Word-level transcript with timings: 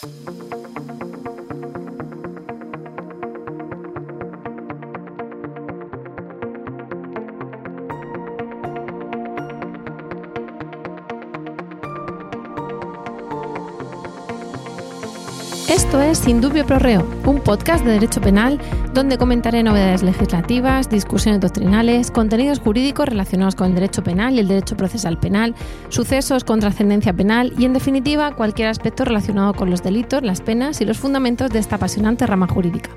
Thank 0.00 0.52
you. 0.52 0.67
Esto 15.88 16.02
es 16.02 16.18
Sin 16.18 16.42
Dubio 16.42 16.66
Pro 16.66 16.78
Reo, 16.78 17.08
un 17.24 17.40
podcast 17.40 17.82
de 17.82 17.92
Derecho 17.92 18.20
Penal 18.20 18.60
donde 18.92 19.16
comentaré 19.16 19.62
novedades 19.62 20.02
legislativas, 20.02 20.90
discusiones 20.90 21.40
doctrinales, 21.40 22.10
contenidos 22.10 22.58
jurídicos 22.58 23.08
relacionados 23.08 23.54
con 23.54 23.68
el 23.68 23.74
derecho 23.74 24.02
penal 24.02 24.34
y 24.34 24.40
el 24.40 24.48
derecho 24.48 24.76
procesal 24.76 25.18
penal, 25.18 25.54
sucesos 25.88 26.44
con 26.44 26.60
trascendencia 26.60 27.14
penal 27.14 27.54
y, 27.56 27.64
en 27.64 27.72
definitiva, 27.72 28.34
cualquier 28.34 28.68
aspecto 28.68 29.06
relacionado 29.06 29.54
con 29.54 29.70
los 29.70 29.82
delitos, 29.82 30.22
las 30.22 30.42
penas 30.42 30.78
y 30.82 30.84
los 30.84 30.98
fundamentos 30.98 31.50
de 31.52 31.58
esta 31.58 31.76
apasionante 31.76 32.26
rama 32.26 32.48
jurídica. 32.48 32.90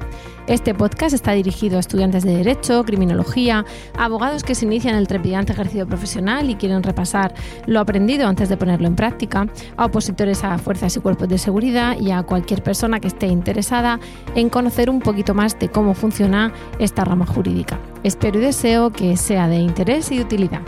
Este 0.51 0.73
podcast 0.73 1.15
está 1.15 1.31
dirigido 1.31 1.77
a 1.77 1.79
estudiantes 1.79 2.25
de 2.25 2.35
Derecho, 2.35 2.83
Criminología, 2.83 3.63
abogados 3.97 4.43
que 4.43 4.53
se 4.53 4.65
inician 4.65 4.95
el 4.95 5.07
trepidante 5.07 5.53
ejercicio 5.53 5.87
profesional 5.87 6.49
y 6.49 6.55
quieren 6.55 6.83
repasar 6.83 7.33
lo 7.67 7.79
aprendido 7.79 8.27
antes 8.27 8.49
de 8.49 8.57
ponerlo 8.57 8.87
en 8.87 8.97
práctica, 8.97 9.47
a 9.77 9.85
opositores 9.85 10.43
a 10.43 10.57
fuerzas 10.57 10.97
y 10.97 10.99
cuerpos 10.99 11.29
de 11.29 11.37
seguridad 11.37 11.97
y 11.97 12.11
a 12.11 12.23
cualquier 12.23 12.61
persona 12.63 12.99
que 12.99 13.07
esté 13.07 13.27
interesada 13.27 14.01
en 14.35 14.49
conocer 14.49 14.89
un 14.89 14.99
poquito 14.99 15.33
más 15.33 15.57
de 15.57 15.69
cómo 15.69 15.93
funciona 15.93 16.51
esta 16.79 17.05
rama 17.05 17.25
jurídica. 17.25 17.79
Espero 18.03 18.39
y 18.39 18.41
deseo 18.41 18.89
que 18.89 19.15
sea 19.15 19.47
de 19.47 19.57
interés 19.57 20.11
y 20.11 20.17
de 20.17 20.23
utilidad. 20.23 20.61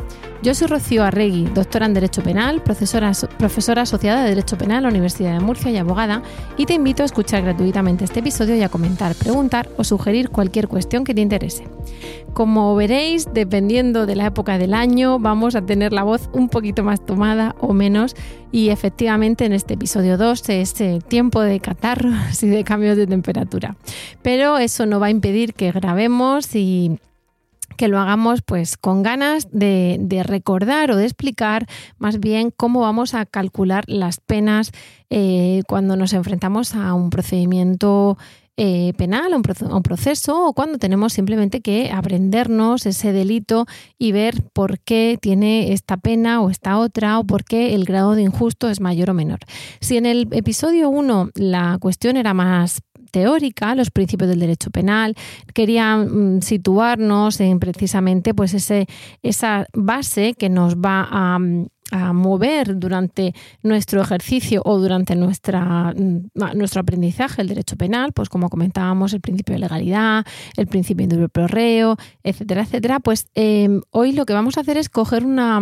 Yo 0.43 0.53
soy 0.53 0.67
Rocío 0.67 1.05
Arregui, 1.05 1.45
doctora 1.45 1.85
en 1.85 1.93
Derecho 1.93 2.21
Penal, 2.21 2.61
profesora, 2.61 3.09
asociada 3.09 4.23
de 4.23 4.29
Derecho 4.29 4.57
Penal 4.57 4.79
en 4.79 4.83
la 4.83 4.89
Universidad 4.89 5.31
de 5.31 5.39
Murcia 5.39 5.71
y 5.71 5.77
abogada, 5.77 6.21
y 6.57 6.65
te 6.65 6.73
invito 6.73 7.01
a 7.01 7.05
escuchar 7.05 7.43
gratuitamente 7.43 8.03
este 8.03 8.19
episodio 8.19 8.53
y 8.57 8.61
a 8.61 8.67
comentar, 8.67 9.15
preguntar 9.15 9.69
o 9.77 9.85
sugerir 9.85 10.29
cualquier 10.29 10.67
cuestión 10.67 11.05
que 11.05 11.13
te 11.13 11.21
interese. 11.21 11.65
Como 12.33 12.75
veréis, 12.75 13.29
dependiendo 13.33 14.05
de 14.05 14.17
la 14.17 14.25
época 14.25 14.57
del 14.57 14.73
año, 14.73 15.17
vamos 15.17 15.55
a 15.55 15.65
tener 15.65 15.93
la 15.93 16.03
voz 16.03 16.29
un 16.33 16.49
poquito 16.49 16.83
más 16.83 17.05
tomada 17.05 17.55
o 17.61 17.71
menos, 17.71 18.13
y 18.51 18.67
efectivamente 18.67 19.45
en 19.45 19.53
este 19.53 19.75
episodio 19.75 20.17
2 20.17 20.49
es 20.49 20.81
eh, 20.81 20.99
tiempo 21.07 21.39
de 21.41 21.61
catarros 21.61 22.13
y 22.43 22.49
de 22.49 22.65
cambios 22.65 22.97
de 22.97 23.07
temperatura. 23.07 23.77
Pero 24.21 24.57
eso 24.57 24.85
no 24.85 24.99
va 24.99 25.07
a 25.07 25.11
impedir 25.11 25.53
que 25.53 25.71
grabemos 25.71 26.53
y 26.53 26.99
que 27.77 27.87
lo 27.87 27.99
hagamos 27.99 28.41
pues 28.41 28.77
con 28.77 29.03
ganas 29.03 29.47
de, 29.51 30.23
recordar 30.25 30.91
o 30.91 30.95
de 30.95 31.05
explicar 31.05 31.67
más 31.97 32.19
bien 32.19 32.51
cómo 32.55 32.81
vamos 32.81 33.13
a 33.13 33.25
calcular 33.25 33.83
las 33.87 34.19
penas 34.19 34.71
eh, 35.09 35.61
cuando 35.67 35.95
nos 35.95 36.13
enfrentamos 36.13 36.75
a 36.75 36.93
un 36.93 37.09
procedimiento 37.09 38.17
eh, 38.55 38.93
penal, 38.97 39.33
a 39.33 39.35
un, 39.35 39.81
proceso, 39.81 40.45
o 40.45 40.53
cuando 40.53 40.77
tenemos 40.77 41.13
simplemente 41.13 41.61
que 41.61 41.89
aprendernos 41.91 42.85
ese 42.85 43.11
delito 43.11 43.65
y 43.97 44.11
ver 44.11 44.43
por 44.53 44.79
qué 44.79 45.17
tiene 45.19 45.73
esta 45.73 45.97
pena 45.97 46.39
o 46.39 46.51
esta 46.51 46.77
otra, 46.77 47.17
o 47.17 47.23
por 47.23 47.45
qué 47.45 47.73
el 47.73 47.83
grado 47.83 48.13
de 48.13 48.21
injusto 48.21 48.69
es 48.69 48.79
mayor 48.79 49.09
o 49.09 49.15
menor. 49.15 49.39
Si 49.79 49.97
en 49.97 50.05
el 50.05 50.27
episodio 50.33 50.89
1 50.89 51.31
la 51.33 51.79
cuestión 51.81 52.15
era 52.15 52.35
más 52.35 52.83
teórica, 53.13 53.75
los 53.75 53.91
principios 53.91 54.27
del 54.27 54.39
derecho 54.39 54.71
penal, 54.71 55.15
querían 55.53 56.37
mm, 56.37 56.41
situarnos 56.41 57.39
en 57.39 57.59
precisamente 57.59 58.33
pues 58.33 58.55
ese, 58.55 58.87
esa 59.21 59.67
base 59.73 60.33
que 60.33 60.49
nos 60.49 60.77
va 60.77 61.07
a, 61.09 61.37
mm, 61.37 61.67
a 61.93 62.11
mover 62.11 62.79
durante 62.79 63.35
nuestro 63.61 64.01
ejercicio 64.01 64.63
o 64.65 64.79
durante 64.79 65.15
nuestra, 65.15 65.93
mm, 65.95 66.55
nuestro 66.55 66.81
aprendizaje 66.81 67.43
el 67.43 67.47
derecho 67.47 67.75
penal, 67.75 68.13
pues 68.13 68.29
como 68.29 68.49
comentábamos, 68.49 69.13
el 69.13 69.21
principio 69.21 69.53
de 69.53 69.59
legalidad, 69.59 70.25
el 70.57 70.65
principio 70.65 71.07
de 71.07 71.29
prorreo, 71.29 71.97
etcétera, 72.23 72.63
etcétera, 72.63 72.99
pues 72.99 73.27
em, 73.35 73.81
hoy 73.91 74.13
lo 74.13 74.25
que 74.25 74.33
vamos 74.33 74.57
a 74.57 74.61
hacer 74.61 74.77
es 74.77 74.89
coger 74.89 75.23
una 75.23 75.61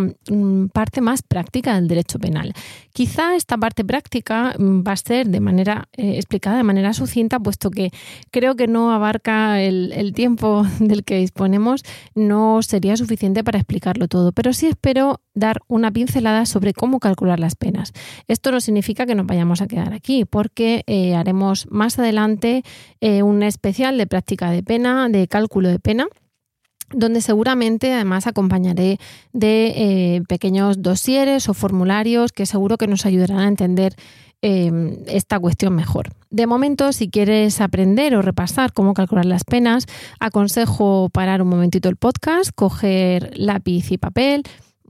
parte 0.72 1.02
más 1.02 1.22
práctica 1.22 1.76
del 1.76 1.90
derecho 1.90 2.18
penal. 2.18 2.54
Quizá 2.94 3.36
esta 3.36 3.58
parte 3.58 3.84
práctica 3.84 4.56
mm, 4.58 4.84
va 4.88 4.94
a 4.94 4.98
ser 4.98 5.28
de 5.28 5.42
manera 5.42 5.90
eh, 5.98 6.16
explicada 6.16 6.56
de 6.56 6.64
manera 6.64 6.94
sucinta, 6.94 7.42
puesto 7.42 7.72
que 7.72 7.92
creo 8.32 8.56
que 8.56 8.68
no 8.68 8.94
abarca 8.94 9.62
el, 9.62 9.92
el 9.92 10.14
tiempo 10.14 10.66
del 10.80 11.04
que 11.04 11.18
disponemos, 11.18 11.84
no 12.16 12.62
sería 12.62 12.96
suficiente 12.96 13.44
para 13.44 13.60
explicarlo 13.60 14.08
todo, 14.08 14.32
pero 14.32 14.54
sí 14.54 14.68
espero 14.68 15.20
dar 15.34 15.62
una 15.68 15.92
pincelada 15.92 16.21
sobre 16.46 16.74
cómo 16.74 17.00
calcular 17.00 17.40
las 17.40 17.56
penas. 17.56 17.94
Esto 18.28 18.52
no 18.52 18.62
significa 18.62 19.06
que 19.06 19.16
nos 19.16 19.26
vayamos 19.26 19.62
a 19.62 19.68
quedar 19.68 19.94
aquí, 19.94 20.26
porque 20.26 20.84
eh, 20.88 21.16
haremos 21.16 21.68
más 21.72 21.98
adelante 21.98 22.64
eh, 23.02 23.24
un 23.24 23.44
especial 23.44 23.98
de 23.98 24.08
práctica 24.08 24.52
de 24.52 24.64
pena, 24.64 25.10
de 25.10 25.28
cálculo 25.28 25.70
de 25.70 25.80
pena 25.80 26.08
donde 26.94 27.22
seguramente 27.22 27.94
además 27.94 28.28
acompañaré 28.28 28.98
de 29.32 29.68
eh, 29.76 30.22
pequeños 30.28 30.82
dosieres 30.82 31.48
o 31.48 31.54
formularios 31.54 32.34
que 32.34 32.46
seguro 32.46 32.78
que 32.78 32.88
nos 32.88 33.06
ayudarán 33.06 33.40
a 33.40 33.48
entender 33.48 33.96
em, 34.42 34.98
esta 35.08 35.40
cuestión 35.40 35.74
mejor. 35.74 36.10
De 36.30 36.48
momento, 36.48 36.92
si 36.92 37.10
quieres 37.10 37.62
aprender 37.62 38.14
o 38.16 38.22
repasar 38.22 38.74
cómo 38.74 38.94
calcular 38.94 39.26
las 39.26 39.46
penas, 39.46 39.86
aconsejo 40.20 41.08
parar 41.14 41.42
un 41.42 41.48
momentito 41.48 41.88
el 41.88 41.96
podcast, 41.96 42.52
coger 42.54 43.32
lápiz 43.38 43.90
y 43.92 43.98
papel, 43.98 44.44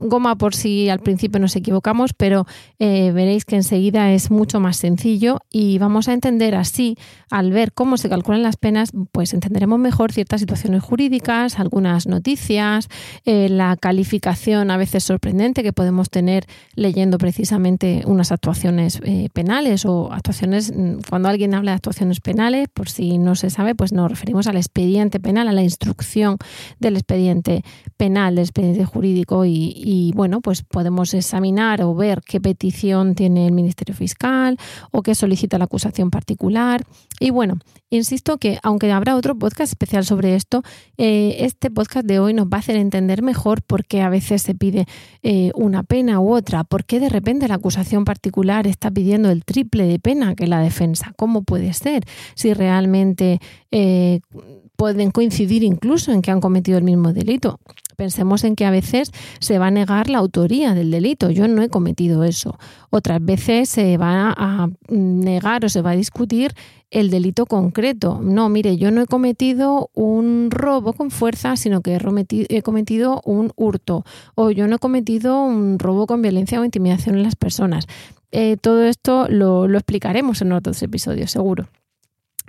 goma 0.08 0.36
por 0.36 0.54
si 0.54 0.88
al 0.88 1.00
principio 1.00 1.40
nos 1.40 1.56
equivocamos, 1.56 2.12
pero 2.12 2.46
eh, 2.78 3.12
veréis 3.12 3.44
que 3.44 3.56
enseguida 3.56 4.12
es 4.12 4.30
mucho 4.30 4.60
más 4.60 4.76
sencillo 4.76 5.38
y 5.50 5.78
vamos 5.78 6.08
a 6.08 6.12
entender 6.12 6.54
así, 6.54 6.96
al 7.30 7.52
ver 7.52 7.72
cómo 7.72 7.96
se 7.96 8.08
calculan 8.08 8.42
las 8.42 8.56
penas, 8.56 8.90
pues 9.12 9.32
entenderemos 9.34 9.78
mejor 9.78 10.12
ciertas 10.12 10.40
situaciones 10.40 10.82
jurídicas, 10.82 11.58
algunas 11.58 12.06
noticias, 12.06 12.88
eh, 13.24 13.48
la 13.48 13.76
calificación 13.76 14.70
a 14.70 14.76
veces 14.76 15.04
sorprendente 15.04 15.62
que 15.62 15.72
podemos 15.72 16.10
tener 16.10 16.46
leyendo 16.74 17.18
precisamente 17.18 18.02
unas 18.06 18.32
actuaciones 18.32 19.00
eh, 19.04 19.28
penales 19.32 19.84
o 19.84 20.12
actuaciones, 20.12 20.72
mm, 20.74 21.00
cuando 21.08 21.28
alguien 21.28 21.54
habla 21.54 21.72
de 21.72 21.76
actuaciones 21.76 22.20
penales, 22.20 22.68
por 22.72 22.88
si 22.88 23.18
no 23.18 23.34
se 23.34 23.50
sabe, 23.50 23.74
pues 23.74 23.92
nos 23.92 24.10
referimos 24.10 24.46
al 24.46 24.56
expediente 24.56 25.20
penal, 25.20 25.48
a 25.48 25.52
la 25.52 25.62
instrucción 25.62 26.36
del 26.78 26.96
expediente 26.96 27.62
penal, 27.96 28.34
del 28.34 28.44
expediente 28.44 28.84
jurídico 28.84 29.44
y 29.44 29.72
y 29.84 29.91
bueno, 30.14 30.40
pues 30.40 30.62
podemos 30.62 31.14
examinar 31.14 31.82
o 31.82 31.94
ver 31.94 32.22
qué 32.22 32.40
petición 32.40 33.14
tiene 33.14 33.46
el 33.46 33.52
Ministerio 33.52 33.94
Fiscal 33.94 34.56
o 34.90 35.02
qué 35.02 35.14
solicita 35.14 35.58
la 35.58 35.64
acusación 35.64 36.10
particular. 36.10 36.84
Y 37.20 37.30
bueno, 37.30 37.58
insisto 37.90 38.38
que 38.38 38.58
aunque 38.62 38.90
habrá 38.90 39.16
otro 39.16 39.36
podcast 39.36 39.72
especial 39.72 40.04
sobre 40.04 40.34
esto, 40.34 40.62
eh, 40.98 41.36
este 41.40 41.70
podcast 41.70 42.06
de 42.06 42.18
hoy 42.18 42.34
nos 42.34 42.46
va 42.46 42.56
a 42.56 42.60
hacer 42.60 42.76
entender 42.76 43.22
mejor 43.22 43.62
por 43.62 43.84
qué 43.84 44.02
a 44.02 44.08
veces 44.08 44.42
se 44.42 44.54
pide 44.54 44.86
eh, 45.22 45.50
una 45.54 45.82
pena 45.82 46.20
u 46.20 46.34
otra, 46.34 46.64
por 46.64 46.84
qué 46.84 46.98
de 47.00 47.08
repente 47.08 47.48
la 47.48 47.54
acusación 47.54 48.04
particular 48.04 48.66
está 48.66 48.90
pidiendo 48.90 49.30
el 49.30 49.44
triple 49.44 49.86
de 49.86 49.98
pena 49.98 50.34
que 50.34 50.46
la 50.46 50.60
defensa. 50.60 51.12
¿Cómo 51.16 51.42
puede 51.42 51.72
ser? 51.72 52.04
Si 52.34 52.54
realmente 52.54 53.40
eh, 53.70 54.20
pueden 54.76 55.10
coincidir 55.10 55.62
incluso 55.62 56.12
en 56.12 56.22
que 56.22 56.30
han 56.30 56.40
cometido 56.40 56.78
el 56.78 56.84
mismo 56.84 57.12
delito. 57.12 57.60
Pensemos 57.96 58.44
en 58.44 58.56
que 58.56 58.64
a 58.64 58.70
veces 58.70 59.10
se 59.40 59.58
va 59.58 59.68
a 59.68 59.70
negar 59.70 60.08
la 60.08 60.18
autoría 60.18 60.74
del 60.74 60.90
delito. 60.90 61.30
Yo 61.30 61.48
no 61.48 61.62
he 61.62 61.68
cometido 61.68 62.24
eso. 62.24 62.58
Otras 62.90 63.24
veces 63.24 63.68
se 63.68 63.96
va 63.96 64.34
a 64.36 64.68
negar 64.88 65.64
o 65.64 65.68
se 65.68 65.82
va 65.82 65.90
a 65.90 65.96
discutir 65.96 66.54
el 66.90 67.10
delito 67.10 67.46
concreto. 67.46 68.20
No, 68.22 68.48
mire, 68.48 68.76
yo 68.76 68.90
no 68.90 69.00
he 69.00 69.06
cometido 69.06 69.90
un 69.94 70.48
robo 70.50 70.92
con 70.92 71.10
fuerza, 71.10 71.56
sino 71.56 71.80
que 71.80 71.98
he 72.48 72.62
cometido 72.62 73.20
un 73.24 73.52
hurto. 73.56 74.04
O 74.34 74.50
yo 74.50 74.68
no 74.68 74.76
he 74.76 74.78
cometido 74.78 75.42
un 75.42 75.78
robo 75.78 76.06
con 76.06 76.22
violencia 76.22 76.60
o 76.60 76.64
intimidación 76.64 77.16
en 77.16 77.22
las 77.22 77.36
personas. 77.36 77.86
Eh, 78.30 78.56
todo 78.60 78.84
esto 78.84 79.26
lo, 79.28 79.68
lo 79.68 79.78
explicaremos 79.78 80.42
en 80.42 80.52
otros 80.52 80.82
episodios, 80.82 81.30
seguro 81.30 81.68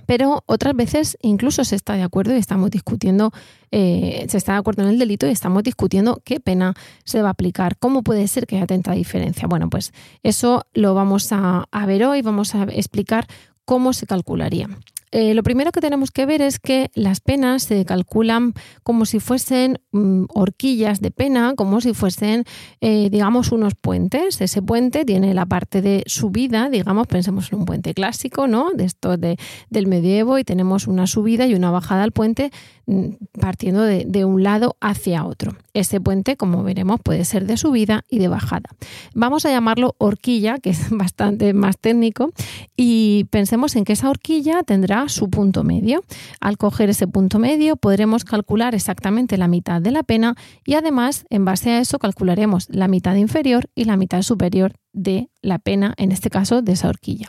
pero 0.05 0.43
otras 0.45 0.75
veces 0.75 1.17
incluso 1.21 1.63
se 1.63 1.75
está 1.75 1.93
de 1.93 2.03
acuerdo 2.03 2.35
y 2.35 2.39
estamos 2.39 2.71
discutiendo, 2.71 3.31
eh, 3.71 4.25
se 4.29 4.37
está 4.37 4.53
de 4.53 4.59
acuerdo 4.59 4.83
en 4.83 4.89
el 4.89 4.99
delito 4.99 5.27
y 5.27 5.31
estamos 5.31 5.63
discutiendo 5.63 6.21
qué 6.23 6.39
pena 6.39 6.73
se 7.05 7.21
va 7.21 7.29
a 7.29 7.31
aplicar, 7.31 7.77
cómo 7.77 8.03
puede 8.03 8.27
ser 8.27 8.47
que 8.47 8.57
haya 8.57 8.67
tanta 8.67 8.93
diferencia. 8.93 9.47
Bueno, 9.47 9.69
pues 9.69 9.93
eso 10.23 10.65
lo 10.73 10.93
vamos 10.93 11.29
a, 11.31 11.67
ver 11.85 12.05
hoy, 12.05 12.21
vamos 12.21 12.55
a 12.55 12.63
explicar 12.63 13.27
cómo 13.65 13.93
se 13.93 14.05
calcularía. 14.05 14.69
Eh, 15.13 15.35
lo 15.35 15.43
primero 15.43 15.71
que 15.71 15.79
tenemos 15.79 16.09
que 16.09 16.25
ver 16.25 16.41
es 16.41 16.57
que 16.57 16.89
las 16.95 17.21
penas 17.21 17.61
se 17.61 17.85
calculan 17.85 18.55
como 18.81 19.05
si 19.05 19.19
fuesen 19.19 19.77
mm, 19.91 20.23
horquillas 20.29 21.01
de 21.01 21.11
pena, 21.11 21.53
como 21.55 21.81
si 21.81 21.93
fuesen, 21.93 22.45
eh, 22.81 23.09
digamos, 23.11 23.51
unos 23.51 23.75
puentes. 23.75 24.41
Ese 24.41 24.63
puente 24.63 25.05
tiene 25.05 25.35
la 25.35 25.45
parte 25.45 25.83
de 25.83 26.03
subida, 26.07 26.67
digamos, 26.67 27.05
pensemos 27.05 27.53
en 27.53 27.59
un 27.59 27.65
puente 27.65 27.93
clásico, 27.93 28.47
¿no? 28.47 28.71
De 28.73 28.85
esto 28.85 29.15
de, 29.17 29.37
del 29.69 29.85
medievo 29.85 30.39
y 30.39 30.43
tenemos 30.43 30.87
una 30.87 31.05
subida 31.05 31.45
y 31.45 31.53
una 31.53 31.69
bajada 31.69 32.01
al 32.01 32.11
puente 32.11 32.49
mm, 32.87 33.09
partiendo 33.39 33.83
de, 33.83 34.05
de 34.07 34.25
un 34.25 34.41
lado 34.41 34.77
hacia 34.81 35.25
otro. 35.25 35.55
Ese 35.75 36.01
puente, 36.01 36.37
como 36.37 36.63
veremos, 36.63 36.99
puede 37.01 37.23
ser 37.23 37.45
de 37.45 37.57
subida 37.57 38.03
y 38.09 38.17
de 38.17 38.29
bajada. 38.29 38.69
Vamos 39.13 39.45
a 39.45 39.51
llamarlo 39.51 39.93
horquilla, 39.99 40.57
que 40.57 40.71
es 40.71 40.89
bastante 40.89 41.53
más 41.53 41.77
técnico, 41.77 42.31
y 42.75 43.25
pensemos 43.29 43.75
en 43.75 43.85
que 43.85 43.93
esa 43.93 44.09
horquilla 44.09 44.63
tendrá 44.63 45.02
su 45.09 45.29
punto 45.29 45.63
medio. 45.63 46.03
Al 46.39 46.57
coger 46.57 46.89
ese 46.89 47.07
punto 47.07 47.39
medio 47.39 47.75
podremos 47.75 48.23
calcular 48.25 48.75
exactamente 48.75 49.37
la 49.37 49.47
mitad 49.47 49.81
de 49.81 49.91
la 49.91 50.03
pena 50.03 50.35
y 50.65 50.73
además 50.75 51.25
en 51.29 51.45
base 51.45 51.71
a 51.71 51.79
eso 51.79 51.99
calcularemos 51.99 52.67
la 52.69 52.87
mitad 52.87 53.15
inferior 53.15 53.69
y 53.75 53.85
la 53.85 53.97
mitad 53.97 54.21
superior 54.21 54.73
de 54.91 55.29
la 55.41 55.59
pena, 55.59 55.93
en 55.97 56.11
este 56.11 56.29
caso 56.29 56.61
de 56.61 56.73
esa 56.73 56.89
horquilla. 56.89 57.27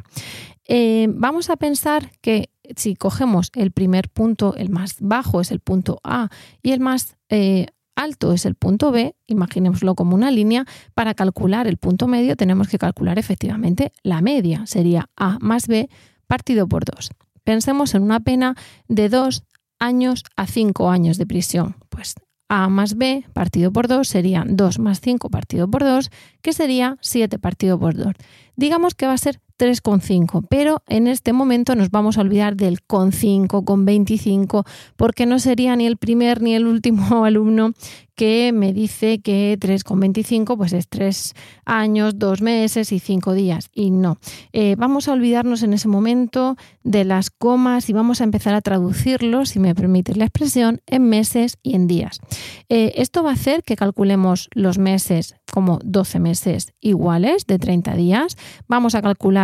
Eh, 0.66 1.08
vamos 1.10 1.50
a 1.50 1.56
pensar 1.56 2.12
que 2.20 2.50
si 2.76 2.94
cogemos 2.94 3.50
el 3.54 3.70
primer 3.70 4.08
punto, 4.08 4.54
el 4.56 4.70
más 4.70 4.96
bajo 5.00 5.40
es 5.40 5.50
el 5.50 5.60
punto 5.60 6.00
A 6.02 6.30
y 6.62 6.72
el 6.72 6.80
más 6.80 7.16
eh, 7.28 7.66
alto 7.96 8.32
es 8.32 8.46
el 8.46 8.54
punto 8.54 8.90
B, 8.90 9.14
imaginémoslo 9.26 9.94
como 9.94 10.14
una 10.14 10.30
línea, 10.30 10.64
para 10.94 11.14
calcular 11.14 11.66
el 11.66 11.76
punto 11.76 12.06
medio 12.06 12.36
tenemos 12.36 12.68
que 12.68 12.78
calcular 12.78 13.18
efectivamente 13.18 13.92
la 14.02 14.20
media, 14.20 14.66
sería 14.66 15.10
A 15.16 15.38
más 15.40 15.66
B 15.66 15.88
partido 16.26 16.66
por 16.66 16.84
2. 16.84 17.10
Pensemos 17.44 17.94
en 17.94 18.02
una 18.02 18.20
pena 18.20 18.56
de 18.88 19.08
2 19.08 19.44
años 19.78 20.24
a 20.36 20.46
5 20.46 20.90
años 20.90 21.18
de 21.18 21.26
prisión. 21.26 21.76
Pues 21.88 22.14
A 22.48 22.68
más 22.68 22.96
B 22.96 23.24
partido 23.32 23.72
por 23.72 23.88
2 23.88 24.06
sería 24.06 24.44
2 24.46 24.78
más 24.78 25.00
5 25.00 25.30
partido 25.30 25.70
por 25.70 25.84
2, 25.84 26.10
que 26.42 26.52
sería 26.52 26.98
7 27.00 27.38
partido 27.38 27.78
por 27.78 27.94
2. 27.94 28.14
Digamos 28.56 28.94
que 28.94 29.06
va 29.06 29.12
a 29.12 29.18
ser 29.18 29.40
3,5, 29.58 30.46
pero 30.48 30.82
en 30.88 31.06
este 31.06 31.32
momento 31.32 31.74
nos 31.74 31.90
vamos 31.90 32.18
a 32.18 32.22
olvidar 32.22 32.56
del 32.56 32.82
con 32.82 33.12
5, 33.12 33.64
con 33.64 33.84
25, 33.84 34.64
porque 34.96 35.26
no 35.26 35.38
sería 35.38 35.76
ni 35.76 35.86
el 35.86 35.96
primer 35.96 36.42
ni 36.42 36.54
el 36.54 36.66
último 36.66 37.24
alumno 37.24 37.72
que 38.14 38.52
me 38.52 38.72
dice 38.72 39.20
que 39.20 39.58
3,25 39.58 40.56
pues 40.56 40.72
es 40.72 40.88
3 40.88 41.34
años, 41.64 42.18
2 42.18 42.42
meses 42.42 42.92
y 42.92 43.00
5 43.00 43.32
días. 43.34 43.70
Y 43.72 43.90
no, 43.90 44.18
eh, 44.52 44.76
vamos 44.78 45.08
a 45.08 45.12
olvidarnos 45.12 45.62
en 45.62 45.72
ese 45.72 45.88
momento 45.88 46.56
de 46.82 47.04
las 47.04 47.30
comas 47.30 47.88
y 47.90 47.92
vamos 47.92 48.20
a 48.20 48.24
empezar 48.24 48.54
a 48.54 48.60
traducirlo, 48.60 49.46
si 49.46 49.58
me 49.58 49.74
permite 49.74 50.14
la 50.14 50.26
expresión, 50.26 50.80
en 50.86 51.08
meses 51.08 51.58
y 51.62 51.74
en 51.74 51.86
días. 51.86 52.20
Eh, 52.68 52.92
esto 52.96 53.22
va 53.22 53.30
a 53.30 53.34
hacer 53.34 53.62
que 53.64 53.76
calculemos 53.76 54.48
los 54.54 54.78
meses 54.78 55.34
como 55.52 55.78
12 55.84 56.20
meses 56.20 56.72
iguales 56.80 57.46
de 57.46 57.58
30 57.58 57.94
días. 57.96 58.36
Vamos 58.68 58.94
a 58.94 59.02
calcular 59.02 59.43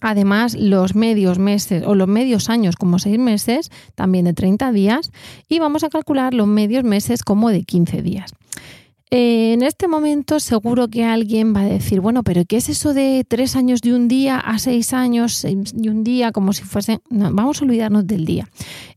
Además, 0.00 0.54
los 0.54 0.94
medios 0.94 1.38
meses 1.38 1.82
o 1.86 1.94
los 1.94 2.08
medios 2.08 2.48
años 2.48 2.76
como 2.76 2.98
6 2.98 3.18
meses, 3.18 3.70
también 3.94 4.24
de 4.24 4.32
30 4.32 4.72
días, 4.72 5.10
y 5.48 5.58
vamos 5.58 5.84
a 5.84 5.88
calcular 5.88 6.34
los 6.34 6.46
medios 6.46 6.84
meses 6.84 7.22
como 7.22 7.50
de 7.50 7.64
15 7.64 8.02
días. 8.02 8.34
Eh, 9.10 9.54
en 9.54 9.62
este 9.62 9.88
momento 9.88 10.38
seguro 10.38 10.88
que 10.88 11.04
alguien 11.04 11.54
va 11.54 11.62
a 11.62 11.66
decir, 11.66 12.00
bueno, 12.00 12.22
pero 12.22 12.44
¿qué 12.44 12.58
es 12.58 12.68
eso 12.68 12.92
de 12.92 13.24
tres 13.26 13.56
años 13.56 13.80
de 13.80 13.94
un 13.94 14.06
día 14.06 14.38
a 14.38 14.58
seis 14.58 14.92
años 14.92 15.42
de 15.42 15.90
un 15.90 16.04
día 16.04 16.30
como 16.30 16.52
si 16.52 16.62
fuese... 16.62 17.00
vamos 17.08 17.60
a 17.60 17.64
olvidarnos 17.64 18.06
del 18.06 18.26
día. 18.26 18.48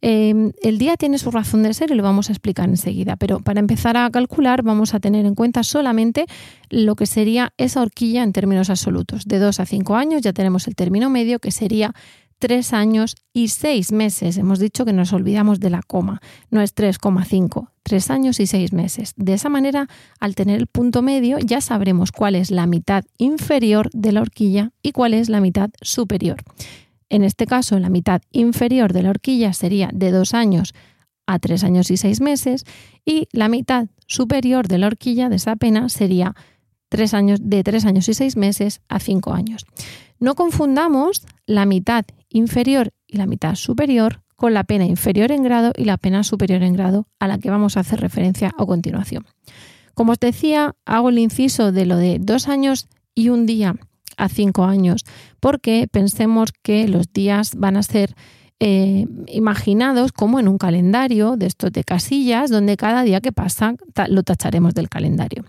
Em, 0.02 0.52
el 0.64 0.78
día 0.78 0.98
tiene 0.98 1.18
su 1.18 1.32
razón 1.32 1.64
de 1.64 1.74
ser 1.74 1.92
y 1.92 1.96
lo 1.96 2.04
vamos 2.04 2.30
a 2.30 2.34
explicar 2.34 2.68
enseguida, 2.68 3.16
pero 3.16 3.40
para 3.40 3.60
empezar 3.60 3.96
a 3.96 4.10
calcular 4.10 4.64
vamos 4.64 4.94
a 4.94 5.00
tener 5.00 5.26
en 5.26 5.36
cuenta 5.36 5.64
solamente 5.64 6.26
lo 6.70 6.96
que 6.96 7.06
sería 7.06 7.54
esa 7.58 7.82
horquilla 7.82 8.24
en 8.24 8.34
términos 8.34 8.70
absolutos. 8.70 9.26
De 9.26 9.40
dos 9.40 9.60
a 9.60 9.66
cinco 9.66 9.96
años 9.96 10.22
ya 10.22 10.34
tenemos 10.34 10.68
el 10.68 10.76
término 10.76 11.10
medio 11.10 11.40
que 11.40 11.52
sería 11.52 11.94
tres 12.42 12.74
años 12.74 13.16
y 13.34 13.50
seis 13.50 13.92
meses. 13.92 14.36
Hemos 14.38 14.58
dicho 14.58 14.84
que 14.84 14.94
nos 14.94 15.14
olvidamos 15.14 15.60
de 15.60 15.70
la 15.70 15.84
coma, 15.84 16.22
no 16.50 16.60
es 16.60 16.76
3,5, 16.76 17.70
tres 17.84 18.10
años 18.10 18.40
y 18.40 18.48
seis 18.48 18.74
meses. 18.74 19.14
De 19.16 19.34
esa 19.34 19.48
manera, 19.48 19.88
al 20.20 20.34
tener 20.34 20.60
el 20.60 20.66
punto 20.66 21.04
medio, 21.04 21.38
ya 21.38 21.62
sabremos 21.62 22.12
cuál 22.12 22.34
es 22.34 22.50
la 22.50 22.66
mitad 22.66 23.06
inferior 23.20 23.92
de 23.94 24.12
la 24.12 24.22
horquilla 24.22 24.72
y 24.82 24.92
cuál 24.92 25.14
es 25.14 25.30
la 25.30 25.40
mitad 25.40 25.70
superior. 25.82 26.38
En 27.10 27.24
este 27.24 27.46
caso, 27.46 27.78
la 27.78 27.90
mitad 27.90 28.24
inferior 28.32 28.92
de 28.92 29.04
la 29.04 29.12
horquilla 29.12 29.54
sería 29.54 29.92
de 29.94 30.10
dos 30.10 30.34
años 30.34 30.74
a 31.28 31.38
tres 31.38 31.64
años 31.64 31.92
y 31.92 31.98
seis 31.98 32.22
meses 32.22 32.66
y 33.06 33.28
la 33.34 33.50
mitad 33.50 33.88
superior 34.08 34.68
de 34.68 34.80
la 34.80 34.88
horquilla 34.88 35.30
de 35.30 35.36
esa 35.36 35.56
pena 35.58 35.90
sería 35.90 36.36
tres 36.92 37.14
años, 37.14 37.40
de 37.42 37.64
tres 37.64 37.86
años 37.86 38.10
y 38.10 38.14
seis 38.14 38.36
meses 38.36 38.82
a 38.90 39.00
cinco 39.00 39.34
años. 39.34 39.66
No 40.20 40.36
confundamos 40.36 41.26
la 41.46 41.66
mitad 41.66 42.04
inferior 42.30 42.92
y 43.08 43.16
la 43.16 43.26
mitad 43.26 43.56
superior 43.56 44.22
con 44.36 44.54
la 44.54 44.66
pena 44.66 44.86
inferior 44.86 45.32
en 45.32 45.42
grado 45.42 45.72
y 45.78 45.86
la 45.86 45.98
pena 45.98 46.24
superior 46.26 46.64
en 46.64 46.74
grado 46.74 47.08
a 47.18 47.30
la 47.30 47.38
que 47.38 47.50
vamos 47.50 47.78
a 47.78 47.80
hacer 47.80 48.02
referencia 48.02 48.52
a 48.58 48.66
continuación. 48.66 49.26
Como 49.94 50.12
os 50.12 50.20
decía, 50.20 50.76
hago 50.86 51.10
el 51.10 51.20
inciso 51.20 51.72
de 51.72 51.86
lo 51.86 51.96
de 51.96 52.20
dos 52.20 52.50
años 52.50 52.90
y 53.16 53.30
un 53.30 53.46
día 53.46 53.76
a 54.18 54.28
cinco 54.28 54.66
años, 54.66 55.06
porque 55.40 55.88
pensemos 55.90 56.52
que 56.62 56.90
los 56.90 57.14
días 57.14 57.56
van 57.56 57.78
a 57.78 57.84
ser 57.84 58.16
eh, 58.64 59.08
imaginados 59.26 60.12
como 60.12 60.40
en 60.40 60.48
un 60.48 60.60
calendario 60.60 61.36
de 61.36 61.48
estos 61.48 61.72
de 61.72 61.84
casillas, 61.84 62.52
donde 62.52 62.78
cada 62.78 63.02
día 63.02 63.20
que 63.20 63.32
pasa 63.32 63.74
lo 64.08 64.22
tacharemos 64.22 64.76
del 64.76 64.88
calendario. 64.88 65.44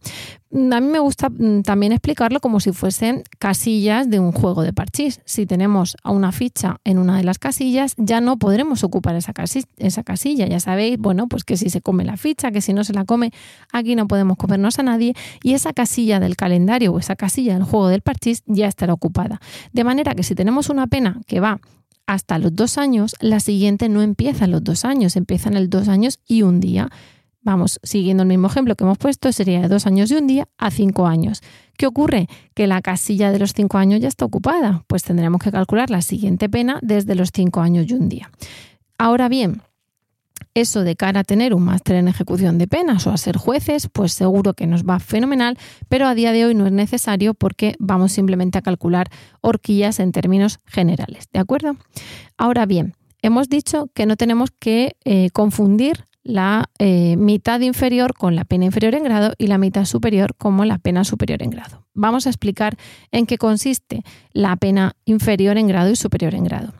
A 0.50 0.80
mí 0.80 0.86
me 0.86 0.98
gusta 0.98 1.28
mm, 1.28 1.60
también 1.60 1.92
explicarlo 1.92 2.40
como 2.40 2.58
si 2.58 2.72
fuesen 2.72 3.22
casillas 3.38 4.08
de 4.08 4.18
un 4.18 4.32
juego 4.32 4.62
de 4.62 4.72
parchís. 4.72 5.20
Si 5.26 5.44
tenemos 5.44 5.94
a 6.02 6.10
una 6.10 6.32
ficha 6.32 6.80
en 6.84 6.96
una 6.96 7.18
de 7.18 7.24
las 7.24 7.38
casillas, 7.38 7.92
ya 7.98 8.22
no 8.22 8.38
podremos 8.38 8.82
ocupar 8.82 9.14
esa, 9.14 9.34
esa 9.76 10.02
casilla. 10.04 10.46
Ya 10.46 10.58
sabéis, 10.58 10.96
bueno, 10.98 11.28
pues 11.28 11.44
que 11.44 11.58
si 11.58 11.68
se 11.68 11.82
come 11.82 12.06
la 12.06 12.16
ficha, 12.16 12.50
que 12.50 12.62
si 12.62 12.72
no 12.72 12.82
se 12.82 12.94
la 12.94 13.04
come, 13.04 13.30
aquí 13.74 13.94
no 13.94 14.08
podemos 14.08 14.38
comernos 14.38 14.78
a 14.78 14.84
nadie. 14.84 15.12
Y 15.42 15.52
esa 15.52 15.74
casilla 15.74 16.18
del 16.18 16.34
calendario 16.36 16.94
o 16.94 16.98
esa 16.98 17.14
casilla 17.14 17.52
del 17.52 17.64
juego 17.64 17.88
del 17.88 18.00
parchís 18.00 18.42
ya 18.46 18.68
estará 18.68 18.94
ocupada. 18.94 19.38
De 19.74 19.84
manera 19.84 20.14
que 20.14 20.22
si 20.22 20.34
tenemos 20.34 20.70
una 20.70 20.86
pena 20.86 21.20
que 21.26 21.40
va 21.40 21.60
hasta 22.06 22.38
los 22.38 22.54
dos 22.54 22.78
años, 22.78 23.14
la 23.20 23.40
siguiente 23.40 23.88
no 23.88 24.02
empieza 24.02 24.44
en 24.44 24.50
los 24.50 24.64
dos 24.64 24.84
años, 24.84 25.16
empieza 25.16 25.48
en 25.48 25.56
el 25.56 25.70
dos 25.70 25.88
años 25.88 26.18
y 26.26 26.42
un 26.42 26.60
día. 26.60 26.88
Vamos, 27.40 27.80
siguiendo 27.82 28.22
el 28.22 28.28
mismo 28.28 28.46
ejemplo 28.46 28.76
que 28.76 28.84
hemos 28.84 28.98
puesto, 28.98 29.32
sería 29.32 29.60
de 29.60 29.68
dos 29.68 29.86
años 29.86 30.10
y 30.10 30.14
un 30.14 30.26
día 30.28 30.48
a 30.58 30.70
cinco 30.70 31.06
años. 31.06 31.40
¿Qué 31.76 31.86
ocurre? 31.86 32.28
Que 32.54 32.68
la 32.68 32.80
casilla 32.82 33.32
de 33.32 33.40
los 33.40 33.52
cinco 33.52 33.78
años 33.78 34.00
ya 34.00 34.08
está 34.08 34.24
ocupada, 34.24 34.84
pues 34.86 35.02
tendremos 35.02 35.42
que 35.42 35.50
calcular 35.50 35.90
la 35.90 36.02
siguiente 36.02 36.48
pena 36.48 36.78
desde 36.82 37.16
los 37.16 37.30
cinco 37.34 37.60
años 37.60 37.86
y 37.88 37.94
un 37.94 38.08
día. 38.08 38.30
Ahora 38.96 39.28
bien, 39.28 39.62
eso 40.54 40.84
de 40.84 40.96
cara 40.96 41.20
a 41.20 41.24
tener 41.24 41.54
un 41.54 41.64
máster 41.64 41.96
en 41.96 42.08
ejecución 42.08 42.58
de 42.58 42.68
penas 42.68 43.06
o 43.06 43.10
a 43.10 43.16
ser 43.16 43.36
jueces, 43.36 43.88
pues 43.92 44.12
seguro 44.12 44.54
que 44.54 44.66
nos 44.66 44.84
va 44.84 44.98
fenomenal, 44.98 45.58
pero 45.88 46.06
a 46.06 46.14
día 46.14 46.32
de 46.32 46.44
hoy 46.44 46.54
no 46.54 46.66
es 46.66 46.72
necesario 46.72 47.34
porque 47.34 47.74
vamos 47.78 48.12
simplemente 48.12 48.58
a 48.58 48.62
calcular 48.62 49.08
horquillas 49.40 50.00
en 50.00 50.12
términos 50.12 50.58
generales, 50.66 51.28
¿de 51.32 51.40
acuerdo? 51.40 51.76
Ahora 52.36 52.66
bien, 52.66 52.94
hemos 53.22 53.48
dicho 53.48 53.88
que 53.94 54.06
no 54.06 54.16
tenemos 54.16 54.50
que 54.50 54.96
eh, 55.04 55.30
confundir 55.30 56.06
la 56.24 56.70
eh, 56.78 57.16
mitad 57.16 57.60
inferior 57.60 58.14
con 58.14 58.36
la 58.36 58.44
pena 58.44 58.64
inferior 58.64 58.94
en 58.94 59.02
grado 59.02 59.32
y 59.38 59.48
la 59.48 59.58
mitad 59.58 59.84
superior 59.84 60.34
como 60.36 60.64
la 60.64 60.78
pena 60.78 61.04
superior 61.04 61.42
en 61.42 61.50
grado. 61.50 61.86
Vamos 61.94 62.26
a 62.26 62.30
explicar 62.30 62.76
en 63.10 63.26
qué 63.26 63.38
consiste 63.38 64.02
la 64.32 64.56
pena 64.56 64.94
inferior 65.04 65.58
en 65.58 65.66
grado 65.66 65.90
y 65.90 65.96
superior 65.96 66.34
en 66.34 66.44
grado. 66.44 66.72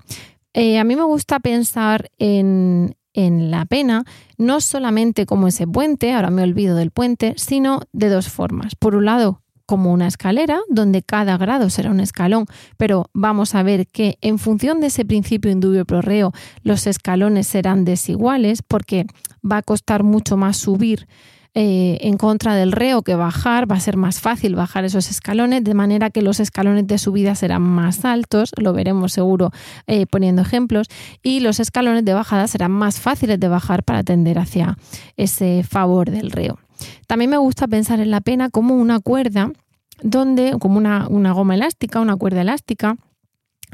Eh, 0.55 0.79
a 0.79 0.85
mí 0.85 0.97
me 0.97 1.05
gusta 1.05 1.41
pensar 1.41 2.11
en, 2.19 2.95
en 3.15 3.51
la 3.51 3.65
pena, 3.65 4.05
no 4.39 4.61
solamente 4.61 5.27
como 5.27 5.49
ese 5.49 5.67
puente, 5.67 6.13
ahora 6.13 6.31
me 6.31 6.43
olvido 6.43 6.77
del 6.77 6.91
puente, 6.91 7.35
sino 7.37 7.83
de 7.93 8.09
dos 8.09 8.29
formas. 8.29 8.75
Por 8.75 8.95
un 8.95 9.05
lado, 9.05 9.43
como 9.67 9.93
una 9.93 10.07
escalera, 10.07 10.61
donde 10.69 11.03
cada 11.03 11.37
grado 11.39 11.71
será 11.71 11.91
un 11.91 12.01
escalón, 12.01 12.47
pero 12.77 13.07
vamos 13.13 13.55
a 13.55 13.63
ver 13.63 13.87
que 13.87 14.19
en 14.21 14.39
función 14.39 14.81
de 14.81 14.89
ese 14.89 15.05
principio 15.05 15.51
indubio 15.51 15.85
pro 15.85 16.03
reo, 16.03 16.33
los 16.63 16.87
escalones 16.87 17.47
serán 17.47 17.85
desiguales 17.85 18.63
porque 18.63 19.07
va 19.43 19.59
a 19.59 19.63
costar 19.63 20.03
mucho 20.03 20.37
más 20.37 20.57
subir 20.57 21.07
eh, 21.55 21.99
en 22.01 22.17
contra 22.17 22.55
del 22.55 22.73
reo 22.73 23.03
que 23.03 23.15
bajar, 23.15 23.71
va 23.71 23.77
a 23.77 23.81
ser 23.81 23.99
más 23.99 24.21
fácil 24.21 24.55
bajar 24.55 24.87
esos 24.87 25.11
escalones, 25.11 25.63
de 25.65 25.75
manera 25.75 26.09
que 26.09 26.23
los 26.23 26.41
escalones 26.41 26.87
de 26.87 26.97
subida 26.97 27.35
serán 27.35 27.61
más 27.61 28.07
altos, 28.07 28.53
lo 28.57 28.73
veremos 28.73 29.13
seguro 29.13 29.51
eh, 29.87 30.07
poniendo 30.07 30.41
ejemplos, 30.41 30.89
y 31.23 31.41
los 31.41 31.61
escalones 31.61 32.07
de 32.07 32.15
bajada 32.15 32.49
serán 32.49 32.71
más 32.71 33.01
fáciles 33.01 33.39
de 33.39 33.49
bajar 33.49 33.83
para 33.83 34.03
tender 34.03 34.39
hacia 34.39 34.79
ese 35.19 35.63
favor 35.69 36.11
del 36.11 36.31
reo. 36.31 36.59
También 37.07 37.31
me 37.31 37.37
gusta 37.37 37.69
pensar 37.69 38.01
en 38.01 38.11
la 38.11 38.23
pena 38.23 38.49
como 38.49 38.75
una 38.75 39.01
cuerda, 39.01 39.53
donde, 40.03 40.57
como 40.59 40.79
una, 40.79 41.07
una 41.09 41.33
goma 41.33 41.55
elástica, 41.55 42.01
una 42.01 42.17
cuerda 42.17 42.41
elástica, 42.41 42.97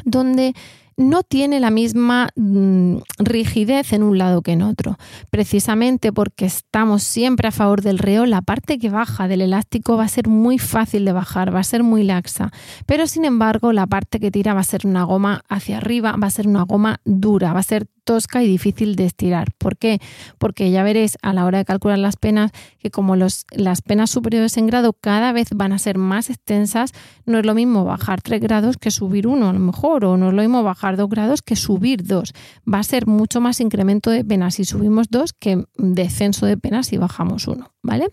donde 0.04 0.54
no 0.98 1.22
tiene 1.22 1.60
la 1.60 1.70
misma 1.70 2.28
mm, 2.34 2.96
rigidez 3.18 3.92
en 3.92 4.02
un 4.02 4.18
lado 4.18 4.42
que 4.42 4.52
en 4.52 4.62
otro. 4.62 4.98
Precisamente 5.30 6.12
porque 6.12 6.44
estamos 6.44 7.04
siempre 7.04 7.48
a 7.48 7.52
favor 7.52 7.82
del 7.82 7.98
reo, 7.98 8.26
la 8.26 8.42
parte 8.42 8.78
que 8.78 8.90
baja 8.90 9.28
del 9.28 9.40
elástico 9.40 9.96
va 9.96 10.04
a 10.04 10.08
ser 10.08 10.28
muy 10.28 10.58
fácil 10.58 11.04
de 11.04 11.12
bajar, 11.12 11.54
va 11.54 11.60
a 11.60 11.64
ser 11.64 11.84
muy 11.84 12.02
laxa. 12.02 12.50
Pero 12.84 13.06
sin 13.06 13.24
embargo, 13.24 13.72
la 13.72 13.86
parte 13.86 14.18
que 14.18 14.32
tira 14.32 14.54
va 14.54 14.60
a 14.60 14.64
ser 14.64 14.86
una 14.86 15.04
goma 15.04 15.42
hacia 15.48 15.76
arriba, 15.76 16.16
va 16.20 16.26
a 16.26 16.30
ser 16.30 16.48
una 16.48 16.64
goma 16.64 17.00
dura, 17.04 17.52
va 17.52 17.60
a 17.60 17.62
ser 17.62 17.86
tosca 18.08 18.42
y 18.42 18.48
difícil 18.48 18.96
de 18.96 19.04
estirar. 19.04 19.52
¿Por 19.58 19.76
qué? 19.76 20.00
Porque 20.38 20.70
ya 20.70 20.82
veréis 20.82 21.18
a 21.20 21.34
la 21.34 21.44
hora 21.44 21.58
de 21.58 21.66
calcular 21.66 21.98
las 21.98 22.16
penas 22.16 22.52
que 22.78 22.90
como 22.90 23.16
las 23.16 23.44
penas 23.84 24.10
superiores 24.10 24.56
en 24.56 24.66
grado 24.66 24.94
cada 24.94 25.32
vez 25.32 25.48
van 25.54 25.72
a 25.74 25.78
ser 25.78 25.98
más 25.98 26.30
extensas, 26.30 26.92
no 27.26 27.38
es 27.38 27.44
lo 27.44 27.54
mismo 27.54 27.84
bajar 27.84 28.22
3 28.22 28.40
grados 28.40 28.78
que 28.78 28.90
subir 28.90 29.26
uno 29.26 29.50
a 29.50 29.52
lo 29.52 29.58
mejor, 29.58 30.06
o 30.06 30.16
no 30.16 30.28
es 30.28 30.34
lo 30.34 30.40
mismo 30.40 30.62
bajar 30.62 30.87
2 30.96 31.08
grados 31.08 31.42
que 31.42 31.56
subir 31.56 32.04
2. 32.04 32.32
Va 32.72 32.78
a 32.78 32.82
ser 32.82 33.06
mucho 33.06 33.40
más 33.40 33.60
incremento 33.60 34.10
de 34.10 34.24
penas 34.24 34.56
si 34.56 34.64
subimos 34.64 35.08
2 35.10 35.32
que 35.32 35.64
descenso 35.76 36.46
de 36.46 36.56
penas 36.56 36.88
si 36.88 36.96
bajamos 36.96 37.46
1, 37.46 37.70
¿vale? 37.82 38.08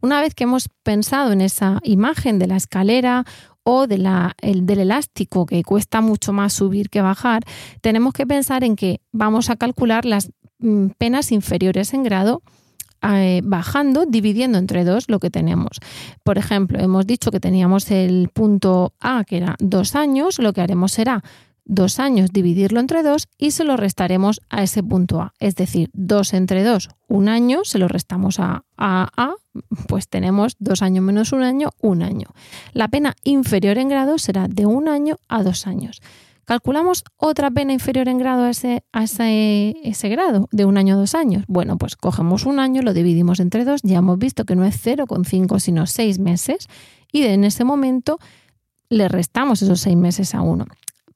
Una 0.00 0.20
vez 0.20 0.34
que 0.34 0.44
hemos 0.44 0.68
pensado 0.82 1.32
en 1.32 1.40
esa 1.40 1.80
imagen 1.82 2.38
de 2.38 2.46
la 2.46 2.56
escalera 2.56 3.24
o 3.62 3.86
de 3.86 3.98
la, 3.98 4.34
el, 4.42 4.66
del 4.66 4.80
elástico 4.80 5.46
que 5.46 5.62
cuesta 5.62 6.00
mucho 6.00 6.32
más 6.32 6.52
subir 6.52 6.90
que 6.90 7.00
bajar, 7.00 7.42
tenemos 7.80 8.12
que 8.12 8.26
pensar 8.26 8.64
en 8.64 8.76
que 8.76 9.00
vamos 9.12 9.48
a 9.48 9.56
calcular 9.56 10.04
las 10.04 10.30
mm, 10.58 10.88
penas 10.98 11.32
inferiores 11.32 11.94
en 11.94 12.02
grado 12.02 12.42
eh, 13.06 13.42
bajando, 13.44 14.06
dividiendo 14.06 14.56
entre 14.56 14.84
dos 14.84 15.10
lo 15.10 15.18
que 15.18 15.28
tenemos. 15.28 15.78
Por 16.22 16.38
ejemplo, 16.38 16.78
hemos 16.78 17.06
dicho 17.06 17.30
que 17.30 17.38
teníamos 17.38 17.90
el 17.90 18.30
punto 18.32 18.94
A, 18.98 19.24
que 19.24 19.38
era 19.38 19.56
dos 19.58 19.94
años, 19.94 20.38
lo 20.38 20.54
que 20.54 20.62
haremos 20.62 20.92
será 20.92 21.22
dos 21.64 21.98
años 21.98 22.30
dividirlo 22.32 22.80
entre 22.80 23.02
dos 23.02 23.28
y 23.38 23.52
se 23.52 23.64
lo 23.64 23.76
restaremos 23.76 24.40
a 24.50 24.62
ese 24.62 24.82
punto 24.82 25.20
A. 25.20 25.34
Es 25.38 25.56
decir, 25.56 25.90
dos 25.92 26.34
entre 26.34 26.62
dos, 26.62 26.90
un 27.08 27.28
año, 27.28 27.64
se 27.64 27.78
lo 27.78 27.88
restamos 27.88 28.38
a 28.40 28.64
A, 28.76 29.08
a 29.16 29.34
pues 29.88 30.08
tenemos 30.08 30.56
dos 30.58 30.82
años 30.82 31.04
menos 31.04 31.32
un 31.32 31.42
año, 31.42 31.70
un 31.80 32.02
año. 32.02 32.28
La 32.72 32.88
pena 32.88 33.14
inferior 33.22 33.78
en 33.78 33.88
grado 33.88 34.18
será 34.18 34.48
de 34.48 34.66
un 34.66 34.88
año 34.88 35.16
a 35.28 35.42
dos 35.42 35.66
años. 35.66 36.02
¿Calculamos 36.44 37.04
otra 37.16 37.50
pena 37.50 37.72
inferior 37.72 38.08
en 38.08 38.18
grado 38.18 38.44
a 38.44 38.50
ese, 38.50 38.84
a 38.92 39.04
ese, 39.04 39.76
ese, 39.82 40.08
grado 40.10 40.48
de 40.52 40.66
un 40.66 40.76
año 40.76 40.94
a 40.94 40.98
dos 40.98 41.14
años? 41.14 41.44
Bueno, 41.48 41.78
pues 41.78 41.96
cogemos 41.96 42.44
un 42.44 42.58
año, 42.58 42.82
lo 42.82 42.92
dividimos 42.92 43.40
entre 43.40 43.64
dos, 43.64 43.80
ya 43.82 43.98
hemos 43.98 44.18
visto 44.18 44.44
que 44.44 44.54
no 44.54 44.64
es 44.66 44.84
0,5 44.84 45.58
sino 45.58 45.86
seis 45.86 46.18
meses 46.18 46.68
y 47.10 47.22
en 47.22 47.44
ese 47.44 47.64
momento 47.64 48.18
le 48.90 49.08
restamos 49.08 49.62
esos 49.62 49.80
seis 49.80 49.96
meses 49.96 50.34
a 50.34 50.42
uno 50.42 50.66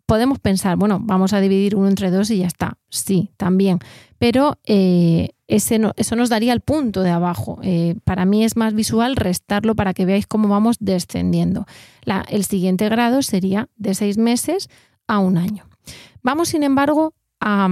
podemos 0.08 0.38
pensar, 0.38 0.78
bueno, 0.78 1.00
vamos 1.02 1.34
a 1.34 1.40
dividir 1.40 1.76
uno 1.76 1.86
entre 1.86 2.10
dos 2.10 2.30
y 2.30 2.38
ya 2.38 2.46
está. 2.46 2.78
Sí, 2.88 3.30
también. 3.36 3.78
Pero 4.18 4.58
eh, 4.64 5.34
ese 5.48 5.78
eso 5.96 6.16
nos 6.16 6.30
daría 6.30 6.54
el 6.54 6.62
punto 6.62 7.02
de 7.02 7.10
abajo. 7.10 7.58
Eh, 7.62 7.94
para 8.04 8.24
mí 8.24 8.42
es 8.42 8.56
más 8.56 8.72
visual 8.72 9.16
restarlo 9.16 9.74
para 9.74 9.92
que 9.92 10.06
veáis 10.06 10.26
cómo 10.26 10.48
vamos 10.48 10.78
descendiendo. 10.80 11.66
el 12.30 12.44
siguiente 12.46 12.88
grado 12.88 13.20
sería 13.20 13.68
de 13.76 13.92
seis 13.92 14.16
meses 14.16 14.70
a 15.06 15.18
un 15.18 15.36
año. 15.36 15.68
Vamos, 16.22 16.48
sin 16.48 16.62
embargo, 16.62 17.12
a 17.38 17.68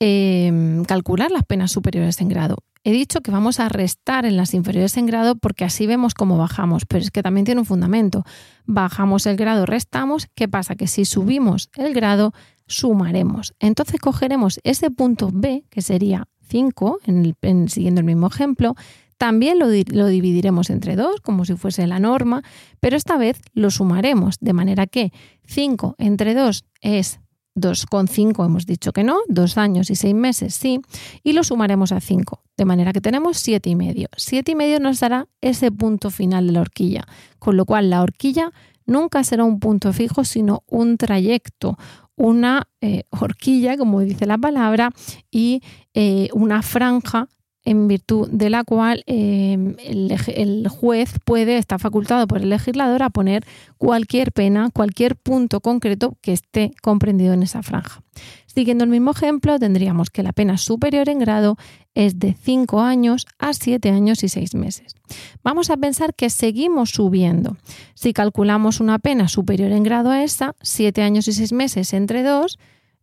em, 0.00 0.82
calcular 0.84 1.30
las 1.30 1.44
penas 1.44 1.72
superiores 1.72 2.22
en 2.22 2.30
grado. 2.30 2.56
He 2.84 2.90
dicho 2.90 3.20
que 3.20 3.30
vamos 3.30 3.60
a 3.60 3.68
restar 3.68 4.26
en 4.26 4.36
las 4.36 4.54
inferiores 4.54 4.96
en 4.96 5.06
grado 5.06 5.36
porque 5.36 5.64
así 5.64 5.86
vemos 5.86 6.14
cómo 6.14 6.36
bajamos, 6.36 6.84
pero 6.84 7.04
es 7.04 7.12
que 7.12 7.22
también 7.22 7.44
tiene 7.44 7.60
un 7.60 7.66
fundamento. 7.66 8.24
Bajamos 8.64 9.26
el 9.26 9.36
grado, 9.36 9.66
restamos. 9.66 10.26
¿Qué 10.34 10.48
pasa? 10.48 10.74
Que 10.74 10.88
si 10.88 11.04
subimos 11.04 11.70
el 11.76 11.94
grado, 11.94 12.32
sumaremos. 12.66 13.54
Entonces 13.60 14.00
cogeremos 14.00 14.58
ese 14.64 14.90
punto 14.90 15.30
B, 15.32 15.64
que 15.70 15.80
sería 15.80 16.26
5, 16.48 16.98
en 17.04 17.68
siguiendo 17.68 18.00
el 18.00 18.06
mismo 18.06 18.26
ejemplo, 18.26 18.74
también 19.16 19.60
lo, 19.60 19.66
lo, 19.66 20.08
dividiremos 20.08 20.68
entre 20.68 20.96
dos, 20.96 21.20
como 21.20 21.44
si 21.44 21.54
fuese 21.54 21.86
la 21.86 22.00
norma, 22.00 22.42
pero 22.80 22.96
esta 22.96 23.16
vez 23.16 23.40
lo 23.54 23.70
sumaremos, 23.70 24.38
de 24.40 24.52
manera 24.52 24.88
que 24.88 25.12
5 25.46 25.94
entre 25.98 26.34
2 26.34 26.64
es 26.80 27.20
2,5 27.56 28.44
hemos 28.44 28.66
dicho 28.66 28.92
que 28.92 29.04
no, 29.04 29.18
dos 29.28 29.58
años 29.58 29.90
y 29.90 29.96
seis 29.96 30.14
meses 30.14 30.54
sí, 30.54 30.80
y 31.22 31.32
lo 31.32 31.44
sumaremos 31.44 31.92
a 31.92 32.00
5, 32.00 32.42
de 32.56 32.64
manera 32.64 32.92
que 32.92 33.00
tenemos 33.00 33.46
7,5. 33.46 33.70
y 33.70 33.76
medio. 33.76 34.08
y 34.46 34.54
medio 34.54 34.80
nos 34.80 35.00
dará 35.00 35.28
ese 35.40 35.70
punto 35.70 36.10
final 36.10 36.46
de 36.46 36.52
la 36.52 36.60
horquilla, 36.60 37.04
con 37.38 37.56
lo 37.56 37.64
cual 37.64 37.90
la 37.90 38.02
horquilla 38.02 38.52
nunca 38.86 39.24
será 39.24 39.44
un 39.44 39.60
punto 39.60 39.92
fijo, 39.92 40.24
sino 40.24 40.64
un 40.66 40.96
trayecto, 40.96 41.76
una 42.16 42.68
eh, 42.80 43.04
horquilla, 43.10 43.76
como 43.76 44.00
dice 44.00 44.26
la 44.26 44.38
palabra, 44.38 44.90
y 45.30 45.62
eh, 45.94 46.28
una 46.32 46.62
franja 46.62 47.28
en 47.64 47.86
virtud 47.86 48.28
de 48.30 48.50
la 48.50 48.64
cual 48.64 49.04
em, 49.06 49.76
el, 49.78 50.68
juez 50.68 51.14
puede, 51.24 51.58
estar 51.58 51.78
facultado 51.78 52.26
por 52.26 52.42
el 52.42 52.50
legislador 52.50 53.02
a 53.02 53.10
poner 53.10 53.44
cualquier 53.78 54.32
pena, 54.32 54.70
cualquier 54.70 55.16
punto 55.16 55.60
concreto 55.60 56.16
que 56.20 56.32
esté 56.32 56.72
comprendido 56.82 57.32
en 57.34 57.42
esa 57.42 57.62
franja. 57.62 58.02
Siguiendo 58.46 58.84
el 58.84 58.90
mismo 58.90 59.12
ejemplo, 59.12 59.58
tendríamos 59.58 60.10
que 60.10 60.22
la 60.22 60.32
pena 60.32 60.58
superior 60.58 61.08
en 61.08 61.20
grado 61.20 61.56
es 61.94 62.18
de 62.18 62.34
5 62.34 62.80
años 62.80 63.26
a 63.38 63.54
7 63.54 63.90
años 63.90 64.24
y 64.24 64.28
6 64.28 64.54
meses. 64.54 64.94
Vamos 65.42 65.70
a 65.70 65.76
pensar 65.76 66.14
que 66.14 66.30
seguimos 66.30 66.90
subiendo. 66.90 67.56
Si 67.94 68.12
calculamos 68.12 68.80
una 68.80 68.98
pena 68.98 69.28
superior 69.28 69.72
en 69.72 69.84
grado 69.84 70.10
a 70.10 70.24
esa, 70.24 70.54
7 70.62 71.00
años 71.02 71.28
y 71.28 71.32
6 71.32 71.52
meses 71.52 71.92
entre 71.92 72.22
2, 72.22 72.58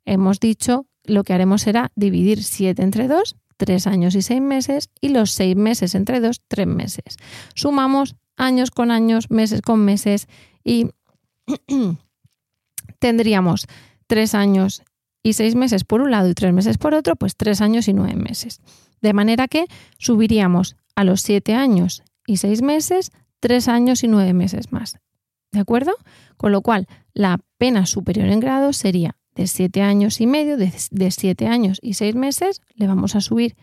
hemos 0.05 0.39
dicho 0.39 0.85
lo 1.05 1.23
que 1.23 1.33
haremos 1.33 1.61
será 1.61 1.91
dividir 1.95 2.43
7 2.43 2.81
entre 2.83 3.07
2 3.07 3.35
tres 3.59 3.87
años 3.87 4.15
y 4.15 4.21
seis 4.21 4.41
meses 4.41 4.89
y 5.01 5.09
los 5.09 5.31
seis 5.31 5.55
meses 5.55 5.93
entre 5.93 6.21
dos, 6.21 6.41
tres 6.47 6.65
meses. 6.65 7.17
Sumamos 7.53 8.15
años 8.37 8.71
con 8.71 8.89
años, 8.89 9.29
meses 9.29 9.61
con 9.61 9.83
meses 9.83 10.27
y 10.63 10.87
tendríamos 12.99 13.67
tres 14.07 14.33
años 14.33 14.81
y 15.21 15.33
seis 15.33 15.55
meses 15.55 15.83
por 15.83 15.99
un 16.01 16.11
lado 16.11 16.29
y 16.29 16.33
tres 16.33 16.53
meses 16.53 16.77
por 16.77 16.93
otro, 16.93 17.17
pues 17.17 17.35
tres 17.35 17.59
años 17.59 17.89
y 17.89 17.93
nueve 17.93 18.15
meses. 18.15 18.61
De 19.01 19.11
manera 19.11 19.49
que 19.49 19.65
subiríamos 19.97 20.77
a 20.95 21.03
los 21.03 21.21
siete 21.21 21.53
años 21.53 22.03
y 22.25 22.37
seis 22.37 22.61
meses, 22.61 23.11
tres 23.41 23.67
años 23.67 24.05
y 24.05 24.07
nueve 24.07 24.33
meses 24.33 24.71
más. 24.71 24.97
¿De 25.51 25.59
acuerdo? 25.59 25.91
Con 26.37 26.53
lo 26.53 26.61
cual, 26.61 26.87
la 27.13 27.39
pena 27.57 27.85
superior 27.85 28.29
en 28.29 28.39
grado 28.39 28.71
sería 28.71 29.17
de 29.39 29.47
7 29.47 29.81
años 29.81 30.19
y 30.19 30.27
medio, 30.27 30.57
de 30.57 31.11
7 31.11 31.47
años 31.47 31.79
y 31.81 31.93
6 31.93 32.13
meses, 32.15 32.61
le 32.75 32.87
vamos 32.87 33.15
a 33.15 33.21
subir 33.21 33.55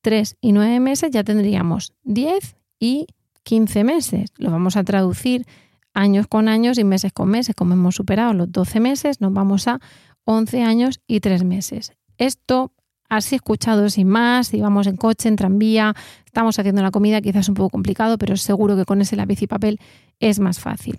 3 0.00 0.36
y 0.40 0.50
9 0.50 0.80
meses, 0.80 1.12
ya 1.12 1.22
tendríamos 1.22 1.92
10 2.02 2.56
y 2.80 3.06
15 3.44 3.84
meses. 3.84 4.30
Lo 4.36 4.50
vamos 4.50 4.76
a 4.76 4.82
traducir 4.82 5.46
años 5.94 6.26
con 6.26 6.48
años 6.48 6.76
y 6.76 6.82
meses 6.82 7.12
con 7.12 7.28
meses. 7.28 7.54
Como 7.54 7.74
hemos 7.74 7.94
superado 7.94 8.32
los 8.32 8.50
12 8.50 8.80
meses, 8.80 9.20
nos 9.20 9.32
vamos 9.32 9.68
a 9.68 9.78
11 10.24 10.62
años 10.64 11.00
y 11.06 11.20
3 11.20 11.44
meses. 11.44 11.92
Esto 12.18 12.72
así 13.08 13.36
escuchado 13.36 13.88
sin 13.90 14.08
más, 14.08 14.48
si 14.48 14.60
vamos 14.60 14.88
en 14.88 14.96
coche, 14.96 15.28
en 15.28 15.36
tranvía, 15.36 15.94
estamos 16.26 16.58
haciendo 16.58 16.82
la 16.82 16.90
comida, 16.90 17.20
quizás 17.20 17.42
es 17.42 17.48
un 17.48 17.54
poco 17.54 17.70
complicado, 17.70 18.18
pero 18.18 18.36
seguro 18.36 18.74
que 18.74 18.84
con 18.84 19.00
ese 19.00 19.14
lápiz 19.14 19.40
y 19.42 19.46
papel 19.46 19.78
es 20.18 20.40
más 20.40 20.58
fácil. 20.58 20.98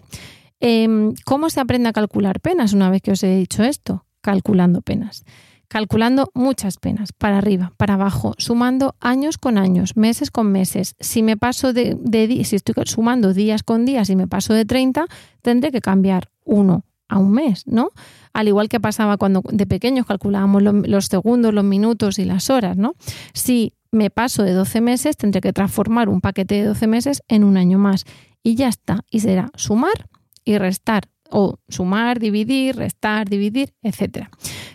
Em, 0.62 1.13
¿Cómo 1.25 1.50
se 1.50 1.60
aprende 1.60 1.89
a 1.89 1.94
calcular 1.94 2.39
penas 2.39 2.72
una 2.72 2.89
vez 2.89 3.01
que 3.01 3.12
os 3.12 3.22
he 3.24 3.36
dicho 3.36 3.63
esto? 3.63 4.06
Calculando 4.24 4.82
penas. 4.82 5.25
Calculando 5.68 6.32
muchas 6.34 6.77
penas, 6.77 7.13
para 7.13 7.39
arriba, 7.39 7.74
para 7.77 7.96
abajo, 7.96 8.36
sumando 8.38 8.96
años 9.00 9.38
con 9.38 9.58
años, 9.58 9.98
meses 9.98 10.32
con 10.32 10.51
meses. 10.51 10.96
Si 11.00 11.24
me 11.24 11.36
paso 11.36 11.74
de, 11.74 11.98
de 12.00 12.44
si 12.44 12.56
estoy 12.56 12.75
sumando 12.86 13.34
días 13.34 13.63
con 13.63 13.86
días 13.86 14.10
y 14.10 14.15
me 14.15 14.27
paso 14.27 14.53
de 14.53 14.65
30, 14.65 15.06
tendré 15.42 15.72
que 15.72 15.82
cambiar 15.82 16.30
uno 16.46 16.86
a 17.10 17.18
un 17.18 17.32
mes, 17.32 17.63
¿no? 17.65 17.89
Al 18.34 18.48
igual 18.48 18.70
que 18.70 18.80
pasaba 18.80 19.18
cuando 19.18 19.42
de 19.51 19.65
pequeños 19.65 20.06
calculábamos 20.06 20.63
los 20.63 21.06
segundos, 21.06 21.53
los 21.53 21.63
minutos 21.63 22.20
y 22.20 22.25
las 22.25 22.50
horas, 22.50 22.77
¿no? 22.77 22.96
Si 23.34 23.74
me 23.92 24.10
paso 24.10 24.44
de 24.44 24.53
12 24.53 24.82
meses, 24.82 25.18
tendré 25.18 25.42
que 25.42 25.53
transformar 25.53 26.10
un 26.10 26.22
paquete 26.22 26.56
de 26.56 26.65
12 26.65 26.88
meses 26.88 27.24
en 27.27 27.44
un 27.44 27.58
año 27.58 27.77
más. 27.77 28.06
Y 28.42 28.56
ya 28.56 28.68
está. 28.68 29.01
Y 29.10 29.20
será 29.22 29.51
sumar 29.56 30.10
y 30.44 30.58
restar 30.58 31.10
o 31.34 31.58
sumar, 31.68 32.20
dividir, 32.20 32.75
restar, 32.75 33.28
dividir, 33.28 33.74
etc. 33.82 34.28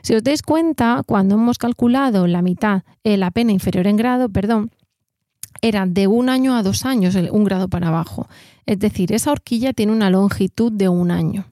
Si 0.02 0.14
os 0.14 0.22
dais 0.22 0.42
cuenta, 0.42 1.02
cuando 1.06 1.36
hemos 1.36 1.56
calculado 1.56 2.26
la 2.26 2.42
mitad, 2.42 2.82
eh, 3.04 3.16
la 3.16 3.30
pena 3.30 3.52
inferior 3.52 3.86
en 3.86 3.96
grado, 3.96 4.28
perdón, 4.28 4.70
era 5.62 5.86
de 5.86 6.06
un 6.06 6.28
año 6.28 6.56
a 6.56 6.62
dos 6.62 6.84
años, 6.84 7.14
un 7.14 7.44
grado 7.44 7.68
para 7.68 7.88
abajo. 7.88 8.28
Es 8.66 8.78
decir, 8.78 9.12
esa 9.12 9.30
horquilla 9.30 9.72
tiene 9.72 9.92
una 9.92 10.10
longitud 10.10 10.72
de 10.72 10.88
un 10.88 11.10
año. 11.10 11.46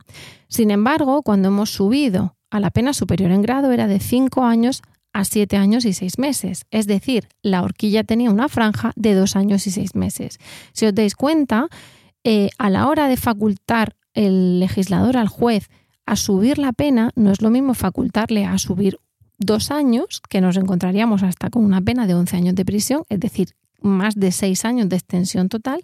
Sin 0.49 0.71
embargo, 0.71 1.23
cuando 1.23 1.49
hemos 1.49 1.71
subido 1.71 2.37
a 2.51 2.61
la 2.61 2.71
pena 2.71 2.93
superior 2.93 3.31
en 3.31 3.43
grado, 3.43 3.73
era 3.73 3.87
de 3.87 4.01
cinco 4.01 4.45
años 4.45 4.83
a 5.13 5.25
siete 5.25 5.57
años 5.57 5.85
y 5.85 5.93
seis 5.93 6.19
meses. 6.19 6.67
Es 6.71 6.87
decir, 6.87 7.29
la 7.43 7.63
horquilla 7.63 8.05
tenía 8.05 8.31
una 8.31 8.49
franja 8.49 8.93
de 8.97 9.15
dos 9.15 9.35
años 9.35 9.67
y 9.67 9.71
seis 9.71 9.95
meses. 9.95 10.39
Si 10.73 10.85
os 10.85 10.95
dais 10.95 11.15
cuenta, 11.15 11.69
eh, 12.23 12.51
a 12.59 12.71
la 12.71 12.89
hora 12.89 13.09
de 13.09 13.17
facultar 13.17 13.97
el 14.17 14.59
legislador 14.59 15.17
al 15.17 15.29
juez 15.29 15.69
a 16.07 16.17
subir 16.17 16.59
la 16.59 16.73
pena 16.73 17.13
no 17.15 17.31
es 17.31 17.43
lo 17.43 17.51
mismo 17.51 17.75
facultarle 17.75 18.45
a 18.45 18.59
subir 18.59 18.99
dos 19.39 19.71
años, 19.71 20.23
que 20.29 20.41
nos 20.41 20.57
encontraríamos 20.57 21.23
hasta 21.23 21.51
con 21.51 21.65
una 21.65 21.81
pena 21.81 22.07
de 22.07 22.15
11 22.15 22.37
años 22.37 22.55
de 22.55 22.65
prisión, 22.65 23.05
es 23.09 23.21
decir, 23.21 23.51
más 23.81 24.15
de 24.15 24.33
seis 24.33 24.65
años 24.65 24.89
de 24.89 24.97
extensión 24.97 25.49
total, 25.49 25.81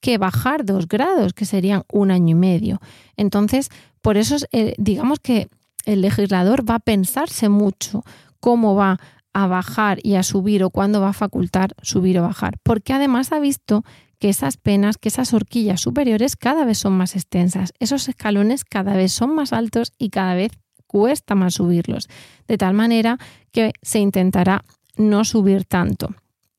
que 0.00 0.18
bajar 0.18 0.64
dos 0.64 0.86
grados, 0.86 1.32
que 1.32 1.44
serían 1.44 1.84
un 1.92 2.10
año 2.10 2.30
y 2.30 2.34
medio. 2.34 2.80
Entonces, 3.16 3.70
por 4.02 4.16
eso 4.16 4.36
eh, 4.52 4.74
digamos 4.78 5.18
que 5.20 5.48
el 5.86 6.02
legislador 6.02 6.68
va 6.68 6.76
a 6.76 6.80
pensarse 6.80 7.48
mucho 7.48 8.04
cómo 8.40 8.74
va 8.74 8.98
a 9.32 9.46
bajar 9.46 9.98
y 10.02 10.14
a 10.14 10.22
subir 10.22 10.64
o 10.64 10.70
cuándo 10.70 11.00
va 11.00 11.10
a 11.10 11.14
facultar 11.14 11.74
subir 11.82 12.18
o 12.18 12.22
bajar, 12.22 12.58
porque 12.62 12.92
además 12.92 13.32
ha 13.32 13.40
visto 13.40 13.84
que 14.20 14.28
esas 14.28 14.58
penas, 14.58 14.98
que 14.98 15.08
esas 15.08 15.34
horquillas 15.34 15.80
superiores 15.80 16.36
cada 16.36 16.64
vez 16.64 16.78
son 16.78 16.92
más 16.92 17.16
extensas, 17.16 17.72
esos 17.80 18.08
escalones 18.08 18.64
cada 18.64 18.94
vez 18.94 19.12
son 19.12 19.34
más 19.34 19.52
altos 19.52 19.92
y 19.98 20.10
cada 20.10 20.34
vez 20.34 20.52
cuesta 20.86 21.34
más 21.34 21.54
subirlos, 21.54 22.08
de 22.46 22.58
tal 22.58 22.74
manera 22.74 23.18
que 23.50 23.72
se 23.82 23.98
intentará 23.98 24.62
no 24.96 25.24
subir 25.24 25.64
tanto. 25.64 26.14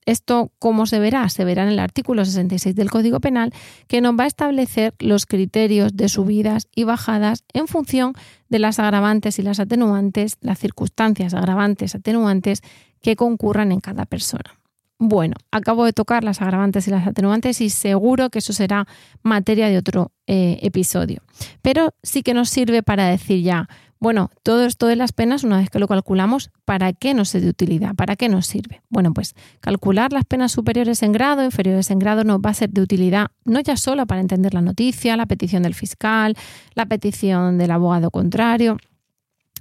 Esto, 0.07 0.51
¿cómo 0.57 0.87
se 0.87 0.99
verá? 0.99 1.29
Se 1.29 1.45
verá 1.45 1.61
en 1.63 1.69
el 1.69 1.79
artículo 1.79 2.25
66 2.25 2.75
del 2.75 2.89
Código 2.89 3.19
Penal, 3.19 3.53
que 3.87 4.01
nos 4.01 4.19
va 4.19 4.23
a 4.23 4.27
establecer 4.27 4.95
los 4.99 5.27
criterios 5.27 5.95
de 5.95 6.09
subidas 6.09 6.67
y 6.75 6.85
bajadas 6.85 7.43
en 7.53 7.67
función 7.67 8.13
de 8.49 8.57
las 8.57 8.79
agravantes 8.79 9.37
y 9.37 9.43
las 9.43 9.59
atenuantes, 9.59 10.37
las 10.41 10.57
circunstancias 10.57 11.35
agravantes, 11.35 11.93
atenuantes 11.93 12.61
que 13.01 13.15
concurran 13.15 13.71
en 13.71 13.79
cada 13.79 14.05
persona. 14.05 14.60
Bueno, 15.03 15.35
acabo 15.49 15.85
de 15.85 15.93
tocar 15.93 16.23
las 16.23 16.43
agravantes 16.43 16.87
y 16.87 16.91
las 16.91 17.07
atenuantes 17.07 17.59
y 17.59 17.71
seguro 17.71 18.29
que 18.29 18.37
eso 18.37 18.53
será 18.53 18.85
materia 19.23 19.67
de 19.67 19.79
otro 19.79 20.11
eh, 20.27 20.59
episodio. 20.61 21.23
Pero 21.63 21.95
sí 22.03 22.21
que 22.21 22.35
nos 22.35 22.49
sirve 22.51 22.83
para 22.83 23.07
decir 23.07 23.41
ya, 23.41 23.67
bueno, 23.99 24.29
todo 24.43 24.63
esto 24.63 24.85
de 24.85 24.95
las 24.95 25.11
penas, 25.11 25.43
una 25.43 25.57
vez 25.57 25.71
que 25.71 25.79
lo 25.79 25.87
calculamos, 25.87 26.51
¿para 26.65 26.93
qué 26.93 27.15
nos 27.15 27.33
es 27.33 27.41
de 27.41 27.49
utilidad? 27.49 27.95
¿Para 27.95 28.15
qué 28.15 28.29
nos 28.29 28.45
sirve? 28.45 28.83
Bueno, 28.89 29.11
pues 29.11 29.33
calcular 29.59 30.13
las 30.13 30.23
penas 30.25 30.51
superiores 30.51 31.01
en 31.01 31.13
grado, 31.13 31.43
inferiores 31.43 31.89
en 31.89 31.97
grado, 31.97 32.23
nos 32.23 32.39
va 32.39 32.51
a 32.51 32.53
ser 32.53 32.69
de 32.69 32.81
utilidad 32.81 33.31
no 33.43 33.59
ya 33.59 33.77
solo 33.77 34.05
para 34.05 34.21
entender 34.21 34.53
la 34.53 34.61
noticia, 34.61 35.17
la 35.17 35.25
petición 35.25 35.63
del 35.63 35.73
fiscal, 35.73 36.37
la 36.75 36.85
petición 36.85 37.57
del 37.57 37.71
abogado 37.71 38.11
contrario, 38.11 38.77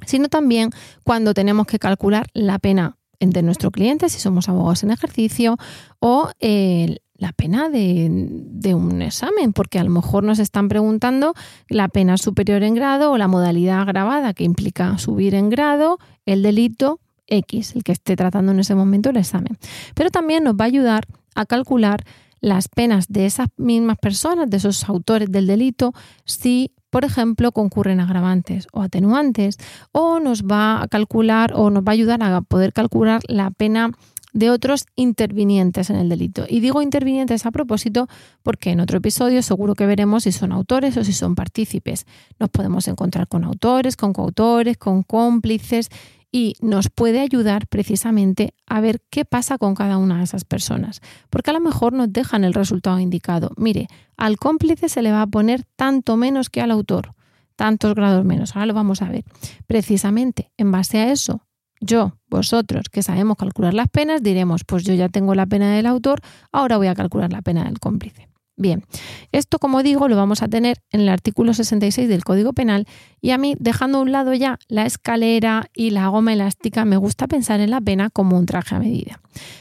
sino 0.04 0.28
también 0.28 0.68
cuando 1.02 1.32
tenemos 1.32 1.66
que 1.66 1.78
calcular 1.78 2.26
la 2.34 2.58
pena 2.58 2.98
entre 3.20 3.42
nuestro 3.42 3.70
cliente, 3.70 4.08
si 4.08 4.18
somos 4.18 4.48
abogados 4.48 4.82
en 4.82 4.90
ejercicio, 4.90 5.56
o 6.00 6.30
el 6.40 7.00
la 7.20 7.32
pena 7.32 7.68
de, 7.68 8.74
un 8.74 9.02
examen, 9.02 9.52
porque 9.52 9.78
a 9.78 9.84
lo 9.84 9.90
mejor 9.90 10.24
nos 10.24 10.38
están 10.38 10.68
preguntando 10.68 11.34
la 11.68 11.88
pena 11.88 12.16
superior 12.16 12.62
en 12.62 12.74
grado 12.74 13.12
o 13.12 13.18
la 13.18 13.28
modalidad 13.28 13.82
agravada 13.82 14.32
que 14.32 14.44
implica 14.44 14.96
subir 14.96 15.34
en 15.34 15.50
grado 15.50 15.98
el 16.24 16.42
delito 16.42 16.98
X, 17.26 17.76
el 17.76 17.84
que 17.84 17.92
esté 17.92 18.16
tratando 18.16 18.52
en 18.52 18.60
ese 18.60 18.74
momento 18.74 19.10
el 19.10 19.18
examen. 19.18 19.58
Pero 19.94 20.10
también 20.10 20.44
nos 20.44 20.54
va 20.54 20.64
a 20.64 20.68
ayudar 20.68 21.06
a 21.34 21.44
calcular 21.44 22.04
las 22.40 22.68
penas 22.68 23.08
de 23.08 23.26
esas 23.26 23.48
mismas 23.58 23.98
personas, 23.98 24.48
de 24.48 24.56
esos 24.56 24.88
autores 24.88 25.30
del 25.30 25.46
delito, 25.46 25.92
si, 26.24 26.72
por 26.90 27.04
ejemplo, 27.04 27.52
concurren 27.52 28.00
agravantes 28.00 28.66
o 28.72 28.82
atenuantes, 28.82 29.56
o 29.92 30.20
nos 30.20 30.42
va 30.42 30.82
a 30.82 30.88
calcular 30.88 31.52
o 31.54 31.70
nos 31.70 31.82
va 31.82 31.90
a 31.90 31.92
ayudar 31.92 32.22
a 32.22 32.40
poder 32.42 32.72
calcular 32.72 33.22
la 33.28 33.50
pena 33.50 33.92
de 34.32 34.50
otros 34.50 34.86
intervinientes 34.94 35.90
en 35.90 35.96
el 35.96 36.08
delito. 36.08 36.44
Y 36.48 36.60
digo 36.60 36.82
intervinientes 36.82 37.46
a 37.46 37.50
propósito 37.50 38.08
porque 38.42 38.70
en 38.70 38.80
otro 38.80 38.98
episodio 38.98 39.42
seguro 39.42 39.74
que 39.74 39.86
veremos 39.86 40.24
si 40.24 40.32
son 40.32 40.52
autores 40.52 40.96
o 40.96 41.04
si 41.04 41.12
son 41.12 41.34
partícipes. 41.34 42.06
Nos 42.38 42.50
podemos 42.50 42.86
encontrar 42.88 43.28
con 43.28 43.44
autores, 43.44 43.96
con 43.96 44.12
coautores, 44.12 44.76
con 44.76 45.02
cómplices 45.02 45.88
y 46.32 46.54
nos 46.60 46.88
puede 46.90 47.20
ayudar 47.20 47.66
precisamente 47.66 48.54
a 48.66 48.80
ver 48.80 49.00
qué 49.10 49.24
pasa 49.24 49.58
con 49.58 49.74
cada 49.74 49.98
una 49.98 50.18
de 50.18 50.24
esas 50.24 50.44
personas. 50.44 51.00
Porque 51.28 51.50
a 51.50 51.52
lo 51.52 51.60
mejor 51.60 51.92
nos 51.92 52.12
dejan 52.12 52.44
el 52.44 52.54
resultado 52.54 52.98
indicado. 53.00 53.52
Mire, 53.56 53.88
al 54.16 54.36
cómplice 54.36 54.88
se 54.88 55.02
le 55.02 55.12
va 55.12 55.22
a 55.22 55.26
poner 55.26 55.64
tanto 55.76 56.16
menos 56.16 56.50
que 56.50 56.60
al 56.60 56.70
autor, 56.70 57.14
tantos 57.56 57.94
grados 57.94 58.24
menos. 58.24 58.54
Ahora 58.54 58.66
lo 58.66 58.74
vamos 58.74 59.02
a 59.02 59.08
ver. 59.08 59.24
Precisamente 59.66 60.52
en 60.56 60.70
base 60.70 60.98
a 60.98 61.10
eso 61.10 61.42
yo, 61.80 62.18
vosotros, 62.28 62.90
que 62.90 63.02
sabemos 63.02 63.36
calcular 63.36 63.72
las 63.72 63.88
penas, 63.88 64.22
diremos, 64.22 64.64
pues 64.64 64.84
yo 64.84 64.92
ya 64.92 65.08
tengo 65.08 65.34
la 65.34 65.46
pena 65.46 65.74
del 65.74 65.86
autor, 65.86 66.20
ahora 66.52 66.76
voy 66.76 66.88
a 66.88 66.94
calcular 66.94 67.32
la 67.32 67.40
pena 67.40 67.64
del 67.64 67.80
cómplice. 67.80 68.29
Bien, 68.60 68.84
esto 69.32 69.58
como 69.58 69.82
digo 69.82 70.06
lo 70.06 70.16
vamos 70.16 70.42
a 70.42 70.48
tener 70.48 70.82
en 70.90 71.00
el 71.00 71.08
artículo 71.08 71.54
66 71.54 72.10
del 72.10 72.24
Código 72.24 72.52
Penal 72.52 72.86
y 73.22 73.30
a 73.30 73.38
mí, 73.38 73.56
dejando 73.58 73.96
a 73.96 74.00
un 74.02 74.12
lado 74.12 74.34
ya 74.34 74.58
la 74.68 74.84
escalera 74.84 75.70
y 75.74 75.92
la 75.92 76.08
goma 76.08 76.34
elástica, 76.34 76.84
me 76.84 76.98
gusta 76.98 77.26
pensar 77.26 77.60
en 77.60 77.70
la 77.70 77.80
pena 77.80 78.10
como 78.10 78.36
un 78.36 78.44
traje 78.44 78.74
a 78.74 78.78
medida. 78.78 79.18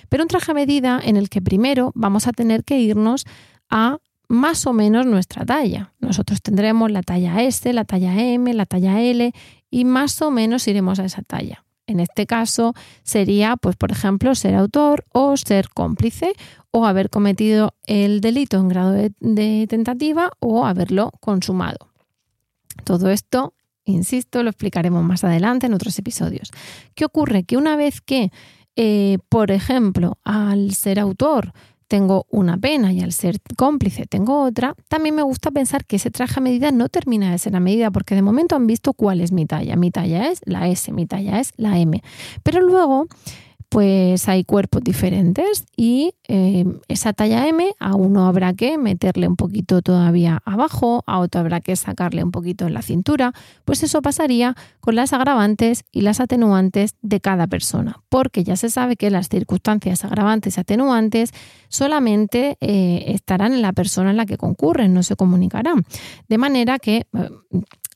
Pero 0.09 0.23
un 0.23 0.27
traje 0.27 0.51
a 0.51 0.53
medida 0.53 0.99
en 1.01 1.15
el 1.15 1.29
que 1.29 1.41
primero 1.41 1.93
vamos 1.95 2.27
a 2.27 2.33
tener 2.33 2.65
que 2.65 2.77
irnos 2.77 3.25
a 3.69 3.99
más 4.27 4.67
o 4.67 4.73
menos 4.73 5.05
nuestra 5.05 5.45
talla. 5.45 5.93
Nosotros 6.01 6.41
tendremos 6.41 6.91
la 6.91 7.01
talla 7.01 7.41
S, 7.41 7.71
la 7.71 7.85
talla 7.85 8.21
M, 8.21 8.53
la 8.53 8.65
talla 8.65 8.99
L 8.99 9.31
y 9.71 9.85
más 9.85 10.21
o 10.21 10.29
menos 10.29 10.67
iremos 10.67 10.99
a 10.99 11.05
esa 11.05 11.21
talla. 11.21 11.63
En 11.89 11.99
este 11.99 12.27
caso 12.27 12.75
sería, 13.01 13.57
pues, 13.57 13.75
por 13.75 13.91
ejemplo, 13.91 14.35
ser 14.35 14.53
autor 14.53 15.05
o 15.11 15.35
ser 15.37 15.69
cómplice 15.69 16.33
o 16.69 16.85
haber 16.85 17.09
cometido 17.09 17.73
el 17.87 18.21
delito 18.21 18.57
en 18.57 18.67
grado 18.67 18.91
de, 18.91 19.65
tentativa 19.67 20.31
o 20.39 20.67
haberlo 20.67 21.11
consumado. 21.19 21.89
Todo 22.83 23.09
esto, 23.09 23.55
insisto, 23.85 24.43
lo 24.43 24.51
explicaremos 24.51 25.03
más 25.03 25.23
adelante 25.23 25.65
en 25.65 25.73
otros 25.73 25.97
episodios. 25.97 26.51
¿Qué 26.93 27.05
ocurre? 27.05 27.43
Que 27.43 27.57
una 27.57 27.75
vez 27.75 28.01
que, 28.01 28.31
eh, 28.75 29.17
por 29.27 29.49
ejemplo, 29.49 30.19
al 30.23 30.75
ser 30.75 30.99
autor 30.99 31.53
tengo 31.89 32.27
una 32.29 32.57
pena 32.57 32.93
y 32.93 33.01
al 33.01 33.11
ser 33.11 33.41
cómplice 33.57 34.05
tengo 34.05 34.43
otra, 34.43 34.75
también 34.87 35.15
me 35.15 35.23
gusta 35.23 35.51
pensar 35.51 35.85
que 35.85 35.97
ese 35.97 36.11
traje 36.11 36.35
a 36.37 36.41
medida 36.41 36.71
no 36.71 36.87
termina 36.87 37.31
de 37.31 37.37
ser 37.39 37.55
a 37.55 37.59
medida 37.59 37.91
porque 37.91 38.15
de 38.15 38.21
momento 38.21 38.55
han 38.55 38.67
visto 38.67 38.93
cuál 38.93 39.19
es 39.19 39.31
mi 39.31 39.45
talla. 39.45 39.75
Mi 39.75 39.91
talla 39.91 40.29
es 40.29 40.39
la 40.45 40.67
S, 40.67 40.91
mi 40.93 41.07
talla 41.07 41.39
es 41.39 41.51
la 41.57 41.79
M. 41.79 42.01
Pero 42.43 42.61
luego 42.61 43.07
pues 43.69 44.27
hay 44.27 44.43
cuerpos 44.43 44.83
diferentes 44.83 45.65
y 45.77 46.15
eh, 46.27 46.65
esa 46.87 47.13
talla 47.13 47.47
M 47.47 47.73
a 47.79 47.95
uno 47.95 48.27
habrá 48.27 48.53
que 48.53 48.79
meterle 48.79 49.27
un 49.27 49.35
poquito 49.35 49.83
todavía 49.83 50.41
abajo, 50.43 51.03
a 51.05 51.19
otro 51.19 51.41
habrá 51.41 51.61
que 51.61 51.75
sacarle 51.75 52.23
un 52.23 52.31
poquito 52.31 52.65
en 52.65 52.73
la 52.73 52.81
cintura, 52.81 53.31
pues 53.65 53.83
eso 53.83 54.01
pasaría 54.01 54.55
con 54.79 54.95
las 54.95 55.13
agravantes 55.13 55.83
y 55.91 56.01
las 56.01 56.19
atenuantes 56.19 56.95
de 57.03 57.21
cada 57.21 57.45
persona, 57.45 58.01
porque 58.09 58.43
ya 58.43 58.55
se 58.55 58.71
sabe 58.71 58.95
que 58.95 59.11
las 59.11 59.29
circunstancias 59.29 60.03
agravantes 60.03 60.57
y 60.57 60.61
atenuantes 60.61 61.31
solamente 61.67 62.57
eh, 62.61 63.05
estarán 63.07 63.53
en 63.53 63.61
la 63.61 63.73
persona 63.73 64.09
en 64.09 64.17
la 64.17 64.25
que 64.25 64.37
concurren, 64.37 64.93
no 64.93 65.03
se 65.03 65.15
comunicarán. 65.15 65.85
De 66.27 66.37
manera 66.39 66.79
que 66.79 67.05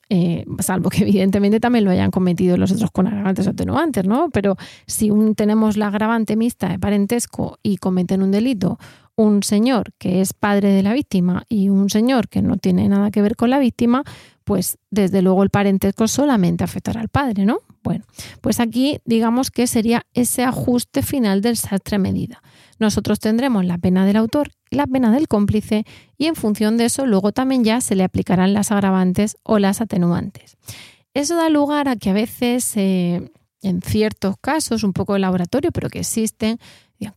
eh, 0.09 0.45
salvo 0.59 0.89
que 0.89 1.01
evidentemente 1.03 1.59
también 1.59 1.85
lo 1.85 1.91
hayan 1.91 2.11
cometido 2.11 2.57
los 2.57 2.71
otros 2.71 2.91
con 2.91 3.07
agravantes 3.07 3.47
o 3.47 3.51
atenuantes, 3.51 4.05
¿no? 4.05 4.29
Pero 4.31 4.55
si 4.85 5.11
tenemos 5.35 5.77
la 5.77 5.87
agravante 5.87 6.35
mixta 6.35 6.69
de 6.69 6.79
parentesco 6.79 7.57
y 7.63 7.77
cometen 7.77 8.21
un 8.21 8.31
delito 8.31 8.77
un 9.15 9.43
señor 9.43 9.93
que 9.97 10.21
es 10.21 10.33
padre 10.33 10.69
de 10.69 10.83
la 10.83 10.93
víctima 10.93 11.45
y 11.47 11.69
un 11.69 11.89
señor 11.89 12.29
que 12.29 12.41
no 12.41 12.57
tiene 12.57 12.89
nada 12.89 13.11
que 13.11 13.21
ver 13.21 13.35
con 13.35 13.49
la 13.49 13.59
víctima, 13.59 14.03
pues 14.43 14.77
desde 14.89 15.21
luego 15.21 15.43
el 15.43 15.49
parentesco 15.49 16.07
solamente 16.07 16.63
afectará 16.63 17.01
al 17.01 17.09
padre, 17.09 17.45
¿no? 17.45 17.59
Bueno, 17.83 18.05
pues 18.41 18.59
aquí 18.59 18.99
digamos 19.05 19.51
que 19.51 19.67
sería 19.67 20.05
ese 20.13 20.43
ajuste 20.43 21.01
final 21.03 21.41
del 21.41 21.57
sastre 21.57 21.99
medida. 21.99 22.41
Nosotros 22.83 23.21
tendremos 23.21 23.63
la 23.63 23.77
pena 23.77 24.05
del 24.05 24.17
autor 24.17 24.51
y 24.69 24.75
la 24.75 24.85
pena 24.85 25.09
del 25.13 25.29
cómplice 25.29 25.85
y 26.17 26.25
en 26.25 26.35
función 26.35 26.75
de 26.75 26.83
eso 26.83 27.05
luego 27.05 27.31
también 27.31 27.63
ya 27.63 27.79
se 27.79 27.95
le 27.95 28.03
aplicarán 28.03 28.53
las 28.53 28.73
agravantes 28.73 29.37
o 29.43 29.57
las 29.57 29.79
atenuantes. 29.79 30.57
Eso 31.13 31.37
da 31.37 31.47
lugar 31.47 31.87
a 31.87 31.95
que 31.95 32.09
a 32.09 32.13
veces, 32.13 32.75
eh, 32.75 33.31
en 33.61 33.81
ciertos 33.81 34.35
casos, 34.41 34.83
un 34.83 34.91
poco 34.91 35.13
de 35.13 35.19
laboratorio, 35.19 35.71
pero 35.71 35.87
que 35.87 35.99
existen, 35.99 36.59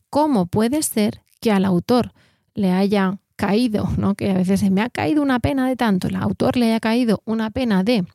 ¿cómo 0.09 0.47
puede 0.47 0.85
ser 0.85 1.23
que 1.41 1.51
al 1.51 1.65
autor 1.65 2.13
le 2.55 2.71
haya 2.71 3.19
caído, 3.35 3.89
¿no? 3.99 4.15
que 4.15 4.31
a 4.31 4.35
veces 4.35 4.61
se 4.61 4.71
me 4.71 4.83
ha 4.83 4.89
caído 4.89 5.21
una 5.21 5.41
pena 5.41 5.67
de 5.69 5.75
tanto, 5.75 6.07
el 6.07 6.15
autor 6.15 6.57
le 6.57 6.67
haya 6.67 6.79
caído 6.79 7.23
una 7.25 7.51
pena 7.51 7.83
de 7.83 8.07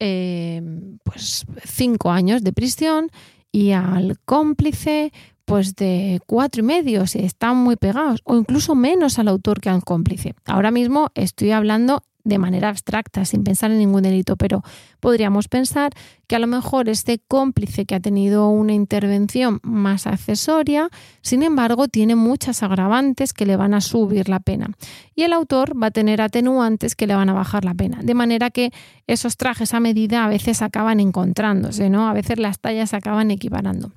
eh, 0.00 0.62
pues 1.04 1.44
cinco 1.66 2.10
años 2.10 2.42
de 2.42 2.54
prisión 2.54 3.10
y 3.52 3.72
al 3.72 4.18
cómplice 4.24 5.12
pues 5.48 5.74
de 5.76 6.20
cuatro 6.26 6.60
y 6.60 6.64
medio, 6.64 7.06
si 7.06 7.20
están 7.20 7.56
muy 7.56 7.76
pegados, 7.76 8.20
o 8.24 8.36
incluso 8.36 8.74
menos 8.74 9.18
al 9.18 9.28
autor 9.28 9.62
que 9.62 9.70
al 9.70 9.82
cómplice. 9.82 10.34
Ahora 10.44 10.70
mismo 10.70 11.08
estoy 11.14 11.52
hablando 11.52 12.02
de 12.22 12.36
manera 12.36 12.68
abstracta, 12.68 13.24
sin 13.24 13.44
pensar 13.44 13.70
en 13.70 13.78
ningún 13.78 14.02
delito, 14.02 14.36
pero 14.36 14.62
podríamos 15.00 15.48
pensar 15.48 15.92
que 16.26 16.36
a 16.36 16.38
lo 16.38 16.46
mejor 16.46 16.90
este 16.90 17.18
cómplice 17.18 17.86
que 17.86 17.94
ha 17.94 18.00
tenido 18.00 18.50
una 18.50 18.74
intervención 18.74 19.60
más 19.62 20.06
accesoria, 20.06 20.90
sin 21.22 21.42
embargo, 21.42 21.88
tiene 21.88 22.14
muchas 22.14 22.62
agravantes 22.62 23.32
que 23.32 23.46
le 23.46 23.56
van 23.56 23.72
a 23.72 23.80
subir 23.80 24.28
la 24.28 24.40
pena. 24.40 24.72
Y 25.14 25.22
el 25.22 25.32
autor 25.32 25.82
va 25.82 25.86
a 25.86 25.90
tener 25.90 26.20
atenuantes 26.20 26.94
que 26.94 27.06
le 27.06 27.14
van 27.14 27.30
a 27.30 27.32
bajar 27.32 27.64
la 27.64 27.72
pena. 27.72 28.00
De 28.02 28.12
manera 28.12 28.50
que 28.50 28.70
esos 29.06 29.38
trajes 29.38 29.72
a 29.72 29.80
medida 29.80 30.26
a 30.26 30.28
veces 30.28 30.60
acaban 30.60 31.00
encontrándose, 31.00 31.88
¿no? 31.88 32.06
A 32.06 32.12
veces 32.12 32.38
las 32.38 32.58
tallas 32.58 32.92
acaban 32.92 33.30
equiparando. 33.30 33.92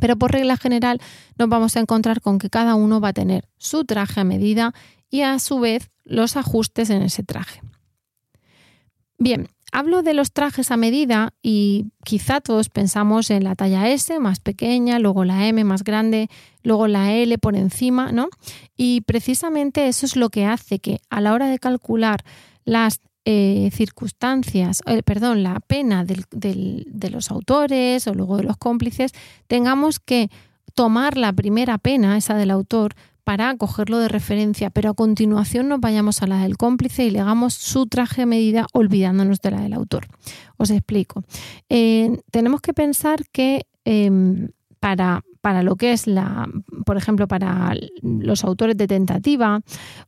Pero 0.00 0.16
por 0.16 0.32
regla 0.32 0.56
general 0.56 1.00
nos 1.38 1.48
vamos 1.48 1.76
a 1.76 1.80
encontrar 1.80 2.20
con 2.20 2.38
que 2.38 2.50
cada 2.50 2.74
uno 2.74 3.00
va 3.00 3.08
a 3.08 3.12
tener 3.12 3.48
su 3.58 3.84
traje 3.84 4.20
a 4.20 4.24
medida 4.24 4.74
y 5.10 5.22
a 5.22 5.38
su 5.38 5.60
vez 5.60 5.90
los 6.04 6.36
ajustes 6.36 6.90
en 6.90 7.02
ese 7.02 7.22
traje. 7.22 7.60
Bien, 9.18 9.48
hablo 9.72 10.02
de 10.02 10.14
los 10.14 10.32
trajes 10.32 10.70
a 10.70 10.76
medida 10.76 11.32
y 11.42 11.86
quizá 12.04 12.40
todos 12.40 12.68
pensamos 12.68 13.30
en 13.30 13.44
la 13.44 13.54
talla 13.54 13.88
S 13.88 14.18
más 14.18 14.40
pequeña, 14.40 14.98
luego 14.98 15.24
la 15.24 15.46
M 15.46 15.62
más 15.64 15.84
grande, 15.84 16.28
luego 16.62 16.88
la 16.88 17.12
L 17.12 17.38
por 17.38 17.56
encima, 17.56 18.12
¿no? 18.12 18.28
Y 18.76 19.02
precisamente 19.02 19.86
eso 19.86 20.06
es 20.06 20.16
lo 20.16 20.30
que 20.30 20.44
hace 20.46 20.78
que 20.78 21.00
a 21.08 21.20
la 21.20 21.32
hora 21.32 21.48
de 21.48 21.58
calcular 21.58 22.24
las 22.64 23.00
eh, 23.24 23.70
circunstancias, 23.72 24.82
eh, 24.86 25.02
perdón, 25.02 25.42
la 25.42 25.60
pena 25.60 26.04
de 26.04 27.10
los 27.10 27.30
autores 27.30 28.06
o 28.06 28.14
luego 28.14 28.36
de 28.36 28.44
los 28.44 28.56
cómplices, 28.56 29.12
tengamos 29.46 30.00
que 30.00 30.28
tomar 30.74 31.16
la 31.16 31.32
primera 31.32 31.78
pena, 31.78 32.16
esa 32.16 32.34
del 32.34 32.50
autor, 32.50 32.94
para 33.24 33.56
cogerlo 33.56 33.98
de 33.98 34.08
referencia, 34.08 34.70
pero 34.70 34.90
a 34.90 34.94
continuación 34.94 35.68
nos 35.68 35.80
vayamos 35.80 36.22
a 36.22 36.26
la 36.26 36.42
del 36.42 36.56
cómplice 36.56 37.04
y 37.04 37.10
le 37.10 37.20
hagamos 37.20 37.54
su 37.54 37.86
traje 37.86 38.26
medida 38.26 38.66
olvidándonos 38.72 39.40
de 39.40 39.50
la 39.52 39.60
del 39.60 39.74
autor. 39.74 40.06
Os 40.56 40.70
explico. 40.70 41.22
Eh, 41.68 42.18
tenemos 42.30 42.60
que 42.60 42.74
pensar 42.74 43.24
que 43.30 43.66
em, 43.84 44.48
para, 44.80 45.22
para 45.40 45.62
lo 45.62 45.76
que 45.76 45.92
es 45.92 46.06
la, 46.08 46.48
por 46.84 46.96
ejemplo, 46.96 47.28
para 47.28 47.74
los 48.02 48.42
autores 48.42 48.76
de 48.76 48.88
tentativa 48.88 49.60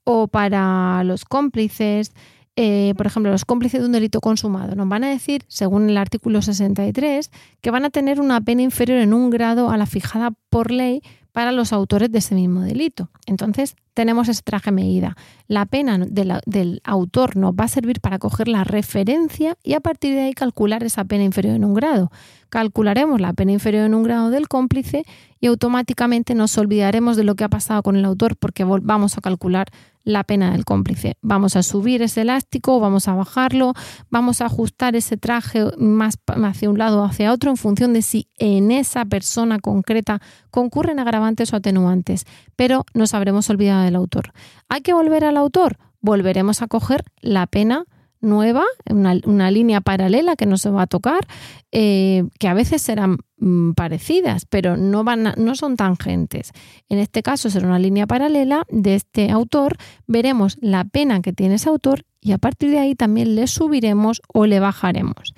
o 0.03 0.27
para 0.27 1.05
los 1.05 1.24
cómplices, 1.24 2.12
eh, 2.56 2.94
por 2.96 3.06
ejemplo, 3.06 3.32
los 3.32 3.44
cómplices 3.44 3.80
de 3.80 3.86
un 3.86 3.92
delito 3.92 4.20
consumado, 4.20 4.76
nos 4.76 4.88
van 4.88 5.04
a 5.04 5.08
decir, 5.08 5.44
según 5.48 5.90
el 5.90 5.96
artículo 5.96 6.40
63, 6.40 7.30
que 7.60 7.70
van 7.70 7.84
a 7.84 7.90
tener 7.90 8.20
una 8.20 8.40
pena 8.40 8.62
inferior 8.62 8.98
en 8.98 9.12
un 9.12 9.30
grado 9.30 9.70
a 9.70 9.76
la 9.76 9.86
fijada 9.86 10.32
por 10.50 10.70
ley 10.70 11.02
para 11.32 11.50
los 11.50 11.72
autores 11.72 12.12
de 12.12 12.18
ese 12.18 12.36
mismo 12.36 12.60
delito. 12.60 13.10
Entonces, 13.26 13.74
tenemos 13.94 14.28
ese 14.28 14.42
traje 14.42 14.72
medida. 14.72 15.16
La 15.46 15.66
pena 15.66 15.98
del 15.98 16.80
autor 16.85 17.37
nos 17.37 17.54
va 17.54 17.64
a 17.64 17.68
servir 17.68 18.00
para 18.00 18.18
coger 18.18 18.48
la 18.48 18.64
referencia 18.64 19.57
y 19.62 19.74
a 19.74 19.80
partir 19.80 20.14
de 20.14 20.22
ahí 20.22 20.35
calcular 20.35 20.83
esa 20.83 21.04
pena 21.04 21.24
inferior 21.24 21.54
en 21.54 21.64
un 21.64 21.74
grado. 21.74 22.11
Calcularemos 22.48 23.20
la 23.20 23.33
pena 23.33 23.52
inferior 23.52 23.87
en 23.87 23.94
un 23.94 24.02
grado 24.02 24.30
del 24.30 24.48
cómplice 24.48 25.04
y 25.40 25.46
automáticamente 25.46 26.35
nos 26.35 26.57
olvidaremos 26.59 27.16
de 27.16 27.24
lo 27.24 27.35
que 27.35 27.44
ha 27.44 27.48
pasado 27.48 27.83
con 27.83 27.96
el 27.96 28.04
autor 28.04 28.37
porque 28.37 28.64
vamos 28.64 29.18
a 29.18 29.20
calcular 29.20 29.68
la 30.04 30.22
pena 30.22 30.52
del 30.52 30.64
cómplice. 30.64 31.16
Vamos 31.22 31.57
a 31.57 31.62
subir 31.62 32.02
ese 32.02 32.20
elástico, 32.20 32.78
vamos 32.78 33.09
a 33.09 33.14
bajarlo, 33.14 33.72
vamos 34.11 34.40
a 34.40 34.46
ajustar 34.46 34.94
ese 34.96 35.16
traje 35.16 35.64
más 35.78 36.18
hacia 36.26 36.70
un 36.70 36.78
lado 36.78 37.02
o 37.02 37.04
hacia 37.04 37.33
otro 37.33 37.50
en 37.50 37.57
función 37.57 37.92
de 37.92 38.02
si 38.02 38.28
en 38.38 38.70
esa 38.70 39.04
persona 39.07 39.59
concreta 39.59 40.20
concurren 40.50 41.00
agravantes 41.00 41.52
o 41.52 41.57
atenuantes, 41.57 42.26
pero 42.54 42.85
nos 42.94 43.14
habremos 43.14 43.50
olvidado 43.50 43.84
del 43.85 43.97
autor. 43.97 44.33
¿Hay 44.68 44.81
que 44.81 44.92
volver 44.92 45.25
al 45.25 45.37
autor? 45.37 45.79
Volveremos 46.01 46.62
a 46.62 46.66
coger 46.66 47.05
la 47.20 47.47
pena 47.47 47.85
nueva, 48.25 48.64
una, 48.90 49.51
línea 49.51 49.81
paralela 49.81 50.35
que 50.35 50.47
no 50.47 50.57
se 50.57 50.70
va 50.70 50.83
a 50.83 50.87
tocar, 50.87 51.27
eh, 51.70 52.25
que 52.38 52.49
a 52.49 52.55
veces 52.55 52.83
serán 52.83 53.18
mm, 53.38 53.73
parecidas, 53.73 54.47
pero 54.47 54.77
no, 54.77 55.05
van 55.05 55.35
no 55.37 55.55
son 55.55 55.77
tangentes. 55.77 56.53
En 56.88 56.99
este 56.99 57.23
caso 57.23 57.51
será 57.51 57.66
una 57.68 57.79
línea 57.79 58.07
paralela 58.07 58.64
de 58.70 58.97
este 58.97 59.31
autor, 59.31 59.77
veremos 60.07 60.57
la 60.61 60.85
pena 60.85 61.20
que 61.20 61.33
tiene 61.33 61.57
ese 61.57 61.68
autor 61.68 62.05
y 62.20 62.33
a 62.33 62.38
partir 62.38 62.70
de 62.70 62.79
ahí 62.79 62.94
también 62.94 63.37
le 63.37 63.47
subiremos 63.47 64.23
o 64.33 64.47
le 64.47 64.59
bajaremos. 64.59 65.35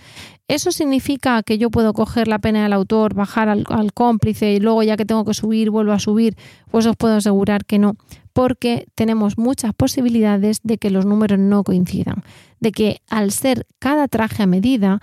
¿Eso 0.49 0.71
significa 0.71 1.43
que 1.43 1.59
yo 1.59 1.71
puedo 1.71 1.93
coger 1.93 2.29
la 2.29 2.39
pena 2.39 2.63
del 2.63 2.73
autor, 2.73 3.15
bajar 3.15 3.49
al, 3.49 3.93
cómplice 3.93 4.53
y 4.53 4.61
luego 4.61 4.85
ya 4.85 4.97
que 4.97 5.05
tengo 5.05 5.25
que 5.25 5.35
subir, 5.35 5.71
vuelvo 5.71 5.93
a 5.93 5.99
subir? 5.99 6.37
Pues 6.71 6.87
os 6.87 6.95
puedo 6.95 7.17
asegurar 7.17 7.65
que 7.65 7.81
no, 7.81 7.97
porque 8.37 8.87
tenemos 8.95 9.39
muchas 9.39 9.73
posibilidades 9.73 10.61
de 10.63 10.77
que 10.77 10.91
los 10.91 11.07
números 11.07 11.39
no 11.39 11.65
coincidan, 11.65 12.23
de 12.61 12.71
que 12.71 13.01
al 13.09 13.31
ser 13.31 13.67
cada 13.79 14.09
traje 14.09 14.43
a 14.43 14.47
medida, 14.47 15.01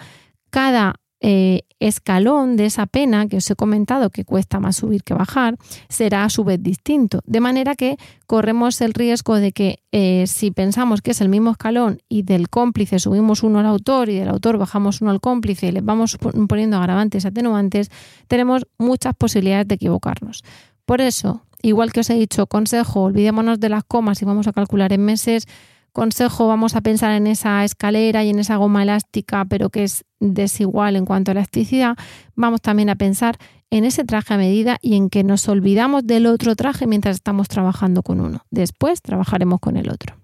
cada 0.52 0.98
eh, 1.20 1.62
escalón 1.80 2.58
de 2.58 2.68
esa 2.68 2.86
pena 2.86 3.28
que 3.28 3.38
os 3.38 3.50
he 3.50 3.56
comentado 3.56 4.12
que 4.12 4.24
cuesta 4.24 4.60
más 4.60 4.76
subir 4.76 5.04
que 5.04 5.16
bajar 5.16 5.58
será 5.90 6.26
a 6.26 6.30
su 6.30 6.44
vez 6.44 6.62
distinto. 6.62 7.22
De 7.26 7.40
manera 7.40 7.74
que 7.74 7.98
corremos 8.28 8.80
el 8.82 8.94
riesgo 8.94 9.38
de 9.38 9.52
que 9.52 9.80
eh, 9.92 10.26
si 10.28 10.52
pensamos 10.52 11.02
que 11.02 11.10
es 11.10 11.20
el 11.20 11.30
mismo 11.30 11.50
escalón 11.50 12.04
y 12.08 12.22
del 12.22 12.50
cómplice 12.50 13.00
subimos 13.00 13.42
uno 13.42 13.58
al 13.58 13.66
autor 13.66 14.10
y 14.10 14.20
del 14.20 14.30
autor 14.30 14.60
bajamos 14.60 15.02
uno 15.02 15.10
al 15.10 15.22
cómplice 15.22 15.70
y 15.70 15.72
le 15.72 15.82
vamos 15.82 16.20
poniendo 16.48 16.78
agravantes 16.78 17.26
atenuantes, 17.26 17.90
tenemos 18.28 18.68
muchas 18.78 19.16
posibilidades 19.16 19.68
de 19.68 19.74
equivocarnos. 19.74 20.44
Por 20.86 21.02
eso, 21.02 21.42
igual 21.64 21.92
que 21.92 22.02
os 22.02 22.10
he 22.12 22.14
dicho, 22.14 22.46
consejo, 22.46 23.02
olvidémonos 23.02 23.60
de 23.60 23.70
las 23.70 23.84
comas 23.84 24.22
y 24.22 24.26
vamos 24.26 24.48
a 24.48 24.54
calcular 24.54 24.94
en 24.94 25.04
meses 25.04 25.48
consejo, 25.94 26.48
vamos 26.48 26.76
a 26.76 26.82
pensar 26.82 27.12
en 27.12 27.28
esa 27.28 27.64
escalera 27.64 28.24
y 28.24 28.32
en 28.32 28.40
esa 28.40 28.58
goma 28.58 28.84
elástica, 28.84 29.46
pero 29.46 29.70
que 29.70 29.84
es 29.84 30.04
desigual 30.20 30.96
en 30.96 31.06
cuanto 31.06 31.32
a 31.32 31.34
elasticidad, 31.34 31.96
vamos 32.36 32.62
también 32.62 32.90
a 32.90 32.96
pensar 32.96 33.38
en 33.70 33.86
ese 33.86 34.04
traje 34.04 34.34
a 34.34 34.38
medida 34.38 34.78
y 34.82 34.96
en 34.96 35.10
que 35.10 35.24
nos 35.24 35.48
olvidamos 35.48 36.06
del 36.06 36.26
otro 36.26 36.56
traje 36.56 36.88
mientras 36.88 37.16
estamos 37.16 37.48
trabajando 37.48 38.04
con 38.04 38.20
uno. 38.20 38.42
Después 38.50 39.02
trabajaremos 39.02 39.60
con 39.60 39.78
el 39.78 39.90
otro. 39.90 40.23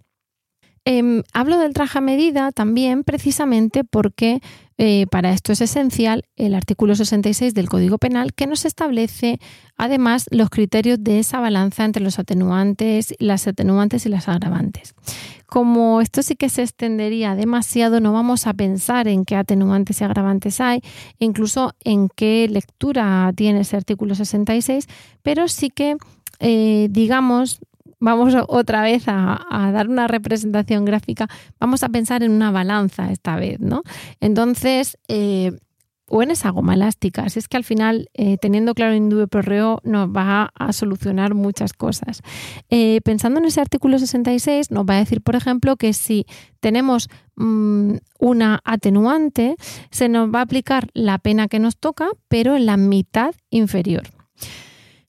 Em, 0.91 1.21
hablo 1.33 1.59
del 1.59 1.75
traje 1.75 1.99
a 1.99 2.01
medida 2.01 2.51
también 2.51 3.03
precisamente 3.03 3.83
porque 3.83 4.41
eh, 4.79 5.05
para 5.11 5.31
esto 5.33 5.51
es 5.51 5.61
esencial 5.61 6.23
el 6.35 6.55
artículo 6.55 6.95
66 6.95 7.53
del 7.53 7.69
Código 7.69 7.99
Penal 7.99 8.33
que 8.33 8.47
nos 8.47 8.65
establece 8.65 9.39
además 9.77 10.25
los 10.31 10.49
criterios 10.49 10.97
de 11.03 11.19
esa 11.19 11.39
balanza 11.39 11.85
entre 11.85 12.01
los 12.01 12.17
atenuantes, 12.17 13.13
las 13.19 13.47
atenuantes 13.47 14.07
y 14.07 14.09
las 14.09 14.27
agravantes. 14.27 14.95
Como 15.45 16.01
esto 16.01 16.23
sí 16.23 16.35
que 16.35 16.49
se 16.49 16.63
extendería 16.63 17.35
demasiado, 17.35 17.99
no 17.99 18.11
vamos 18.11 18.47
a 18.47 18.55
pensar 18.55 19.07
en 19.07 19.25
qué 19.25 19.35
atenuantes 19.35 20.01
y 20.01 20.05
agravantes 20.05 20.59
hay, 20.59 20.81
incluso 21.19 21.75
en 21.83 22.09
qué 22.09 22.47
lectura 22.49 23.31
tiene 23.35 23.59
ese 23.59 23.77
artículo 23.77 24.15
66, 24.15 24.87
pero 25.21 25.49
sí 25.49 25.69
que 25.69 25.97
eh, 26.39 26.87
digamos, 26.89 27.59
vamos 27.99 28.35
otra 28.47 28.81
vez 28.81 29.03
a, 29.07 29.71
dar 29.73 29.87
una 29.89 30.07
representación 30.07 30.85
gráfica, 30.85 31.27
vamos 31.59 31.83
a 31.83 31.89
pensar 31.89 32.23
en 32.23 32.31
una 32.31 32.51
balanza 32.51 33.11
esta 33.11 33.35
vez, 33.35 33.59
¿no? 33.59 33.83
Entonces, 34.19 34.97
eh, 35.07 35.51
o 36.09 36.23
en 36.23 36.31
esa 36.31 36.49
goma 36.49 36.73
elástica. 36.73 37.25
Es 37.25 37.47
que 37.47 37.57
al 37.57 37.63
final, 37.63 38.09
eh, 38.13 38.37
teniendo 38.37 38.73
claro 38.73 38.91
el 38.91 38.97
indubio 38.97 39.27
pro 39.27 39.41
reo, 39.41 39.79
nos 39.83 40.09
va 40.09 40.51
a 40.55 40.73
solucionar 40.73 41.35
muchas 41.35 41.73
cosas. 41.73 42.21
Eh, 42.69 42.99
pensando 43.03 43.39
en 43.39 43.45
ese 43.45 43.61
artículo 43.61 43.99
66, 43.99 44.71
nos 44.71 44.85
va 44.85 44.95
a 44.95 44.99
decir, 44.99 45.21
por 45.21 45.35
ejemplo, 45.35 45.77
que 45.77 45.93
si 45.93 46.25
tenemos 46.59 47.09
mm, 47.35 47.93
una 48.19 48.59
atenuante, 48.65 49.55
se 49.91 50.09
nos 50.09 50.33
va 50.33 50.39
a 50.39 50.43
aplicar 50.43 50.89
la 50.93 51.19
pena 51.19 51.47
que 51.47 51.59
nos 51.59 51.77
toca, 51.77 52.09
pero 52.27 52.55
en 52.55 52.65
la 52.65 52.77
mitad 52.77 53.33
inferior. 53.49 54.03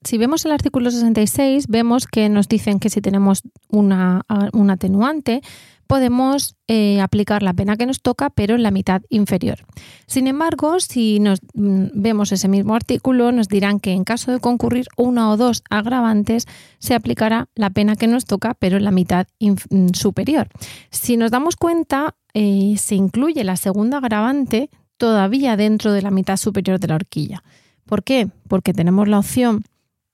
Si 0.03 0.17
vemos 0.17 0.45
el 0.45 0.51
artículo 0.51 0.89
66, 0.89 1.67
vemos 1.67 2.07
que 2.07 2.27
nos 2.27 2.47
dicen 2.47 2.79
que 2.79 2.89
si 2.89 3.01
tenemos 3.01 3.43
una, 3.69 4.23
un 4.51 4.71
atenuante, 4.71 5.41
podemos 5.85 6.55
eh, 6.67 7.01
aplicar 7.01 7.43
la 7.43 7.53
pena 7.53 7.75
que 7.75 7.85
nos 7.85 8.01
toca, 8.01 8.29
pero 8.29 8.55
en 8.55 8.63
la 8.63 8.71
mitad 8.71 9.01
inferior. 9.09 9.59
Sin 10.07 10.25
embargo, 10.25 10.79
si 10.79 11.19
nos 11.19 11.41
mm, 11.53 11.87
vemos 11.93 12.31
ese 12.31 12.47
mismo 12.47 12.75
artículo, 12.75 13.31
nos 13.31 13.47
dirán 13.47 13.79
que 13.79 13.91
en 13.91 14.05
caso 14.05 14.31
de 14.31 14.39
concurrir 14.39 14.87
una 14.95 15.29
o 15.29 15.35
dos 15.37 15.63
agravantes, 15.69 16.47
se 16.79 16.95
aplicará 16.95 17.49
la 17.55 17.69
pena 17.69 17.95
que 17.95 18.07
nos 18.07 18.23
toca, 18.23 18.53
pero 18.55 18.77
en 18.77 18.85
la 18.85 18.91
mitad 18.91 19.27
mm, 19.41 19.89
superior. 19.93 20.47
Si 20.89 21.17
nos 21.17 21.29
damos 21.29 21.57
cuenta, 21.57 22.15
eh, 22.33 22.75
se 22.77 22.95
incluye 22.95 23.43
la 23.43 23.57
segunda 23.57 23.97
agravante 23.97 24.69
todavía 24.97 25.57
dentro 25.57 25.91
de 25.91 26.01
la 26.01 26.09
mitad 26.09 26.37
superior 26.37 26.79
de 26.79 26.87
la 26.87 26.95
horquilla. 26.95 27.43
¿Por 27.85 28.03
qué? 28.03 28.29
Porque 28.47 28.73
tenemos 28.73 29.09
la 29.09 29.19
opción 29.19 29.65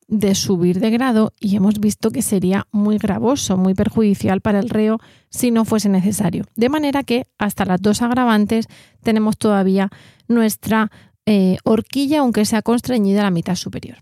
de 0.07 0.35
subir 0.35 0.79
de 0.79 0.89
grado 0.89 1.33
y 1.39 1.55
hemos 1.55 1.79
visto 1.79 2.11
que 2.11 2.21
sería 2.21 2.67
muy 2.71 2.97
gravoso, 2.97 3.57
muy 3.57 3.73
perjudicial 3.73 4.41
para 4.41 4.59
el 4.59 4.69
reo 4.69 4.99
si 5.29 5.51
no 5.51 5.65
fuese 5.65 5.89
necesario. 5.89 6.45
De 6.55 6.69
manera 6.69 7.03
que 7.03 7.27
hasta 7.37 7.65
las 7.65 7.81
dos 7.81 8.01
agravantes 8.01 8.67
tenemos 9.03 9.37
todavía 9.37 9.89
nuestra 10.27 10.91
eh, 11.25 11.57
horquilla, 11.63 12.19
aunque 12.19 12.45
sea 12.45 12.61
constreñida 12.61 13.21
a 13.21 13.25
la 13.25 13.31
mitad 13.31 13.55
superior. 13.55 13.97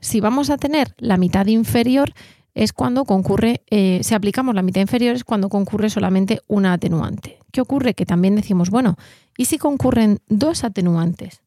Si 0.00 0.20
vamos 0.20 0.48
a 0.50 0.58
tener 0.58 0.94
la 0.98 1.16
mitad 1.16 1.46
inferior, 1.46 2.12
es 2.54 2.72
cuando 2.72 3.04
concurre, 3.04 3.62
eh, 3.70 4.00
si 4.02 4.14
aplicamos 4.14 4.54
la 4.54 4.62
mitad 4.62 4.80
inferior 4.80 5.14
es 5.16 5.24
cuando 5.24 5.48
concurre 5.48 5.90
solamente 5.90 6.40
una 6.46 6.72
atenuante. 6.72 7.38
¿Qué 7.52 7.60
ocurre? 7.60 7.94
Que 7.94 8.06
también 8.06 8.36
decimos, 8.36 8.70
bueno, 8.70 8.96
¿y 9.36 9.46
si 9.46 9.58
concurren 9.58 10.20
dos 10.28 10.62
atenuantes? 10.64 11.42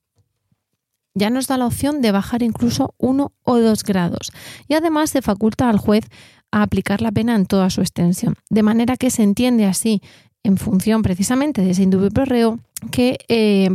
Ya 1.14 1.30
nos 1.30 1.48
da 1.48 1.58
la 1.58 1.66
opción 1.66 2.02
de 2.02 2.12
bajar 2.12 2.42
incluso 2.42 2.94
uno 2.98 3.34
o 3.44 3.60
dos 3.60 3.84
grados 3.84 4.32
y 4.68 4.76
además 4.76 5.10
se 5.10 5.22
faculta 5.22 5.70
al 5.70 5.78
juez 5.78 6.06
a 6.52 6.64
aplicar 6.64 7.02
la 7.02 7.12
pena 7.12 7.36
en 7.36 7.46
toda 7.46 7.70
su 7.70 7.82
extensión, 7.82 8.36
de 8.50 8.64
manera 8.64 8.98
que 8.98 9.10
se 9.10 9.24
entiende 9.24 9.66
así 9.66 10.02
en 10.44 10.58
función 10.58 11.02
precisamente 11.02 11.62
de 11.62 11.72
ese 11.72 11.84
indubio 11.84 12.10
reo, 12.26 12.60
que 12.92 13.18
eh, 13.28 13.70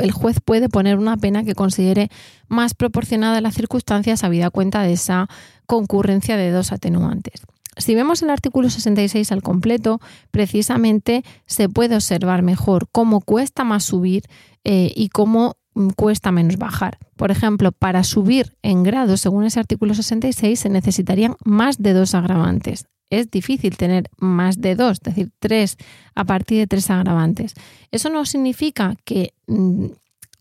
el 0.00 0.10
juez 0.10 0.38
puede 0.44 0.68
poner 0.68 0.98
una 0.98 1.16
pena 1.16 1.44
que 1.44 1.54
considere 1.54 2.10
más 2.48 2.74
proporcionada 2.74 3.38
a 3.38 3.40
las 3.40 3.54
circunstancias, 3.54 4.24
habida 4.24 4.50
cuenta 4.50 4.82
de 4.82 4.94
esa 4.94 5.28
concurrencia 5.66 6.36
de 6.36 6.50
dos 6.50 6.72
atenuantes. 6.72 7.42
Si 7.76 7.94
vemos 7.94 8.22
el 8.22 8.30
artículo 8.30 8.68
66 8.68 9.30
al 9.30 9.42
completo, 9.42 10.00
precisamente 10.30 11.24
se 11.46 11.68
puede 11.68 11.94
observar 11.94 12.42
mejor 12.42 12.88
cómo 12.90 13.20
cuesta 13.20 13.62
más 13.62 13.84
subir 13.84 14.24
eh, 14.64 14.92
y 14.94 15.08
cómo 15.08 15.54
cuesta 15.96 16.32
menos 16.32 16.56
bajar. 16.56 16.98
Por 17.16 17.30
ejemplo, 17.30 17.72
para 17.72 18.04
subir 18.04 18.56
en 18.62 18.82
grado, 18.82 19.16
según 19.16 19.44
ese 19.44 19.60
artículo 19.60 19.94
66, 19.94 20.58
se 20.58 20.68
necesitarían 20.68 21.36
más 21.44 21.78
de 21.78 21.92
dos 21.92 22.14
agravantes 22.14 22.86
es 23.10 23.30
difícil 23.30 23.76
tener 23.76 24.08
más 24.18 24.60
de 24.60 24.76
dos, 24.76 24.98
es 24.98 25.02
decir, 25.02 25.30
tres 25.40 25.76
a 26.14 26.24
partir 26.24 26.58
de 26.58 26.66
tres 26.66 26.90
agravantes. 26.90 27.54
Eso 27.90 28.08
no 28.08 28.24
significa 28.24 28.94
que 29.04 29.34
mm, 29.48 29.86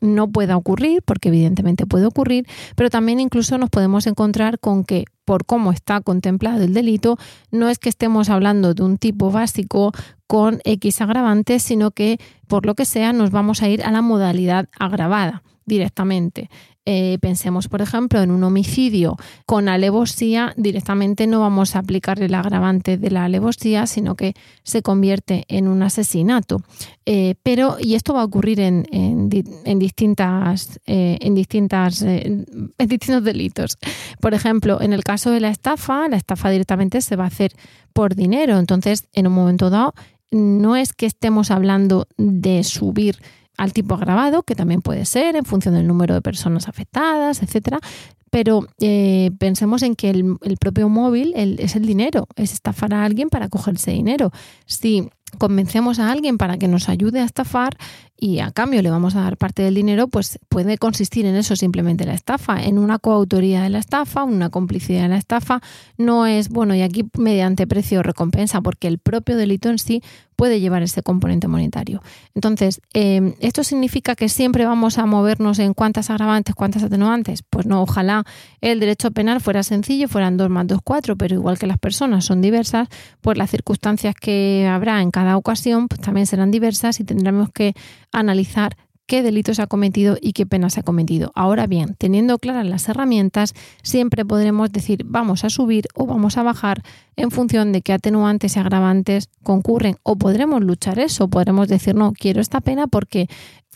no 0.01 0.31
pueda 0.31 0.55
ocurrir, 0.55 1.01
porque 1.03 1.29
evidentemente 1.29 1.85
puede 1.85 2.05
ocurrir, 2.05 2.45
pero 2.75 2.89
también 2.89 3.19
incluso 3.19 3.57
nos 3.57 3.69
podemos 3.69 4.07
encontrar 4.07 4.59
con 4.59 4.85
que 4.85 5.05
por 5.25 5.45
cómo 5.45 5.71
está 5.71 5.99
contemplado 6.01 6.63
el 6.63 6.73
delito, 6.73 7.17
no 7.51 7.69
es 7.69 7.79
que 7.79 7.89
estemos 7.89 8.29
hablando 8.29 8.73
de 8.73 8.83
un 8.83 8.97
tipo 8.97 9.31
básico 9.31 9.91
con 10.29 10.61
X 10.63 11.01
agravantes, 11.01 11.63
sino 11.63 11.89
que 11.89 12.19
por 12.47 12.67
lo 12.67 12.75
que 12.75 12.85
sea 12.85 13.13
nos 13.13 13.31
vamos 13.31 13.63
a 13.63 13.67
ir 13.67 13.81
a 13.81 13.91
la 13.91 14.03
modalidad 14.03 14.69
agravada 14.77 15.41
directamente. 15.65 16.51
Eh, 16.85 17.17
pensemos, 17.19 17.67
por 17.67 17.81
ejemplo, 17.81 18.21
en 18.21 18.29
un 18.29 18.43
homicidio 18.43 19.17
con 19.47 19.69
alevosía, 19.69 20.53
directamente 20.55 21.25
no 21.25 21.39
vamos 21.39 21.75
a 21.75 21.79
aplicarle 21.79 22.25
el 22.25 22.35
agravante 22.35 22.97
de 22.97 23.09
la 23.09 23.25
alevosía, 23.25 23.87
sino 23.87 24.13
que 24.15 24.35
se 24.61 24.83
convierte 24.83 25.45
en 25.47 25.67
un 25.67 25.81
asesinato. 25.81 26.61
Eh, 27.07 27.33
pero, 27.41 27.77
y 27.79 27.95
esto 27.95 28.13
va 28.13 28.21
a 28.21 28.25
ocurrir 28.25 28.59
en, 28.59 29.29
distintas, 29.29 30.79
en, 30.85 31.33
distintas, 31.33 32.03
eh, 32.03 32.45
en 32.77 32.87
distintos 32.87 33.23
delitos. 33.23 33.77
Por 34.21 34.35
ejemplo, 34.35 34.79
en 34.79 34.93
el 34.93 35.03
caso 35.03 35.31
de 35.31 35.39
la 35.39 35.49
estafa, 35.49 36.07
la 36.07 36.17
estafa 36.17 36.51
directamente 36.51 37.01
se 37.01 37.15
va 37.15 37.23
a 37.23 37.27
hacer 37.27 37.51
por 37.93 38.15
dinero. 38.15 38.59
Entonces, 38.59 39.07
en 39.13 39.27
un 39.27 39.33
momento 39.33 39.69
dado, 39.69 39.93
no 40.31 40.75
es 40.75 40.93
que 40.93 41.05
estemos 41.05 41.51
hablando 41.51 42.07
de 42.17 42.63
subir 42.63 43.17
al 43.57 43.73
tipo 43.73 43.95
agravado, 43.95 44.43
que 44.43 44.55
también 44.55 44.81
puede 44.81 45.05
ser 45.05 45.35
en 45.35 45.43
función 45.43 45.73
del 45.75 45.85
número 45.85 46.13
de 46.13 46.21
personas 46.21 46.67
afectadas, 46.67 47.43
etcétera. 47.43 47.79
Pero 48.31 48.67
eh, 48.79 49.31
pensemos 49.39 49.81
en 49.81 49.95
que 49.95 50.11
el, 50.11 50.37
propio 50.59 50.87
móvil 50.87 51.33
es 51.35 51.75
el 51.75 51.85
dinero, 51.85 52.27
es 52.35 52.53
estafar 52.53 52.93
a 52.93 53.03
alguien 53.03 53.29
para 53.29 53.49
cogerse 53.49 53.91
dinero. 53.91 54.31
Si 54.65 55.09
convencemos 55.37 55.99
a 55.99 56.11
alguien 56.11 56.37
para 56.37 56.57
que 56.57 56.67
nos 56.67 56.89
ayude 56.89 57.19
a 57.19 57.25
estafar 57.25 57.75
y 58.19 58.39
a 58.39 58.51
cambio 58.51 58.81
le 58.81 58.89
vamos 58.89 59.15
a 59.15 59.21
dar 59.21 59.37
parte 59.37 59.63
del 59.63 59.75
dinero, 59.75 60.07
pues 60.07 60.39
puede 60.49 60.77
consistir 60.77 61.25
en 61.25 61.35
eso 61.35 61.55
simplemente 61.55 62.05
la 62.05 62.13
estafa, 62.13 62.61
en 62.61 62.77
una 62.77 62.99
coautoría 62.99 63.63
de 63.63 63.69
la 63.69 63.79
estafa, 63.79 64.23
una 64.23 64.49
complicidad 64.49 65.03
de 65.03 65.09
la 65.09 65.17
estafa. 65.17 65.61
No 65.97 66.25
es, 66.25 66.49
bueno, 66.49 66.75
y 66.75 66.81
aquí 66.81 67.05
mediante 67.17 67.65
precio 67.65 68.01
o 68.01 68.03
recompensa, 68.03 68.61
porque 68.61 68.87
el 68.87 68.99
propio 68.99 69.37
delito 69.37 69.69
en 69.69 69.79
sí 69.79 70.03
puede 70.39 70.61
llevar 70.61 70.83
ese 70.83 71.03
componente 71.03 71.49
monetario. 71.49 72.01
Entonces, 72.33 72.79
em, 72.93 73.33
¿esto 73.41 73.61
significa 73.65 74.15
que 74.15 74.29
siempre 74.29 74.65
vamos 74.65 74.97
a 74.97 75.05
movernos 75.05 75.59
en 75.59 75.73
cuántas 75.73 76.09
agravantes, 76.09 76.55
cuántas 76.55 76.81
atenuantes? 76.81 77.43
Pues 77.43 77.65
no, 77.65 77.81
ojalá 77.81 78.23
el 78.61 78.79
derecho 78.79 79.11
penal 79.11 79.41
fuera 79.41 79.63
sencillo, 79.63 80.07
fueran 80.07 80.37
2 80.37 80.49
más 80.49 80.65
2, 80.65 80.79
4, 80.81 81.17
pero 81.17 81.35
igual 81.35 81.59
que 81.59 81.67
las 81.67 81.77
personas 81.77 82.23
son 82.23 82.41
diversas, 82.41 82.87
pues 83.19 83.37
las 83.37 83.49
circunstancias 83.49 84.15
que 84.15 84.65
habrá 84.71 85.01
en 85.01 85.11
cada 85.11 85.35
ocasión 85.35 85.89
pues 85.89 85.99
también 85.99 86.25
serán 86.25 86.51
diversas 86.51 87.01
y 87.01 87.03
tendremos 87.03 87.49
que 87.51 87.73
analizar 88.11 88.75
qué 89.09 89.23
delito 89.23 89.55
se 89.55 89.63
ha 89.63 89.67
cometido 89.67 90.17
y 90.21 90.33
qué 90.33 90.45
pena 90.45 90.69
se 90.69 90.81
ha 90.81 90.83
cometido. 90.83 91.31
Ahora 91.33 91.65
bien, 91.65 91.95
teniendo 91.97 92.37
claras 92.37 92.67
las 92.67 92.87
herramientas, 92.87 93.55
siempre 93.81 94.23
podremos 94.23 94.71
decir 94.71 95.03
vamos 95.03 95.43
a 95.43 95.49
subir 95.49 95.87
o 95.95 96.05
vamos 96.05 96.37
a 96.37 96.43
bajar 96.43 96.83
en 97.15 97.31
función 97.31 97.71
de 97.71 97.81
qué 97.81 97.93
atenuantes 97.93 98.55
y 98.55 98.59
agravantes 98.59 99.29
concurren. 99.41 99.97
O 100.03 100.15
podremos 100.15 100.61
luchar 100.61 100.99
eso, 100.99 101.27
podremos 101.27 101.67
decir 101.67 101.95
no, 101.95 102.13
quiero 102.13 102.39
esta 102.39 102.61
pena 102.61 102.85
porque 102.85 103.27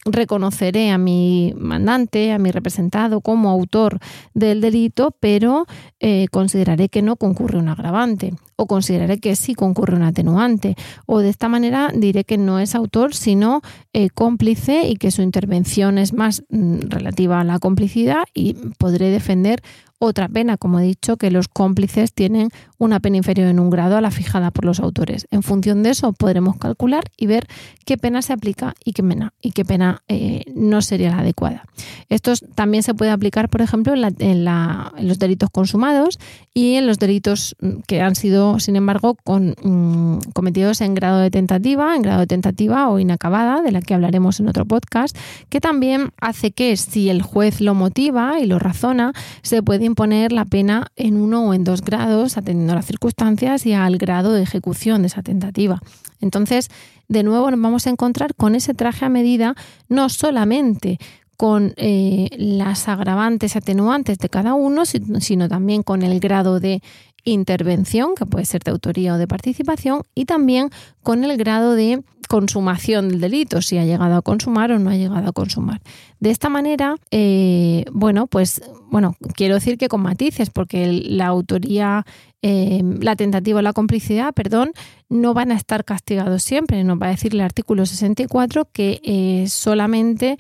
reconoceré 0.06 0.92
a 0.92 0.98
mi 0.98 1.54
mandante, 1.58 2.32
a 2.32 2.40
mi 2.40 2.52
representado 2.52 3.22
como 3.22 3.50
autor 3.50 4.00
del 4.34 4.62
delito, 4.62 5.16
pero 5.20 5.66
eh, 6.00 6.28
consideraré 6.32 6.90
que 6.90 7.02
no 7.02 7.16
concurre 7.16 7.58
un 7.58 7.70
agravante 7.70 8.34
o 8.56 8.68
consideraré 8.68 9.20
que 9.20 9.36
sí 9.36 9.56
concurre 9.56 9.96
un 9.96 10.04
atenuante 10.04 10.76
o 11.06 11.20
de 11.20 11.30
esta 11.30 11.50
manera 11.50 11.90
diré 11.94 12.24
que 12.24 12.38
no 12.38 12.60
es 12.60 12.76
autor 12.76 13.16
sino 13.16 13.62
eh, 13.94 14.10
cómplice 14.10 14.88
y 14.88 14.96
que 14.96 15.12
su 15.12 15.22
intervención 15.22 15.98
es 15.98 16.14
más 16.14 16.44
mm, 16.50 16.82
relativa 16.90 17.40
a 17.40 17.44
la 17.44 17.60
complicidad 17.60 18.24
y 18.34 18.54
podré 18.78 19.10
defender 19.10 19.62
otra 20.00 20.28
pena, 20.28 20.58
como 20.58 20.80
he 20.80 20.84
dicho, 20.84 21.18
que 21.18 21.32
los 21.32 21.48
cómplices 21.48 22.14
tienen 22.14 22.50
una 22.78 23.00
pena 23.00 23.18
inferior 23.18 23.48
en 23.48 23.60
un 23.60 23.70
grado 23.70 23.96
a 23.96 24.02
la 24.02 24.12
fijada 24.12 24.52
por 24.52 24.66
los 24.66 24.80
autores. 24.80 25.28
En 25.32 25.44
función 25.44 25.84
de 25.84 25.92
eso 25.92 26.12
podremos 26.14 26.58
calcular 26.58 27.06
y 27.18 27.28
ver 27.28 27.48
qué 27.86 27.98
pena 27.98 28.22
se 28.22 28.34
aplica 28.34 28.76
y 28.84 28.94
qué 28.94 29.04
pena, 29.04 29.34
y 29.42 29.52
qué 29.52 29.64
pena 29.64 30.04
eh, 30.08 30.44
no 30.54 30.82
sería 30.82 31.12
la 31.12 31.20
adecuada. 31.20 31.64
Esto 32.10 32.34
también 32.56 32.84
se 32.84 32.94
puede 32.94 33.12
aplicar, 33.12 33.50
por 33.50 33.62
ejemplo, 33.62 33.94
en, 33.94 34.46
los 34.46 35.20
delitos 35.20 35.50
consumados 35.50 36.20
y 36.54 36.76
en 36.76 36.88
los 36.88 37.00
delitos 37.00 37.56
mm, 37.62 37.82
que 37.88 38.02
han 38.02 38.16
sido, 38.16 38.60
sin 38.60 38.76
embargo, 38.76 39.18
mm, 39.26 40.18
cometidos 40.34 40.82
en 40.82 40.96
grado 40.96 41.20
de 41.20 41.32
tentativa, 41.32 41.96
en 41.96 42.02
grado 42.02 42.20
de 42.20 42.28
tentativa 42.28 42.90
o 42.90 43.00
inacabada, 43.00 43.62
de 43.62 43.72
la 43.72 43.82
que 43.82 43.94
hablaremos 43.94 44.40
en 44.40 44.50
otro 44.50 44.66
podcast, 44.66 45.18
que 45.50 45.62
también 45.62 46.12
hace 46.20 46.52
que 46.52 46.76
si 46.78 47.10
el 47.10 47.22
juez 47.22 47.62
lo 47.62 47.74
motiva 47.74 48.40
y 48.40 48.46
lo 48.46 48.60
razona, 48.60 49.14
se 49.42 49.64
puede 49.64 49.83
imponer 49.86 50.32
la 50.32 50.46
pena 50.46 50.88
en 50.96 51.18
uno 51.18 51.48
o 51.48 51.54
en 51.54 51.64
dos 51.64 51.82
grados, 51.82 52.38
atendiendo 52.38 52.74
a 52.74 52.78
las 52.78 52.86
circunstancias 52.86 53.66
y 53.66 53.74
al 53.74 53.98
grado 53.98 54.32
de 54.32 54.44
ejecución 54.44 55.02
de 55.02 55.08
esa 55.08 55.24
tentativa. 55.24 55.82
Entonces, 56.22 56.70
de 57.08 57.24
nuevo 57.24 57.52
nos 57.52 57.62
vamos 57.62 57.88
a 57.88 57.90
encontrar 57.90 58.36
con 58.36 58.56
ese 58.56 58.74
traje 58.74 59.06
a 59.06 59.10
medida, 59.10 59.56
no 59.90 60.10
solamente 60.10 61.00
con 61.38 61.74
eh, 61.78 62.30
las 62.38 62.88
agravantes 62.88 63.56
atenuantes 63.56 64.18
de 64.20 64.30
cada 64.30 64.54
uno, 64.54 64.84
sino 64.86 65.50
también 65.50 65.84
con 65.84 66.04
el 66.04 66.20
grado 66.20 66.60
de 66.60 66.82
intervención, 67.24 68.16
que 68.16 68.26
puede 68.26 68.46
ser 68.46 68.64
de 68.64 68.72
autoría 68.72 69.14
o 69.14 69.18
de 69.18 69.28
participación, 69.28 70.04
y 70.16 70.26
también 70.26 70.70
con 71.02 71.24
el 71.24 71.38
grado 71.38 71.74
de 71.74 72.04
consumación 72.28 73.10
del 73.10 73.22
delito, 73.22 73.62
si 73.62 73.78
ha 73.78 73.86
llegado 73.86 74.16
a 74.16 74.22
consumar 74.22 74.72
o 74.72 74.80
no 74.80 74.90
ha 74.90 74.96
llegado 74.96 75.28
a 75.28 75.32
consumar. 75.34 75.82
De 76.20 76.32
esta 76.32 76.50
manera, 76.50 76.96
eh, 77.12 77.86
bueno, 77.92 78.28
pues, 78.28 78.62
bueno, 78.90 79.16
quiero 79.36 79.56
decir 79.56 79.78
que 79.78 79.88
con 79.88 80.02
matices, 80.02 80.50
porque 80.50 80.88
la 80.88 81.28
autoría, 81.28 82.06
eh, 82.42 82.82
la 83.02 83.16
tentativa 83.16 83.60
o 83.60 83.62
la 83.62 83.74
complicidad, 83.74 84.34
perdón, 84.34 84.72
no 85.10 85.34
van 85.34 85.52
a 85.52 85.56
estar 85.56 85.86
castigados 85.86 86.44
siempre. 86.44 86.84
Nos 86.84 87.00
va 87.00 87.08
a 87.08 87.12
decir 87.12 87.34
el 87.34 87.42
artículo 87.42 87.86
64 87.86 88.68
que 88.72 89.00
eh, 89.04 89.46
solamente 89.48 90.38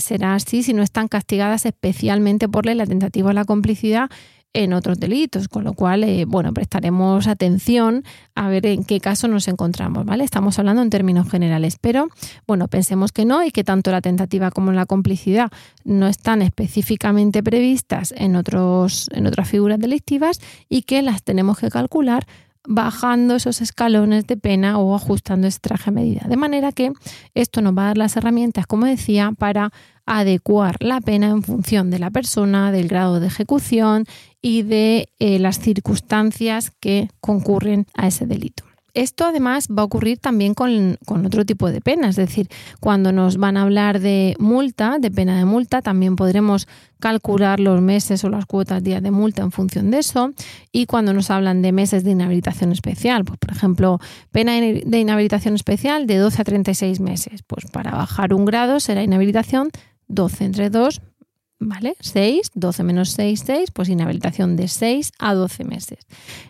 será 0.00 0.34
así 0.34 0.64
si 0.64 0.72
no 0.72 0.82
están 0.82 1.06
castigadas 1.06 1.64
especialmente 1.64 2.48
por 2.48 2.66
la 2.66 2.86
tentativa 2.86 3.30
o 3.30 3.32
la 3.32 3.44
complicidad 3.44 4.10
en 4.52 4.72
otros 4.72 4.98
delitos, 4.98 5.48
con 5.48 5.64
lo 5.64 5.74
cual, 5.74 6.02
eh, 6.04 6.24
bueno, 6.26 6.52
prestaremos 6.52 7.28
atención 7.28 8.04
a 8.34 8.48
ver 8.48 8.66
en 8.66 8.84
qué 8.84 9.00
caso 9.00 9.28
nos 9.28 9.46
encontramos, 9.46 10.04
¿vale? 10.04 10.24
Estamos 10.24 10.58
hablando 10.58 10.82
en 10.82 10.90
términos 10.90 11.30
generales, 11.30 11.76
pero 11.80 12.08
bueno, 12.46 12.66
pensemos 12.66 13.12
que 13.12 13.24
no 13.24 13.44
y 13.44 13.52
que 13.52 13.62
tanto 13.62 13.92
la 13.92 14.00
tentativa 14.00 14.50
como 14.50 14.72
la 14.72 14.86
complicidad 14.86 15.50
no 15.84 16.08
están 16.08 16.42
específicamente 16.42 17.42
previstas 17.42 18.12
en, 18.16 18.34
otros, 18.34 19.08
en 19.12 19.26
otras 19.26 19.48
figuras 19.48 19.78
delictivas 19.78 20.40
y 20.68 20.82
que 20.82 21.02
las 21.02 21.22
tenemos 21.22 21.58
que 21.58 21.68
calcular 21.68 22.26
bajando 22.68 23.36
esos 23.36 23.60
escalones 23.62 24.26
de 24.26 24.36
pena 24.36 24.78
o 24.78 24.94
ajustando 24.94 25.46
ese 25.46 25.60
traje 25.60 25.90
a 25.90 25.92
medida. 25.92 26.26
De 26.28 26.36
manera 26.36 26.72
que 26.72 26.92
esto 27.34 27.62
nos 27.62 27.76
va 27.76 27.84
a 27.84 27.86
dar 27.86 27.98
las 27.98 28.16
herramientas, 28.16 28.66
como 28.66 28.86
decía, 28.86 29.32
para 29.36 29.72
adecuar 30.10 30.76
la 30.80 31.00
pena 31.00 31.28
en 31.28 31.44
función 31.44 31.88
de 31.90 32.00
la 32.00 32.10
persona, 32.10 32.72
del 32.72 32.88
grado 32.88 33.20
de 33.20 33.28
ejecución 33.28 34.06
y 34.42 34.62
de 34.62 35.08
eh, 35.20 35.38
las 35.38 35.60
circunstancias 35.60 36.72
que 36.80 37.08
concurren 37.20 37.86
a 37.94 38.08
ese 38.08 38.26
delito. 38.26 38.64
esto 38.92 39.24
además 39.24 39.68
va 39.68 39.82
a 39.82 39.84
ocurrir 39.84 40.18
también 40.18 40.52
con, 40.54 40.98
otro 41.06 41.44
tipo 41.44 41.70
de 41.70 41.80
pena, 41.80 42.08
es 42.08 42.16
decir, 42.16 42.48
cuando 42.80 43.12
nos 43.12 43.36
van 43.36 43.56
a 43.56 43.62
hablar 43.62 44.00
de 44.00 44.34
multa, 44.40 44.98
de 44.98 45.12
pena 45.12 45.38
de 45.38 45.44
multa, 45.44 45.80
también 45.80 46.16
podremos 46.16 46.66
calcular 46.98 47.60
los 47.60 47.80
meses 47.80 48.24
o 48.24 48.30
las 48.30 48.46
cuotas 48.46 48.82
días 48.82 49.00
de 49.04 49.12
multa 49.12 49.42
en 49.42 49.52
función 49.52 49.92
de 49.92 50.00
eso. 50.00 50.32
Y 50.72 50.86
cuando 50.86 51.14
nos 51.14 51.30
hablan 51.30 51.62
de 51.62 51.70
meses 51.70 52.02
de 52.02 52.10
inhabilitación 52.10 52.72
especial, 52.72 53.24
pues 53.24 53.38
por 53.38 53.52
ejemplo, 53.52 54.00
pena 54.32 54.54
de 54.54 54.98
inhabilitación 54.98 55.54
especial 55.54 56.08
de 56.08 56.16
12 56.16 56.42
a 56.42 56.44
36 56.44 56.98
meses, 56.98 57.42
pues 57.46 57.66
para 57.70 57.92
bajar 57.92 58.34
un 58.34 58.44
grado 58.44 58.80
será 58.80 59.04
inhabilitación 59.04 59.70
12 60.10 60.44
entre 60.44 60.70
2 60.70 61.09
¿vale? 61.60 61.94
6, 62.00 62.50
12 62.54 62.82
menos 62.82 63.10
6, 63.10 63.42
6, 63.46 63.70
pues 63.70 63.88
inhabilitación 63.88 64.56
de 64.56 64.66
6 64.66 65.12
a 65.18 65.34
12 65.34 65.64
meses. 65.64 65.98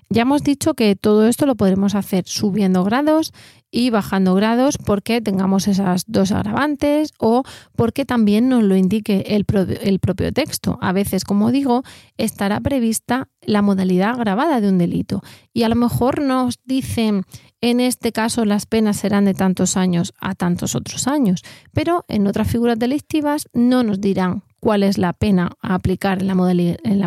Ya 0.09 0.23
hemos 0.23 0.43
dicho 0.43 0.75
que 0.75 0.97
todo 0.97 1.27
esto 1.27 1.47
lo 1.47 1.57
podremos 1.57 1.95
hacer 1.95 2.25
subiendo 2.27 2.85
grados 2.85 3.33
y 3.73 3.91
bajando 3.91 4.35
grados 4.35 4.79
porque 4.79 5.21
tengamos 5.21 5.69
esas 5.69 6.05
dos 6.07 6.33
agravantes 6.33 7.13
o 7.19 7.43
porque 7.77 8.05
también 8.05 8.49
nos 8.49 8.63
lo 8.63 8.77
indique 8.77 9.25
el, 9.29 9.45
el 9.83 9.99
propio 9.99 10.33
texto. 10.33 10.79
A 10.81 10.93
veces, 10.93 11.25
como 11.25 11.51
digo, 11.51 11.83
estará 12.17 12.61
prevista 12.61 13.29
la 13.43 13.63
modalidad 13.63 14.11
agravada 14.11 14.61
de 14.61 14.69
un 14.69 14.79
delito 14.79 15.23
y 15.53 15.65
a 15.65 15.69
lo 15.69 15.77
mejor 15.77 16.21
nos 16.21 16.57
dicen 16.65 17.25
en 17.61 17.81
este 17.81 18.13
caso 18.13 18.45
las 18.45 18.67
penas 18.67 18.97
serán 18.97 19.25
de 19.25 19.35
tantos 19.35 19.77
años 19.77 20.15
a 20.21 20.35
tantos 20.35 20.75
otros 20.75 21.07
años, 21.07 21.43
pero 21.73 22.05
en 22.09 22.27
otras 22.27 22.51
figuras 22.51 22.79
delictivas 22.79 23.49
no 23.53 23.83
nos 23.83 24.01
dirán 24.01 24.45
cuál 24.61 24.83
es 24.83 24.99
la 24.99 25.13
pena 25.13 25.53
a 25.61 25.75
aplicar 25.75 26.21
en 26.21 26.29
la, 26.29 26.35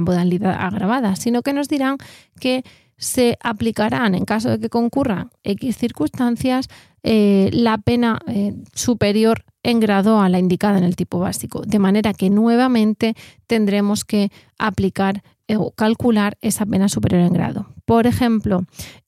modalidad, 0.01 0.55
agravada, 0.59 1.15
sino 1.15 1.41
que 1.41 1.53
nos 1.53 1.69
dirán 1.69 1.97
que 2.39 2.63
se 2.97 3.37
aplicarán 3.41 4.15
en 4.15 4.25
caso 4.25 4.49
de 4.49 4.59
que 4.59 4.69
concurran 4.69 5.29
X 5.43 5.77
circunstancias 5.77 6.67
eh, 7.03 7.49
la 7.53 7.77
pena 7.77 8.19
eh, 8.27 8.53
superior 8.73 9.43
en 9.61 9.79
grado 9.79 10.21
a 10.21 10.29
la 10.29 10.39
indicada 10.39 10.77
en 10.77 10.83
el 10.83 10.95
tipo 10.95 11.19
básico, 11.19 11.61
de 11.61 11.79
manera 11.79 12.13
que 12.13 12.29
nuevamente 12.29 13.15
tendremos 13.47 14.05
que 14.05 14.31
aplicar 14.57 15.23
eh, 15.47 15.57
o 15.57 15.71
calcular 15.71 16.37
esa 16.41 16.65
pena 16.65 16.87
superior 16.87 17.21
en 17.21 17.33
grado. 17.33 17.67
Por 17.85 18.07
ejemplo, 18.07 18.63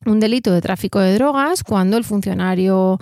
un 0.05 0.19
delito 0.19 0.51
de 0.51 0.61
tráfico 0.61 0.99
de 0.99 1.13
drogas, 1.15 1.63
cuando 1.63 1.95
el 1.95 2.03
funcionario, 2.03 2.99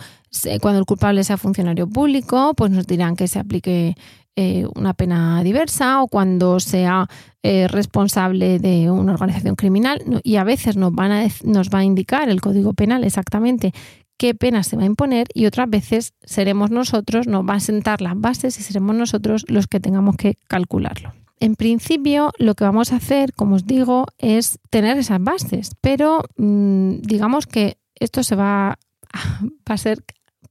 cuando 0.62 0.80
el 0.80 0.86
culpable 0.86 1.24
sea 1.24 1.38
funcionario 1.38 1.88
público, 1.88 2.54
pues 2.56 2.70
nos 2.70 2.86
dirán 2.86 3.16
que 3.16 3.28
se 3.28 3.40
aplique 3.40 3.96
eh, 4.36 4.66
una 4.76 4.94
pena 4.94 5.44
diversa 5.44 6.02
o 6.02 6.08
cuando 6.08 6.60
sea 6.60 7.08
eh, 7.44 7.68
responsable 7.68 8.58
de 8.58 8.90
una 8.90 9.14
organización 9.14 9.56
criminal 9.56 10.02
y 10.24 10.38
a 10.38 10.44
veces 10.44 10.76
nos, 10.76 10.92
van 10.94 11.12
a, 11.12 11.28
nos 11.44 11.70
va 11.70 11.80
a 11.80 11.84
indicar 11.84 12.30
el 12.30 12.42
Código 12.42 12.74
Penal 12.74 13.04
exactamente 13.04 13.74
qué 14.18 14.34
pena 14.34 14.64
se 14.64 14.76
va 14.76 14.84
a 14.84 14.88
imponer 14.88 15.28
y 15.34 15.46
otras 15.46 15.70
veces 15.70 16.14
seremos 16.24 16.72
nosotros, 16.72 17.28
nos 17.28 17.48
va 17.48 17.56
a 17.56 17.60
sentar 17.60 18.02
las 18.02 18.20
bases 18.20 18.60
y 18.60 18.64
seremos 18.64 18.96
nosotros 18.96 19.46
los 19.50 19.68
que 19.68 19.80
tengamos 19.80 20.16
que 20.16 20.38
calcularlo. 20.48 21.14
En 21.40 21.56
principio, 21.56 22.32
lo 22.38 22.56
que 22.56 22.64
vamos 22.64 22.94
a 22.94 22.96
hacer, 22.96 23.34
como 23.34 23.56
os 23.56 23.68
digo, 23.68 24.06
es 24.18 24.60
tener 24.70 24.98
esas 24.98 25.22
bases, 25.22 25.72
pero 25.82 26.24
mm, 26.38 27.02
digamos 27.02 27.48
que 27.48 27.78
esto 27.96 28.24
se 28.24 28.36
va, 28.36 28.80
va 29.70 29.76
a 29.76 29.78
ser 29.78 30.04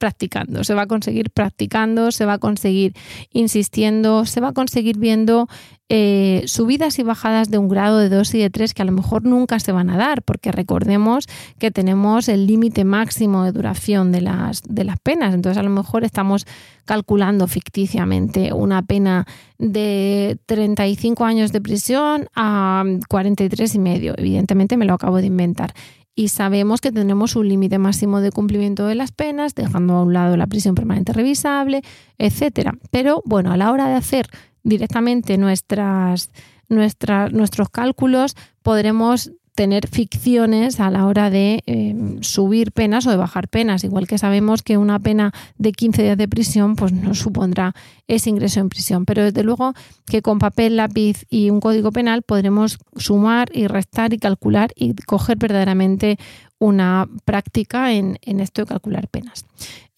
practicando, 0.02 0.64
se 0.64 0.74
va 0.74 0.82
a 0.82 0.86
conseguir 0.88 1.30
practicando, 1.30 2.10
se 2.10 2.26
va 2.26 2.32
a 2.32 2.38
conseguir 2.38 2.92
insistiendo, 3.30 4.26
se 4.26 4.40
va 4.40 4.48
a 4.48 4.52
conseguir 4.52 4.98
viendo 4.98 5.46
eh, 5.88 6.42
subidas 6.46 6.98
y 6.98 7.04
bajadas 7.04 7.50
de 7.50 7.58
un 7.58 7.68
grado, 7.68 7.98
de 7.98 8.08
dos 8.08 8.34
y 8.34 8.38
de 8.38 8.50
tres 8.50 8.74
que 8.74 8.82
a 8.82 8.84
lo 8.84 8.90
mejor 8.90 9.22
nunca 9.22 9.60
se 9.60 9.70
van 9.70 9.90
a 9.90 9.96
dar, 9.96 10.24
porque 10.24 10.50
recordemos 10.50 11.28
que 11.60 11.70
tenemos 11.70 12.28
el 12.28 12.48
límite 12.48 12.82
máximo 12.82 13.44
de 13.44 13.52
duración 13.52 14.10
de 14.10 14.22
las, 14.22 14.62
de 14.62 14.82
las 14.82 14.98
penas. 14.98 15.34
Entonces 15.34 15.56
a 15.56 15.62
lo 15.62 15.70
mejor 15.70 16.02
estamos 16.02 16.46
calculando 16.84 17.46
ficticiamente 17.46 18.52
una 18.52 18.82
pena 18.82 19.24
de 19.58 20.36
35 20.46 21.24
años 21.24 21.52
de 21.52 21.60
prisión 21.60 22.26
a 22.34 22.82
43 23.08 23.72
y 23.76 23.78
medio. 23.78 24.14
Evidentemente 24.16 24.76
me 24.76 24.84
lo 24.84 24.94
acabo 24.94 25.18
de 25.18 25.26
inventar 25.26 25.72
y 26.14 26.28
sabemos 26.28 26.80
que 26.80 26.92
tenemos 26.92 27.36
un 27.36 27.48
límite 27.48 27.78
máximo 27.78 28.20
de 28.20 28.32
cumplimiento 28.32 28.86
de 28.86 28.94
las 28.94 29.12
penas, 29.12 29.54
dejando 29.54 29.94
a 29.94 30.02
un 30.02 30.12
lado 30.12 30.36
la 30.36 30.46
prisión 30.46 30.74
permanente 30.74 31.12
revisable, 31.12 31.82
etcétera. 32.18 32.74
Pero 32.90 33.22
bueno, 33.24 33.52
a 33.52 33.56
la 33.56 33.70
hora 33.72 33.88
de 33.88 33.94
hacer 33.94 34.26
directamente 34.62 35.38
nuestras, 35.38 36.30
nuestros 36.68 37.70
cálculos, 37.70 38.36
podremos 38.62 39.32
tener 39.54 39.86
ficciones 39.88 40.80
a 40.80 40.90
la 40.90 41.06
hora 41.06 41.28
de 41.28 41.62
em, 41.66 42.22
subir 42.22 42.72
penas 42.72 43.06
o 43.06 43.10
de 43.10 43.16
bajar 43.16 43.48
penas, 43.48 43.84
igual 43.84 44.06
que 44.06 44.16
sabemos 44.16 44.62
que 44.62 44.78
una 44.78 44.98
pena 44.98 45.32
de 45.58 45.72
15 45.72 46.02
días 46.02 46.16
de 46.16 46.28
prisión 46.28 46.74
pues 46.74 46.92
no 46.92 47.14
supondrá 47.14 47.74
ese 48.08 48.30
ingreso 48.30 48.60
en 48.60 48.70
prisión, 48.70 49.04
pero 49.04 49.22
desde 49.22 49.42
luego 49.42 49.74
que 50.06 50.22
con 50.22 50.38
papel, 50.38 50.76
lápiz 50.76 51.26
y 51.28 51.50
un 51.50 51.60
código 51.60 51.92
penal 51.92 52.22
podremos 52.22 52.78
sumar 52.96 53.50
y 53.52 53.66
restar 53.66 54.14
y 54.14 54.18
calcular 54.18 54.72
y 54.74 54.94
coger 54.94 55.36
verdaderamente 55.36 56.18
una 56.58 57.08
práctica 57.24 57.92
en, 57.92 58.18
esto 58.22 58.62
de 58.62 58.66
calcular 58.66 59.08
penas. 59.08 59.44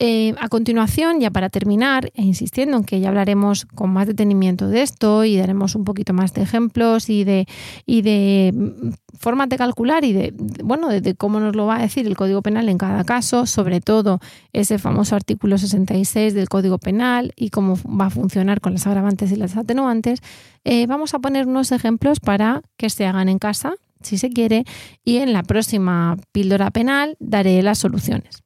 Eh, 0.07 0.35
a 0.39 0.49
continuación, 0.49 1.19
ya 1.19 1.31
para 1.31 1.49
terminar, 1.49 2.11
e 2.15 2.21
insistiendo 2.21 2.77
en 2.77 2.85
que 2.85 3.01
ya 3.01 3.09
hablaremos 3.09 3.65
con 3.65 3.89
más 3.89 4.07
detenimiento 4.07 4.69
de 4.69 4.83
esto 4.83 5.25
y 5.25 5.39
daremos 5.39 5.75
un 5.77 5.85
poquito 5.85 6.13
más 6.13 6.35
de 6.35 6.43
ejemplos 6.43 7.09
y 7.09 7.25
de, 7.25 7.49
de 7.87 8.53
mm, 8.55 8.91
formas 9.17 9.49
de 9.49 9.57
calcular 9.57 10.05
y 10.05 10.13
de, 10.13 10.35
bueno, 10.63 10.89
de, 10.89 11.15
cómo 11.15 11.41
nos 11.41 11.57
lo 11.57 11.65
va 11.65 11.77
a 11.77 11.79
decir 11.81 12.07
el 12.07 12.19
Código 12.19 12.43
Penal 12.43 12.69
en 12.69 12.77
cada 12.77 13.03
caso, 13.05 13.47
sobre 13.47 13.81
todo 13.81 14.21
ese 14.53 14.79
famoso 14.79 15.17
artículo 15.17 15.57
66 15.57 16.35
del 16.35 16.51
Código 16.51 16.77
Penal 16.77 17.33
y 17.35 17.49
cómo 17.49 17.79
va 17.87 18.05
a 18.05 18.11
funcionar 18.11 18.61
con 18.61 18.75
las 18.75 18.87
agravantes 18.87 19.33
y 19.33 19.37
las 19.37 19.57
atenuantes, 19.57 20.21
eh, 20.65 20.87
vamos 20.87 21.15
a 21.15 21.21
poner 21.21 21.47
unos 21.47 21.73
ejemplos 21.73 22.21
para 22.21 22.61
que 22.77 22.91
se 22.91 23.07
hagan 23.07 23.31
en 23.31 23.39
casa 23.39 23.73
si 24.03 24.19
se 24.19 24.29
quiere, 24.29 24.65
y 25.03 25.17
en 25.17 25.33
la 25.33 25.45
próxima 25.45 26.19
píldora 26.31 26.71
penal 26.71 27.17
daré 27.21 27.63
las 27.63 27.79
soluciones. 27.79 28.44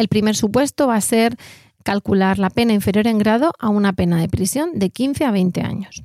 El 0.00 0.08
primer 0.08 0.34
supuesto 0.34 0.86
va 0.86 0.96
a 0.96 1.00
ser 1.02 1.36
calcular 1.84 2.38
la 2.38 2.48
pena 2.48 2.72
inferior 2.72 3.06
en 3.06 3.18
grado 3.18 3.52
a 3.58 3.68
una 3.68 3.92
pena 3.92 4.18
de 4.18 4.30
prisión 4.30 4.70
de 4.72 4.88
15 4.88 5.26
a 5.26 5.30
20 5.30 5.60
años. 5.60 6.02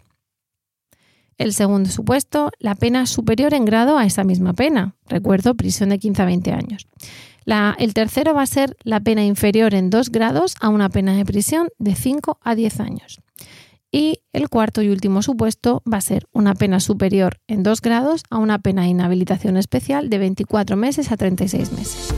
El 1.37 1.53
segundo 1.53 1.89
supuesto, 1.89 2.51
la 2.59 2.75
pena 2.75 3.05
superior 3.05 3.53
en 3.53 3.63
grado 3.63 3.97
a 3.97 4.05
esa 4.05 4.25
misma 4.25 4.51
pena. 4.51 4.95
Recuerdo, 5.07 5.55
prisión 5.55 5.87
de 5.87 5.99
15 5.99 6.21
a 6.21 6.25
20 6.25 6.51
años. 6.51 6.87
el 7.77 7.93
tercero 7.93 8.33
va 8.33 8.41
a 8.41 8.47
ser 8.47 8.75
la 8.83 8.99
pena 8.99 9.23
inferior 9.23 9.73
en 9.73 9.89
dos 9.89 10.09
grados 10.09 10.55
a 10.59 10.67
una 10.67 10.89
pena 10.89 11.15
de 11.15 11.23
prisión 11.23 11.69
de 11.79 11.95
5 11.95 12.39
a 12.41 12.53
10 12.53 12.81
años. 12.81 13.21
Y 13.93 14.19
el 14.33 14.49
cuarto 14.49 14.81
y 14.81 14.89
último 14.89 15.21
supuesto 15.21 15.81
va 15.89 15.99
a 15.99 16.01
ser 16.01 16.27
una 16.33 16.53
pena 16.53 16.81
superior 16.81 17.39
en 17.47 17.63
2 17.63 17.79
grados 17.79 18.23
a 18.29 18.39
una 18.39 18.59
pena 18.59 18.81
de 18.81 18.89
inhabilitación 18.89 19.55
especial 19.55 20.09
de 20.09 20.17
24 20.17 20.75
meses 20.75 21.13
a 21.13 21.15
36 21.15 21.71
meses. 21.71 22.13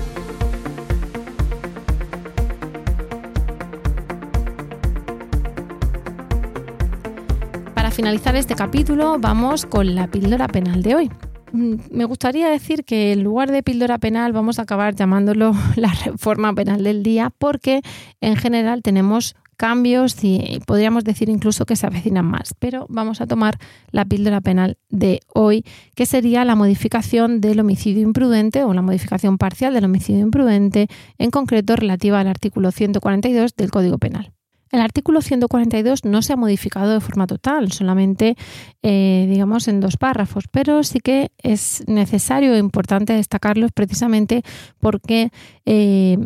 Finalizar 7.98 8.36
este 8.36 8.54
capítulo 8.54 9.18
vamos 9.18 9.66
con 9.66 9.96
la 9.96 10.06
píldora 10.06 10.48
penal 10.48 10.84
de 10.84 10.94
hoy. 10.94 11.12
Mm, 11.52 11.78
me 11.90 12.06
gustaría 12.06 12.48
decir 12.48 12.86
que 12.86 13.12
en 13.12 13.24
lugar 13.24 13.50
de 13.50 13.64
píldora 13.64 13.98
penal 13.98 14.34
vamos 14.34 14.60
a 14.60 14.62
acabar 14.62 14.94
llamándolo 14.94 15.54
la 15.76 15.92
reforma 16.06 16.54
penal 16.54 16.84
del 16.84 17.02
día 17.02 17.32
porque 17.36 17.82
en 18.22 18.36
general 18.36 18.84
tenemos 18.84 19.36
cambios 19.58 20.24
y 20.24 20.60
podríamos 20.68 21.06
decir 21.06 21.28
incluso 21.28 21.66
que 21.66 21.76
se 21.76 21.88
avecinan 21.88 22.26
más. 22.26 22.54
Pero 22.60 22.86
vamos 22.88 23.20
a 23.20 23.26
tomar 23.26 23.58
la 23.90 24.06
píldora 24.06 24.42
penal 24.42 24.78
de 24.90 25.22
hoy, 25.34 25.66
que 25.96 26.06
sería 26.06 26.46
la 26.46 26.54
modificación 26.54 27.42
del 27.42 27.60
homicidio 27.62 28.04
imprudente 28.04 28.64
o 28.64 28.76
la 28.76 28.84
modificación 28.84 29.40
parcial 29.40 29.74
del 29.74 29.86
homicidio 29.86 30.22
imprudente, 30.22 30.88
en 31.18 31.32
concreto 31.32 31.76
relativa 31.76 32.20
al 32.20 32.28
artículo 32.28 32.70
142 32.70 33.56
del 33.56 33.72
Código 33.72 33.98
Penal. 33.98 34.37
El 34.72 34.82
artículo 34.82 35.22
142 35.22 36.06
no 36.06 36.22
se 36.22 36.34
ha 36.34 36.36
modificado 36.36 36.94
de 36.94 37.00
forma 37.00 37.28
total, 37.28 37.72
solamente 37.72 38.36
eh, 38.84 39.28
digamos 39.30 39.68
en 39.68 39.80
dos 39.80 39.98
párrafos, 39.98 40.46
pero 40.52 40.84
sí 40.84 41.00
que 41.00 41.32
es 41.42 41.84
necesario 41.88 42.54
e 42.54 42.58
importante 42.58 43.14
destacarlos 43.14 43.72
precisamente 43.72 44.44
porque 44.80 45.32
eh, 45.66 46.18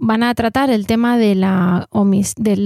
van 0.00 0.22
a 0.22 0.34
tratar 0.34 0.70
el 0.70 0.86
tema 0.86 1.18
del 1.18 1.44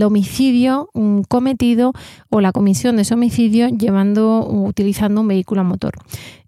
homicidio 0.03 0.89
mm, 0.95 1.23
cometido 1.29 1.93
o 2.31 2.41
la 2.41 2.53
comisión 2.53 2.97
de 2.97 3.03
ese 3.03 3.15
homicidio 3.15 3.69
llevando 3.69 4.47
utilizando 4.49 5.21
un 5.21 5.29
vehículo 5.29 5.63
a 5.63 5.65
motor. 5.65 5.95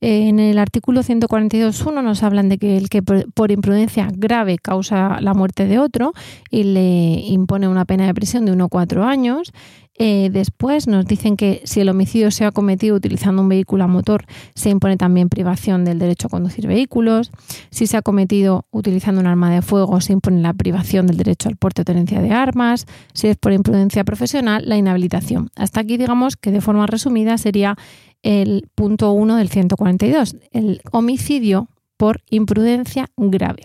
En 0.01 0.39
el 0.39 0.59
artículo 0.59 1.03
142.1 1.03 2.03
nos 2.03 2.23
hablan 2.23 2.49
de 2.49 2.59
que 2.59 2.77
el 2.77 2.89
que 2.89 3.03
por 3.03 3.51
imprudencia 3.51 4.09
grave 4.13 4.59
causa 4.59 5.21
la 5.21 5.35
muerte 5.35 5.67
de 5.67 5.79
otro 5.81 6.13
y 6.51 6.63
le 6.63 7.21
impone 7.27 7.67
una 7.67 7.85
pena 7.85 8.07
de 8.07 8.15
prisión 8.15 8.47
de 8.47 8.53
1 8.53 8.65
a 8.65 8.69
4 8.69 9.05
años 9.05 9.53
eh, 9.99 10.29
después 10.31 10.87
nos 10.89 11.07
dicen 11.07 11.37
que 11.37 11.63
si 11.65 11.81
el 11.81 11.89
homicidio 11.89 12.31
se 12.31 12.45
ha 12.45 12.53
cometido 12.53 12.97
utilizando 12.97 13.43
un 13.43 13.49
vehículo 13.49 13.85
a 13.85 13.87
motor, 13.87 14.27
se 14.55 14.71
impone 14.71 14.97
también 14.97 15.29
privación 15.29 15.85
del 15.85 15.99
derecho 15.99 16.27
a 16.27 16.31
conducir 16.31 16.67
vehículos. 16.67 17.31
Si 17.71 17.87
se 17.87 17.97
ha 17.97 18.03
cometido 18.03 18.67
utilizando 18.71 19.21
un 19.21 19.27
arma 19.27 19.51
de 19.51 19.63
fuego, 19.63 20.01
se 20.01 20.13
impone 20.13 20.41
la 20.41 20.53
privación 20.53 21.07
del 21.07 21.17
derecho 21.17 21.49
al 21.49 21.57
porte 21.57 21.83
o 21.83 21.85
tenencia 21.85 22.21
de 22.21 22.33
armas. 22.33 22.87
Si 23.15 23.29
es 23.29 23.37
por 23.37 23.53
imprudencia 23.53 24.05
profesional, 24.05 24.65
la 24.67 24.77
inhabilitación. 24.77 25.51
Hasta 25.57 25.81
aquí 25.81 25.97
digamos 25.97 26.37
que 26.37 26.51
de 26.51 26.61
forma 26.61 26.87
resumida 26.87 27.39
sería 27.39 27.77
el 28.23 28.69
punto 28.75 29.13
1 29.13 29.37
del 29.37 29.49
142, 29.49 30.37
el 30.53 30.81
homicidio 30.91 31.69
por 31.97 32.23
imprudencia 32.29 33.09
grave. 33.17 33.63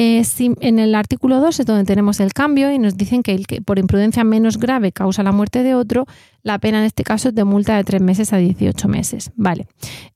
Eh, 0.00 0.22
en 0.60 0.78
el 0.78 0.94
artículo 0.94 1.40
2 1.40 1.58
es 1.58 1.66
donde 1.66 1.82
tenemos 1.82 2.20
el 2.20 2.32
cambio 2.32 2.70
y 2.70 2.78
nos 2.78 2.96
dicen 2.96 3.24
que 3.24 3.34
el 3.34 3.48
que 3.48 3.60
por 3.60 3.80
imprudencia 3.80 4.22
menos 4.22 4.56
grave 4.56 4.92
causa 4.92 5.24
la 5.24 5.32
muerte 5.32 5.64
de 5.64 5.74
otro, 5.74 6.06
la 6.44 6.60
pena 6.60 6.78
en 6.78 6.84
este 6.84 7.02
caso 7.02 7.30
es 7.30 7.34
de 7.34 7.42
multa 7.42 7.76
de 7.76 7.82
3 7.82 8.00
meses 8.00 8.32
a 8.32 8.36
18 8.36 8.86
meses. 8.86 9.32
Vale. 9.34 9.66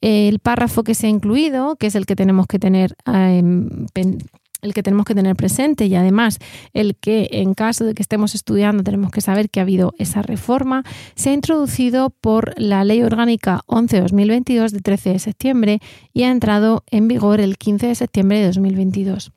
el 0.00 0.38
párrafo 0.38 0.84
que 0.84 0.94
se 0.94 1.08
ha 1.08 1.10
incluido, 1.10 1.74
que 1.74 1.88
es 1.88 1.96
el 1.96 2.06
que 2.06 2.14
tenemos 2.14 2.46
que 2.46 2.60
tener 2.60 2.94
em, 3.06 3.86
el 4.60 4.72
que 4.72 4.84
tenemos 4.84 5.04
que 5.04 5.16
tener 5.16 5.34
presente 5.34 5.86
y 5.86 5.96
además 5.96 6.38
el 6.74 6.94
que 6.94 7.28
en 7.32 7.54
caso 7.54 7.84
de 7.84 7.94
que 7.94 8.02
estemos 8.02 8.36
estudiando 8.36 8.84
tenemos 8.84 9.10
que 9.10 9.20
saber 9.20 9.50
que 9.50 9.58
ha 9.58 9.64
habido 9.64 9.94
esa 9.98 10.22
reforma, 10.22 10.84
se 11.16 11.30
ha 11.30 11.32
introducido 11.32 12.10
por 12.10 12.54
la 12.56 12.84
Ley 12.84 13.02
Orgánica 13.02 13.62
11-2022 13.66 14.70
de 14.70 14.80
13 14.80 15.10
de 15.14 15.18
septiembre 15.18 15.80
y 16.12 16.22
ha 16.22 16.30
entrado 16.30 16.84
en 16.88 17.08
vigor 17.08 17.40
el 17.40 17.58
15 17.58 17.88
de 17.88 17.94
septiembre 17.96 18.38
de 18.38 18.46
2022. 18.46 19.32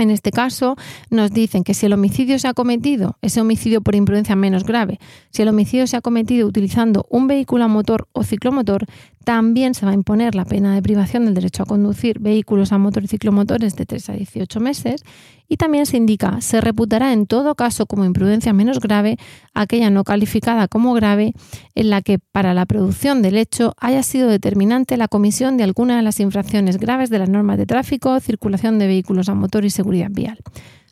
En 0.00 0.10
este 0.10 0.30
caso, 0.30 0.76
nos 1.10 1.30
dicen 1.30 1.62
que 1.62 1.74
si 1.74 1.84
el 1.84 1.92
homicidio 1.92 2.38
se 2.38 2.48
ha 2.48 2.54
cometido, 2.54 3.18
ese 3.20 3.42
homicidio 3.42 3.82
por 3.82 3.94
imprudencia 3.94 4.34
menos 4.34 4.64
grave, 4.64 4.98
si 5.28 5.42
el 5.42 5.48
homicidio 5.48 5.86
se 5.86 5.98
ha 5.98 6.00
cometido 6.00 6.48
utilizando 6.48 7.04
un 7.10 7.26
vehículo 7.26 7.64
a 7.64 7.68
motor 7.68 8.08
o 8.12 8.24
ciclomotor, 8.24 8.86
también 9.24 9.74
se 9.74 9.84
va 9.84 9.92
a 9.92 9.94
imponer 9.94 10.34
la 10.34 10.44
pena 10.44 10.74
de 10.74 10.82
privación 10.82 11.26
del 11.26 11.34
derecho 11.34 11.62
a 11.62 11.66
conducir 11.66 12.18
vehículos 12.18 12.72
a 12.72 12.78
motor 12.78 13.04
y 13.04 13.08
ciclomotores 13.08 13.76
de 13.76 13.84
3 13.84 14.10
a 14.10 14.12
18 14.14 14.60
meses 14.60 15.02
y 15.46 15.56
también 15.56 15.84
se 15.84 15.96
indica, 15.96 16.40
se 16.40 16.60
reputará 16.60 17.12
en 17.12 17.26
todo 17.26 17.54
caso 17.54 17.86
como 17.86 18.04
imprudencia 18.04 18.52
menos 18.52 18.80
grave 18.80 19.18
aquella 19.52 19.90
no 19.90 20.04
calificada 20.04 20.68
como 20.68 20.94
grave 20.94 21.34
en 21.74 21.90
la 21.90 22.00
que 22.00 22.18
para 22.18 22.54
la 22.54 22.66
producción 22.66 23.20
del 23.20 23.36
hecho 23.36 23.74
haya 23.78 24.02
sido 24.02 24.28
determinante 24.28 24.96
la 24.96 25.08
comisión 25.08 25.56
de 25.56 25.64
alguna 25.64 25.96
de 25.96 26.02
las 26.02 26.18
infracciones 26.20 26.78
graves 26.78 27.10
de 27.10 27.18
las 27.18 27.28
normas 27.28 27.58
de 27.58 27.66
tráfico, 27.66 28.18
circulación 28.20 28.78
de 28.78 28.86
vehículos 28.86 29.28
a 29.28 29.34
motor 29.34 29.64
y 29.64 29.70
seguridad 29.70 30.10
vial. 30.10 30.38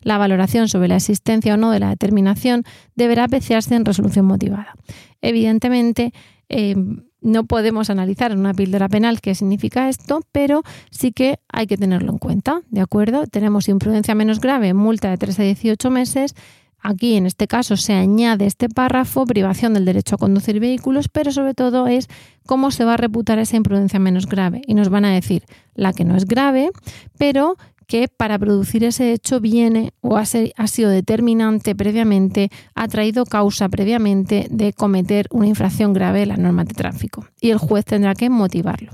La 0.02 0.18
valoración 0.18 0.68
sobre 0.68 0.88
la 0.88 0.96
existencia 0.96 1.54
o 1.54 1.56
no 1.56 1.70
de 1.70 1.80
la 1.80 1.90
determinación 1.90 2.64
deberá 2.94 3.24
apreciarse 3.24 3.74
en 3.74 3.84
resolución 3.84 4.26
motivada. 4.26 4.74
Evidentemente, 5.20 6.12
eh, 6.48 6.76
no 7.20 7.44
podemos 7.44 7.90
analizar 7.90 8.32
en 8.32 8.38
una 8.38 8.54
píldora 8.54 8.88
penal 8.88 9.20
qué 9.20 9.34
significa 9.34 9.88
esto, 9.88 10.20
pero 10.32 10.62
sí 10.90 11.12
que 11.12 11.38
hay 11.48 11.66
que 11.66 11.76
tenerlo 11.76 12.12
en 12.12 12.18
cuenta, 12.18 12.62
¿de 12.70 12.80
acuerdo? 12.80 13.26
Tenemos 13.26 13.68
imprudencia 13.68 14.14
menos 14.14 14.40
grave, 14.40 14.74
multa 14.74 15.10
de 15.10 15.18
3 15.18 15.40
a 15.40 15.42
18 15.42 15.90
meses. 15.90 16.34
Aquí, 16.80 17.16
en 17.16 17.26
este 17.26 17.46
caso, 17.46 17.76
se 17.76 17.92
añade 17.94 18.46
este 18.46 18.68
párrafo, 18.68 19.26
privación 19.26 19.74
del 19.74 19.84
derecho 19.84 20.14
a 20.14 20.18
conducir 20.18 20.60
vehículos, 20.60 21.08
pero 21.08 21.32
sobre 21.32 21.54
todo 21.54 21.86
es 21.86 22.08
cómo 22.46 22.70
se 22.70 22.84
va 22.84 22.94
a 22.94 22.96
reputar 22.96 23.38
esa 23.38 23.56
imprudencia 23.56 23.98
menos 23.98 24.26
grave. 24.26 24.62
Y 24.66 24.74
nos 24.74 24.88
van 24.88 25.04
a 25.04 25.12
decir 25.12 25.44
la 25.74 25.92
que 25.92 26.04
no 26.04 26.16
es 26.16 26.24
grave, 26.24 26.70
pero 27.18 27.56
que 27.88 28.06
para 28.06 28.38
producir 28.38 28.84
ese 28.84 29.12
hecho 29.12 29.40
viene 29.40 29.92
o 30.02 30.18
ha, 30.18 30.26
sido 30.26 30.90
determinante 30.90 31.74
previamente, 31.74 32.50
ha 32.74 32.86
traído 32.86 33.24
causa 33.24 33.68
previamente 33.70 34.46
de 34.50 34.74
cometer 34.74 35.26
una 35.30 35.46
infracción 35.46 35.94
grave 35.94 36.20
de 36.20 36.26
las 36.26 36.38
normas 36.38 36.68
de 36.68 36.74
tráfico 36.74 37.26
y 37.40 37.50
el 37.50 37.58
juez 37.58 37.86
tendrá 37.86 38.14
que 38.14 38.28
motivarlo. 38.28 38.92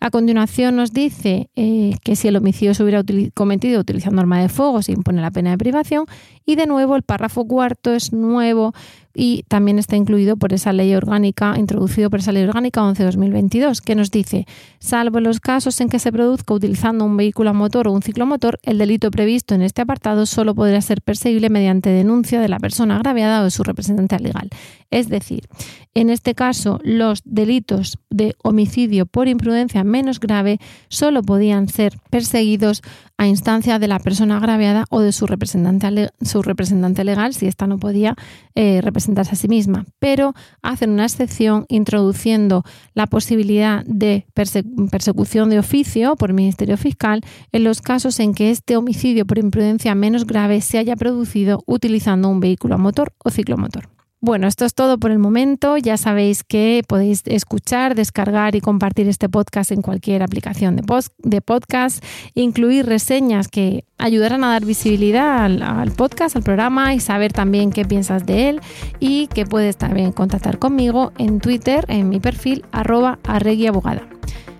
A 0.00 0.10
continuación 0.10 0.76
nos 0.76 0.92
dice 0.92 1.48
eh, 1.54 1.94
que 2.02 2.16
si 2.16 2.28
el 2.28 2.36
homicidio 2.36 2.74
se 2.74 2.82
hubiera 2.82 3.02
cometido 3.32 3.80
utilizando 3.80 4.20
arma 4.20 4.42
de 4.42 4.48
fuego 4.48 4.82
se 4.82 4.92
impone 4.92 5.22
la 5.22 5.30
pena 5.30 5.52
de 5.52 5.58
privación 5.58 6.04
y 6.46 6.56
de 6.56 6.66
nuevo 6.66 6.96
el 6.96 7.02
párrafo 7.02 7.46
cuarto 7.46 7.92
es 7.92 8.12
nuevo 8.12 8.74
y 9.14 9.44
también 9.44 9.78
está 9.78 9.96
incluido 9.96 10.36
por 10.36 10.52
esa 10.52 10.72
ley 10.72 10.94
orgánica, 10.94 11.54
introducido 11.56 12.10
por 12.10 12.18
esa 12.18 12.32
ley 12.32 12.42
orgánica 12.42 12.82
11-2022, 12.82 13.80
que 13.80 13.94
nos 13.94 14.10
dice, 14.10 14.46
salvo 14.80 15.20
los 15.20 15.38
casos 15.38 15.80
en 15.80 15.88
que 15.88 16.00
se 16.00 16.10
produzca 16.10 16.52
utilizando 16.52 17.04
un 17.04 17.16
vehículo 17.16 17.50
a 17.50 17.52
motor 17.52 17.86
o 17.86 17.92
un 17.92 18.02
ciclomotor, 18.02 18.58
el 18.64 18.78
delito 18.78 19.10
previsto 19.10 19.54
en 19.54 19.62
este 19.62 19.82
apartado 19.82 20.26
solo 20.26 20.54
podrá 20.54 20.80
ser 20.80 21.00
perseguible 21.00 21.48
mediante 21.48 21.90
denuncia 21.90 22.40
de 22.40 22.48
la 22.48 22.58
persona 22.58 22.96
agraviada 22.96 23.40
o 23.40 23.44
de 23.44 23.50
su 23.50 23.62
representante 23.62 24.18
legal. 24.18 24.50
Es 24.90 25.08
decir, 25.08 25.48
en 25.94 26.10
este 26.10 26.34
caso, 26.34 26.80
los 26.82 27.22
delitos 27.24 27.98
de 28.10 28.34
homicidio 28.42 29.06
por 29.06 29.28
imprudencia 29.28 29.84
menos 29.84 30.18
grave 30.18 30.58
solo 30.88 31.22
podían 31.22 31.68
ser 31.68 31.98
perseguidos 32.10 32.82
a 33.16 33.26
instancia 33.26 33.78
de 33.78 33.88
la 33.88 33.98
persona 33.98 34.36
agraviada 34.36 34.84
o 34.90 35.00
de 35.00 35.12
su 35.12 35.26
representante, 35.26 36.10
su 36.22 36.42
representante 36.42 37.04
legal, 37.04 37.34
si 37.34 37.46
ésta 37.46 37.66
no 37.66 37.78
podía 37.78 38.16
eh, 38.54 38.80
representarse 38.82 39.32
a 39.32 39.36
sí 39.36 39.48
misma. 39.48 39.86
Pero 39.98 40.34
hacen 40.62 40.90
una 40.90 41.04
excepción 41.04 41.66
introduciendo 41.68 42.64
la 42.94 43.06
posibilidad 43.06 43.84
de 43.84 44.26
persecución 44.34 45.50
de 45.50 45.58
oficio 45.58 46.16
por 46.16 46.30
el 46.30 46.34
Ministerio 46.34 46.76
Fiscal 46.76 47.20
en 47.52 47.64
los 47.64 47.80
casos 47.80 48.18
en 48.20 48.34
que 48.34 48.50
este 48.50 48.76
homicidio 48.76 49.26
por 49.26 49.38
imprudencia 49.38 49.94
menos 49.94 50.26
grave 50.26 50.60
se 50.60 50.78
haya 50.78 50.96
producido 50.96 51.62
utilizando 51.66 52.28
un 52.28 52.40
vehículo 52.40 52.74
a 52.74 52.78
motor 52.78 53.12
o 53.24 53.30
ciclomotor. 53.30 53.93
Bueno, 54.24 54.46
esto 54.46 54.64
es 54.64 54.72
todo 54.72 54.96
por 54.96 55.10
el 55.10 55.18
momento. 55.18 55.76
Ya 55.76 55.98
sabéis 55.98 56.44
que 56.44 56.82
podéis 56.88 57.20
escuchar, 57.26 57.94
descargar 57.94 58.54
y 58.54 58.62
compartir 58.62 59.06
este 59.06 59.28
podcast 59.28 59.70
en 59.70 59.82
cualquier 59.82 60.22
aplicación 60.22 60.76
de, 60.76 61.40
podcast, 61.42 62.02
incluir 62.32 62.86
reseñas 62.86 63.48
que 63.48 63.84
ayudarán 63.98 64.42
a 64.42 64.48
dar 64.48 64.64
visibilidad 64.64 65.44
al, 65.44 65.92
podcast, 65.92 66.36
al 66.36 66.42
programa 66.42 66.94
y 66.94 67.00
saber 67.00 67.34
también 67.34 67.70
qué 67.70 67.84
piensas 67.84 68.24
de 68.24 68.48
él 68.48 68.60
y 68.98 69.26
que 69.26 69.44
puedes 69.44 69.76
también 69.76 70.10
contactar 70.10 70.58
conmigo 70.58 71.12
en 71.18 71.38
Twitter, 71.38 71.84
en 71.88 72.08
mi 72.08 72.18
perfil 72.18 72.64
arroba 72.72 73.18
arreguiabogada. 73.24 74.08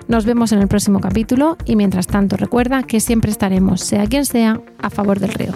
Nos 0.08 0.26
vemos 0.26 0.52
en 0.52 0.58
el 0.58 0.68
próximo 0.68 1.00
capítulo 1.00 1.56
y 1.64 1.76
mientras 1.76 2.06
tanto 2.06 2.36
recuerda 2.36 2.82
que 2.82 3.00
siempre 3.00 3.30
estaremos, 3.30 3.80
sea 3.80 4.04
quien 4.08 4.26
sea, 4.26 4.60
a 4.82 4.90
favor 4.90 5.20
del 5.20 5.32
río. 5.32 5.54